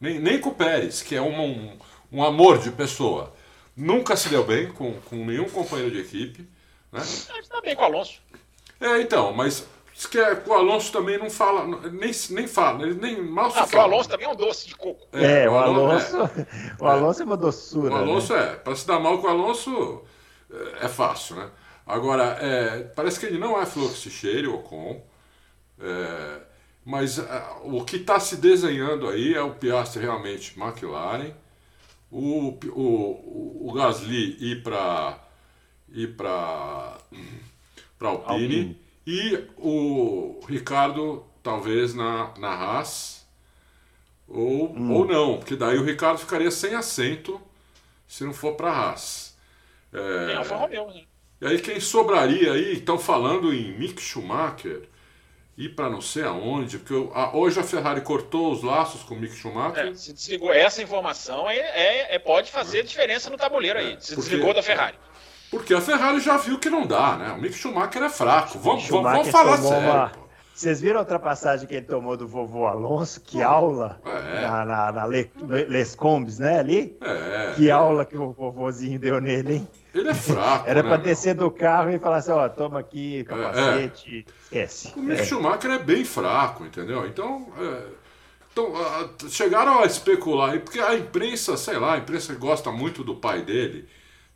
[0.00, 1.78] Nem, nem com o Pérez, que é um, um,
[2.10, 3.32] um amor de pessoa.
[3.76, 6.46] Nunca se deu bem com, com nenhum companheiro de equipe.
[6.90, 7.00] Né?
[7.30, 8.20] Ele está bem com o Alonso.
[8.80, 9.66] É, então, mas
[10.10, 13.66] que é, o Alonso também não fala, nem, nem fala, ele nem mal se ah,
[13.66, 13.82] fala.
[13.82, 15.06] o Alonso também é um doce de coco.
[15.12, 16.46] É, é o Alonso, é,
[16.78, 17.94] o Alonso é, uma doçura.
[17.94, 18.42] O Alonso né?
[18.42, 20.02] é, para se dar mal com o Alonso
[20.50, 21.50] é, é fácil, né?
[21.86, 25.02] Agora, é, parece que ele não é flor que se cheire, o Ocon,
[25.80, 26.40] é,
[26.84, 27.20] mas
[27.62, 31.32] o que está se desenhando aí é o Piastri realmente McLaren,
[32.10, 35.18] o, o, o Gasly ir para
[35.88, 36.98] ir para
[37.98, 43.26] para Alpine, Alpine, e o Ricardo talvez na, na Haas
[44.28, 44.92] ou, hum.
[44.92, 47.40] ou não, porque daí o Ricardo ficaria sem assento
[48.06, 49.36] se não for para a Haas.
[49.92, 51.04] É, Alfa Romeo, né?
[51.40, 54.82] E aí quem sobraria aí, estão falando em Mick Schumacher,
[55.58, 59.18] ir para não sei aonde, porque a, hoje a Ferrari cortou os laços com o
[59.18, 59.88] Mick Schumacher.
[59.88, 63.96] É, se desligou essa informação, é, é, é pode fazer diferença no tabuleiro aí.
[63.98, 64.96] Se porque, desligou da Ferrari.
[65.52, 67.32] Porque a Ferrari já viu que não dá, né?
[67.32, 68.58] O Mick Schumacher é fraco.
[68.58, 69.90] Vamos, vamos, falar sério.
[69.90, 70.12] Uma...
[70.54, 73.20] Vocês viram a ultrapassagem que ele tomou do vovô Alonso?
[73.20, 74.40] Que aula é.
[74.40, 75.30] na, na, na Le,
[75.68, 76.60] Les Combes, né?
[76.60, 76.96] Ali?
[77.02, 77.52] É.
[77.54, 79.68] Que aula que o vovozinho deu nele, hein?
[79.94, 80.66] Ele é fraco.
[80.66, 84.64] Era né, para descer do carro e falar assim: ó, toma aqui, capacete, é, é.
[84.64, 84.92] esquece.
[84.96, 85.24] O Mick é.
[85.26, 87.06] Schumacher é bem fraco, entendeu?
[87.06, 87.46] Então.
[88.50, 88.72] Então,
[89.28, 93.86] chegaram a especular, porque a imprensa, sei lá, a imprensa gosta muito do pai dele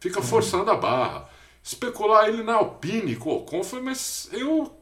[0.00, 1.28] fica forçando a barra.
[1.62, 4.72] Especular ele na Alpine com o Ocon, foi, mas eu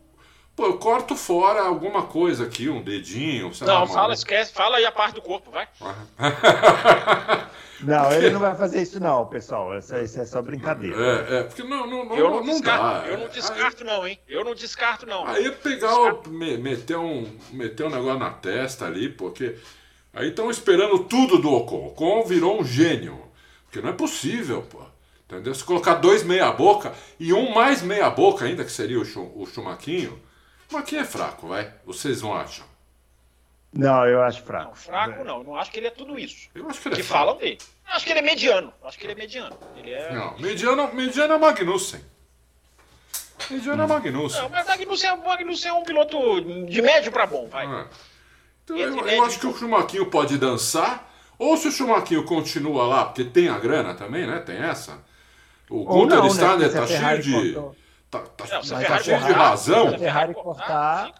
[0.56, 4.76] Pô, eu corto fora alguma coisa aqui, um dedinho, sei Não, lá, fala, esquece, fala
[4.76, 5.66] aí a parte do corpo, vai.
[7.82, 9.76] não, ele não vai fazer isso não, pessoal.
[9.76, 10.96] Isso, isso é só brincadeira.
[10.96, 13.02] É, é porque não, não, não, eu não, não dá.
[13.04, 14.20] Eu não descarto aí, não, hein?
[14.28, 15.26] Eu não descarto não.
[15.26, 19.56] Aí pegar, o, meter, um, meter um negócio na testa ali, porque
[20.12, 21.88] aí estão esperando tudo do Ocon.
[21.88, 23.20] Ocon virou um gênio.
[23.64, 24.93] Porque não é possível, pô.
[25.26, 25.54] Entendeu?
[25.54, 30.12] Se colocar dois meia-boca e um mais meia-boca ainda, que seria o, chum, o Chumaquinho,
[30.66, 31.72] o Chumaquinho é fraco, vai.
[31.84, 32.66] Vocês não acham?
[33.72, 34.68] Não, eu acho fraco.
[34.68, 35.38] Não, fraco não.
[35.38, 36.48] Eu não acho que ele é tudo isso.
[36.54, 37.24] Eu acho que ele é que fraco.
[37.24, 37.58] falam dele.
[37.88, 38.72] Eu acho que ele é mediano.
[38.80, 39.58] Eu acho que ele é mediano.
[39.76, 40.12] Ele é...
[40.12, 42.00] Não, mediano, mediano é Magnussen.
[43.50, 43.86] Mediano hum.
[43.86, 44.42] é Magnussen.
[44.42, 47.66] Não, mas Magnussen é, Magnussen é um piloto de médio para bom, vai.
[47.66, 47.86] É.
[48.62, 53.04] Então, eu, eu acho que o Chumaquinho pode dançar, ou se o Chumaquinho continua lá,
[53.04, 54.38] porque tem a grana também, né?
[54.38, 55.02] Tem essa
[55.70, 56.80] o Gunter Steiner né?
[56.80, 57.54] tá cheio de.
[58.10, 59.88] Tá, tá, não, tá cheio de razão.
[59.88, 61.12] Se a Ferrari cortar.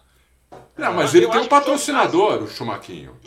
[0.77, 3.19] Não, mas ele tem um patrocinador, o Chumaquinho.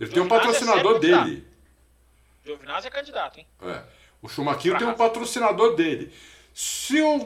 [0.00, 1.46] Ele tem um patrocinador dele.
[2.44, 3.46] Giovinazzi é candidato, hein?
[3.62, 3.82] É.
[4.20, 6.12] O Chumaquinho tem um patrocinador dele.
[6.54, 7.18] Se o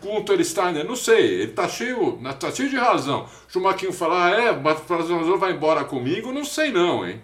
[0.00, 3.28] Gunter Steiner, não sei, ele tá cheio, tá cheio de razão.
[3.48, 7.22] O Chumaquinho falar, ah, é, o patrocinador vai embora comigo, não sei não, hein?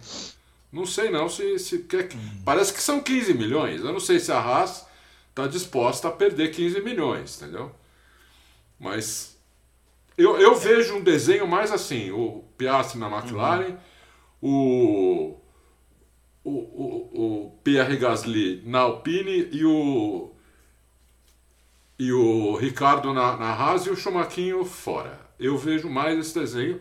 [0.73, 2.09] Não sei não se, se quer.
[2.15, 2.43] Hum.
[2.45, 3.81] Parece que são 15 milhões.
[3.83, 4.87] Eu não sei se a Haas
[5.33, 7.75] está disposta a perder 15 milhões, entendeu?
[8.79, 9.39] Mas
[10.17, 13.77] Eu, eu vejo um desenho mais assim: o Piastri na McLaren,
[14.43, 15.39] uhum.
[15.41, 15.41] o,
[16.45, 20.33] o, o, o Pierre Gasly na Alpine e o,
[21.99, 25.21] e o Ricardo na, na Haas e o Schumacher fora.
[25.39, 26.81] Eu vejo mais esse desenho.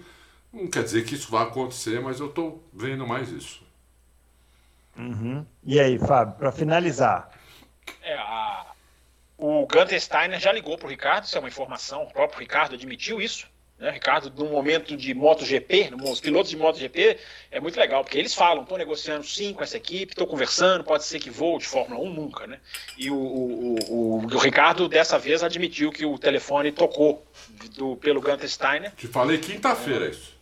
[0.54, 3.64] Não quer dizer que isso vai acontecer, mas eu estou vendo mais isso.
[4.98, 5.46] Uhum.
[5.64, 7.31] E aí, Fábio, para finalizar.
[8.04, 8.66] É, a...
[9.38, 12.76] O Gunter Steiner já ligou para o Ricardo, isso é uma informação, o próprio Ricardo
[12.76, 13.48] admitiu isso.
[13.82, 17.18] Né, Ricardo, num momento de MotoGP, os pilotos de MotoGP,
[17.50, 21.04] é muito legal, porque eles falam, estou negociando sim com essa equipe, estou conversando, pode
[21.04, 22.60] ser que voe de Fórmula 1, nunca, né?
[22.96, 27.26] E o, o, o, o Ricardo, dessa vez, admitiu que o telefone tocou
[27.76, 28.92] do, pelo Gunter Steiner.
[28.92, 30.38] Te falei quinta-feira isso.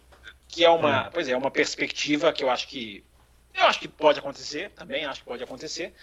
[0.50, 1.10] Que é uma, é.
[1.10, 3.06] pois é, uma perspectiva que eu acho que
[3.54, 5.94] eu acho que pode acontecer, também acho que pode acontecer.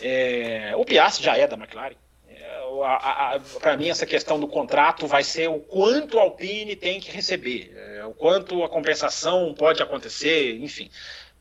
[0.00, 1.96] É, o Piastri já é da McLaren.
[2.28, 7.10] É, Para mim, essa questão do contrato vai ser o quanto a Alpine tem que
[7.10, 10.90] receber, é, o quanto a compensação pode acontecer, enfim.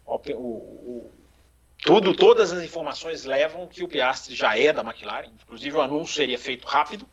[0.06, 1.12] O, o,
[1.84, 6.16] tudo, todas as informações levam que o Piastri já é da McLaren, inclusive o anúncio
[6.16, 7.06] seria feito rápido,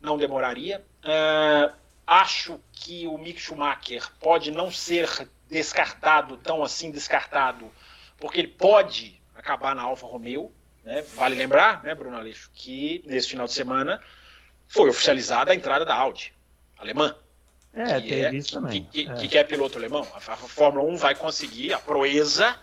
[0.00, 0.84] não demoraria.
[1.04, 1.74] Uh,
[2.06, 7.70] acho que o Mick Schumacher pode não ser descartado, tão assim descartado,
[8.18, 10.52] porque ele pode acabar na Alfa Romeo.
[10.86, 11.02] Né?
[11.16, 14.00] Vale lembrar, né, Bruno Aleixo, que nesse final de semana
[14.68, 16.32] foi oficializada a entrada da Audi,
[16.78, 17.16] alemã.
[17.74, 18.84] É, que é, isso também.
[18.84, 19.28] Que, que, é.
[19.28, 20.06] que é piloto alemão.
[20.14, 22.56] A, a Fórmula 1 vai conseguir a proeza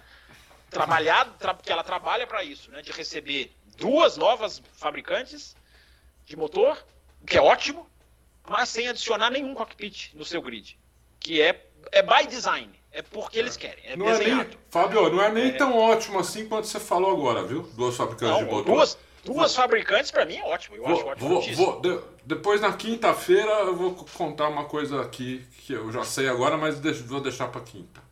[0.69, 2.81] trabalhar, tra, que ela trabalha para isso, né?
[2.81, 5.53] De receber duas novas fabricantes
[6.25, 6.81] de motor,
[7.27, 7.87] que é ótimo,
[8.47, 10.79] mas sem adicionar nenhum cockpit no seu grid,
[11.19, 12.71] que é é by design.
[12.93, 13.83] É porque eles querem.
[13.85, 14.41] É não desenhado.
[14.41, 15.51] É nem, Fábio, não é nem é...
[15.53, 17.63] tão ótimo assim quanto você falou agora, viu?
[17.75, 18.75] Duas fabricantes não, de motor.
[18.75, 20.75] Duas, duas fabricantes, para mim, é ótimo.
[20.75, 21.29] Eu vou, acho ótimo.
[21.29, 26.03] Vou, vou, de, depois, na quinta-feira, eu vou contar uma coisa aqui que eu já
[26.03, 28.02] sei agora, mas vou deixar para quinta.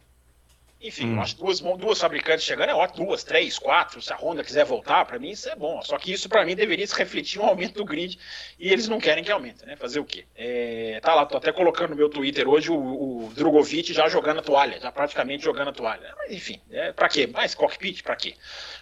[0.82, 1.22] Enfim, hum.
[1.22, 5.06] acho duas, duas fabricantes chegando é ótimo, duas, três, quatro, se a Honda quiser voltar,
[5.06, 5.82] para mim isso é bom.
[5.82, 8.18] Só que isso para mim deveria se refletir um aumento do grid
[8.60, 9.76] e eles não querem que aumente, né?
[9.76, 10.26] Fazer o quê?
[10.36, 14.40] É, tá lá, tô até colocando no meu Twitter hoje o, o Drogovic já jogando
[14.40, 16.14] a toalha, já praticamente jogando a toalha.
[16.18, 17.28] Mas enfim, é, para quê?
[17.28, 18.36] Mais cockpit, para quê?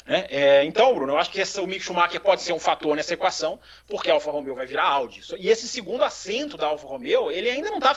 [0.06, 0.26] Né?
[0.30, 3.14] É, então, Bruno, eu acho que esse, o Mick Schumacher pode ser um fator nessa
[3.14, 5.22] equação, porque a Alfa Romeo vai virar Audi.
[5.38, 7.96] E esse segundo assento da Alfa Romeo, ele ainda não está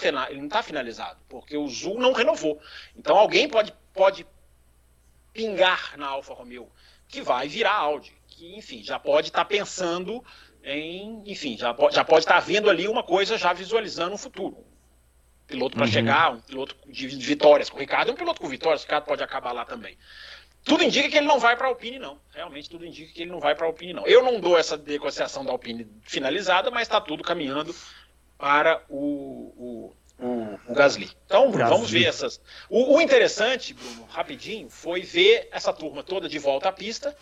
[0.51, 2.61] tá finalizado, porque o Zul não renovou.
[2.97, 4.27] Então alguém pode, pode
[5.33, 6.71] pingar na Alfa Romeo,
[7.09, 10.25] que vai virar Audi, que, enfim, já pode estar tá pensando
[10.65, 14.19] em, enfim, já pode, já pode estar tá vendo ali uma coisa já visualizando o
[14.19, 14.57] futuro.
[14.59, 15.93] Um piloto para uhum.
[15.93, 17.69] chegar, um piloto de vitórias.
[17.71, 19.97] O Ricardo é um piloto com vitórias, o Ricardo pode acabar lá também.
[20.65, 22.21] Tudo indica que ele não vai para a Alpine, não.
[22.33, 24.07] Realmente tudo indica que ele não vai para a Alpine, não.
[24.07, 27.75] Eu não dou essa negociação da Alpine finalizada, mas está tudo caminhando
[28.39, 31.11] para o, o o, o Gasly.
[31.27, 31.75] Então, Bruno, Gasly.
[31.75, 32.41] vamos ver essas.
[32.69, 37.17] O, o, interessante, Bruno, rapidinho, foi ver essa turma toda de volta à pista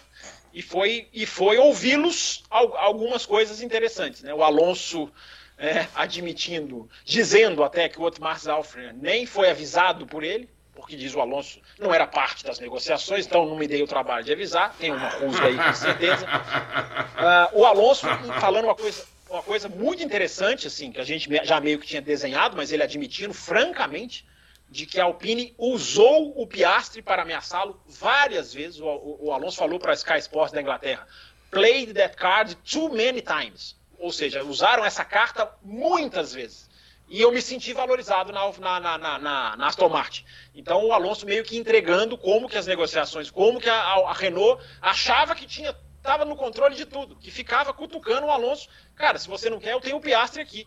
[0.52, 4.22] e foi, e foi ouvi-los algumas coisas interessantes.
[4.22, 4.34] Né?
[4.34, 5.10] O Alonso
[5.58, 11.14] é, admitindo, dizendo até que o Otmar Zalfre nem foi avisado por ele, porque diz
[11.14, 14.74] o Alonso, não era parte das negociações, então não me dei o trabalho de avisar,
[14.78, 16.26] tem uma rusga aí com certeza.
[16.26, 18.06] Uh, o Alonso
[18.40, 22.02] falando uma coisa uma coisa muito interessante, assim, que a gente já meio que tinha
[22.02, 24.26] desenhado, mas ele admitindo francamente
[24.68, 28.80] de que a Alpine usou o Piastre para ameaçá-lo várias vezes.
[28.80, 31.06] O, o, o Alonso falou para a Sky Sports da Inglaterra:
[31.50, 33.76] played that card too many times.
[33.98, 36.68] Ou seja, usaram essa carta muitas vezes.
[37.08, 40.24] E eu me senti valorizado na, na, na, na, na Aston Martin.
[40.54, 44.62] Então o Alonso meio que entregando como que as negociações, como que a, a Renault
[44.80, 48.68] achava que tinha estava no controle de tudo, que ficava cutucando o Alonso.
[48.96, 50.66] Cara, se você não quer, eu tenho o Piastre aqui.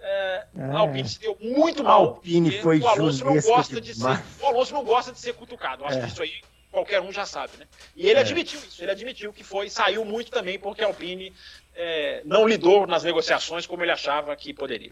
[0.00, 0.62] É, é.
[0.64, 2.02] A Alpine se deu muito mal.
[2.02, 5.32] A Alpine foi o Alonso não gosta de ser, O Alonso não gosta de ser
[5.34, 5.84] cutucado.
[5.84, 6.00] Acho é.
[6.02, 7.66] que isso aí qualquer um já sabe, né?
[7.96, 8.22] E ele é.
[8.22, 11.32] admitiu isso, ele admitiu que foi, saiu muito também porque a Alpine
[11.74, 14.90] é, não lidou nas negociações como ele achava que poderia.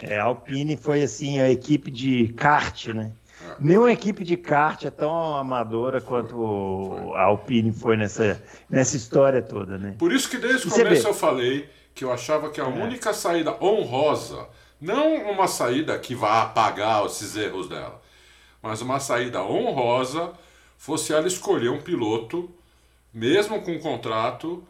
[0.00, 3.12] É, a Alpine foi assim a equipe de kart, né?
[3.58, 9.78] Nenhuma equipe de kart é tão amadora quanto a Alpine foi nessa, nessa história toda,
[9.78, 9.94] né?
[9.98, 12.68] Por isso que desde o começo eu falei que eu achava que a é.
[12.68, 14.48] única saída honrosa,
[14.80, 18.00] não uma saída que vá apagar esses erros dela,
[18.62, 20.32] mas uma saída honrosa
[20.78, 22.50] fosse ela escolher um piloto,
[23.12, 24.64] mesmo com um contrato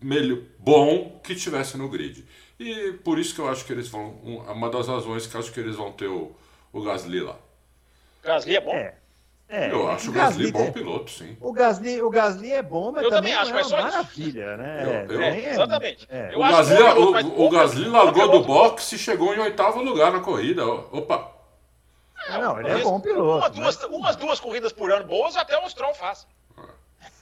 [0.00, 2.24] melhor, bom, que tivesse no grid.
[2.58, 4.10] E por isso que eu acho que eles vão.
[4.48, 6.34] Uma das razões que eu acho que eles vão ter o,
[6.72, 7.36] o Gasly lá.
[8.24, 8.74] Gasly é bom?
[8.74, 8.94] É.
[9.46, 11.36] É, eu acho o Gasly, Gasly bom piloto, sim.
[11.40, 14.56] O Gasly, o Gasly é bom, mas eu também, também acho, é mas uma maravilha,
[14.56, 15.06] né?
[15.08, 16.08] Eu, eu, é, exatamente.
[16.10, 16.32] É.
[16.34, 20.66] O, Gasly, o, o Gasly largou do boxe e chegou em oitavo lugar na corrida.
[20.66, 21.30] Opa!
[22.30, 23.38] Não, ele é bom piloto.
[23.38, 26.26] Uma, duas, umas duas corridas por ano boas até o Stroll faz.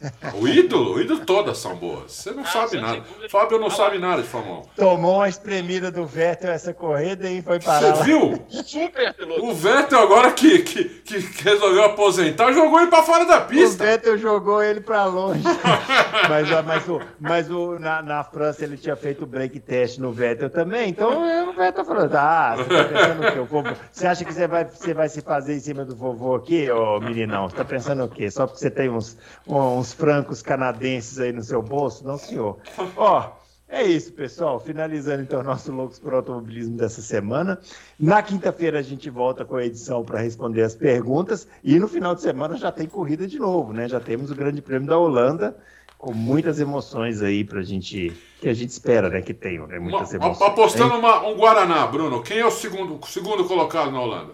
[0.35, 2.13] O ídolo, o ídolo todas são boas.
[2.13, 3.03] Você não ah, sabe nada.
[3.29, 4.63] Fábio não ah, sabe nada de Fórmula 1.
[4.77, 7.97] Tomou uma espremida do Vettel essa corrida e foi parar.
[7.97, 8.45] Você viu?
[8.49, 9.45] Super piloto.
[9.45, 13.85] O Vettel agora que, que, que resolveu aposentar, jogou ele pra fora da pista.
[13.85, 15.43] O Vettel jogou ele pra longe.
[16.29, 20.13] mas, mas, o, mas o, na, na França ele tinha feito o break test no
[20.13, 20.91] Vettel também.
[20.91, 23.39] Então o Vettel falou: ah, você tá pensando o quê?
[23.39, 26.35] O vovô, você acha que você vai, você vai se fazer em cima do vovô
[26.35, 27.49] aqui, ô meninão?
[27.49, 28.31] Você tá pensando o quê?
[28.31, 29.17] Só porque você tem uns,
[29.47, 32.07] uns francos canadenses aí no seu bolso?
[32.07, 32.59] Não, senhor.
[32.97, 33.33] Ó,
[33.73, 34.61] é isso, pessoal.
[34.61, 37.59] Finalizando então o nosso Loucos por Automobilismo dessa semana.
[37.99, 41.49] Na quinta-feira a gente volta com a edição para responder as perguntas.
[41.65, 43.89] E no final de semana já tem corrida de novo, né?
[43.89, 45.57] Já temos o Grande Prêmio da Holanda
[45.97, 48.13] com muitas emoções aí pra gente.
[48.41, 49.23] Que a gente espera, né?
[49.23, 49.79] Que tenham, né?
[49.79, 50.51] Muitas uma, emoções.
[50.51, 52.23] Apostando uma, um Guaraná, Bruno.
[52.23, 54.33] Quem é o segundo, segundo colocado na Holanda?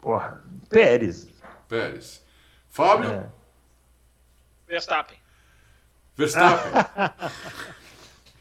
[0.00, 1.28] Porra, Pérez.
[1.68, 2.24] Pérez.
[2.70, 3.10] Fábio?
[3.10, 3.39] É.
[4.70, 5.18] Verstappen.
[6.16, 6.72] Verstappen.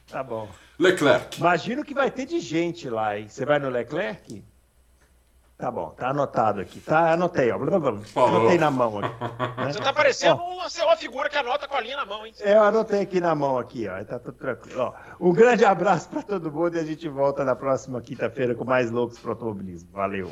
[0.08, 0.48] tá bom.
[0.78, 1.40] Leclerc.
[1.40, 3.28] Imagino que vai ter de gente lá, hein?
[3.28, 4.46] Você vai no Leclerc?
[5.58, 6.80] Tá bom, tá anotado aqui.
[6.80, 7.56] Tá, anotei, ó.
[7.56, 9.10] Anotei na mão aqui.
[9.58, 9.74] Né?
[9.74, 12.34] Você tá parecendo uma, uma figura que anota com a linha na mão, hein?
[12.40, 14.02] É, eu anotei aqui na mão aqui, ó.
[14.06, 14.82] Tá tudo tranquilo.
[14.82, 18.64] Ó, um grande abraço para todo mundo e a gente volta na próxima quinta-feira com
[18.64, 19.90] mais loucos pro automobilismo.
[19.92, 20.32] Valeu.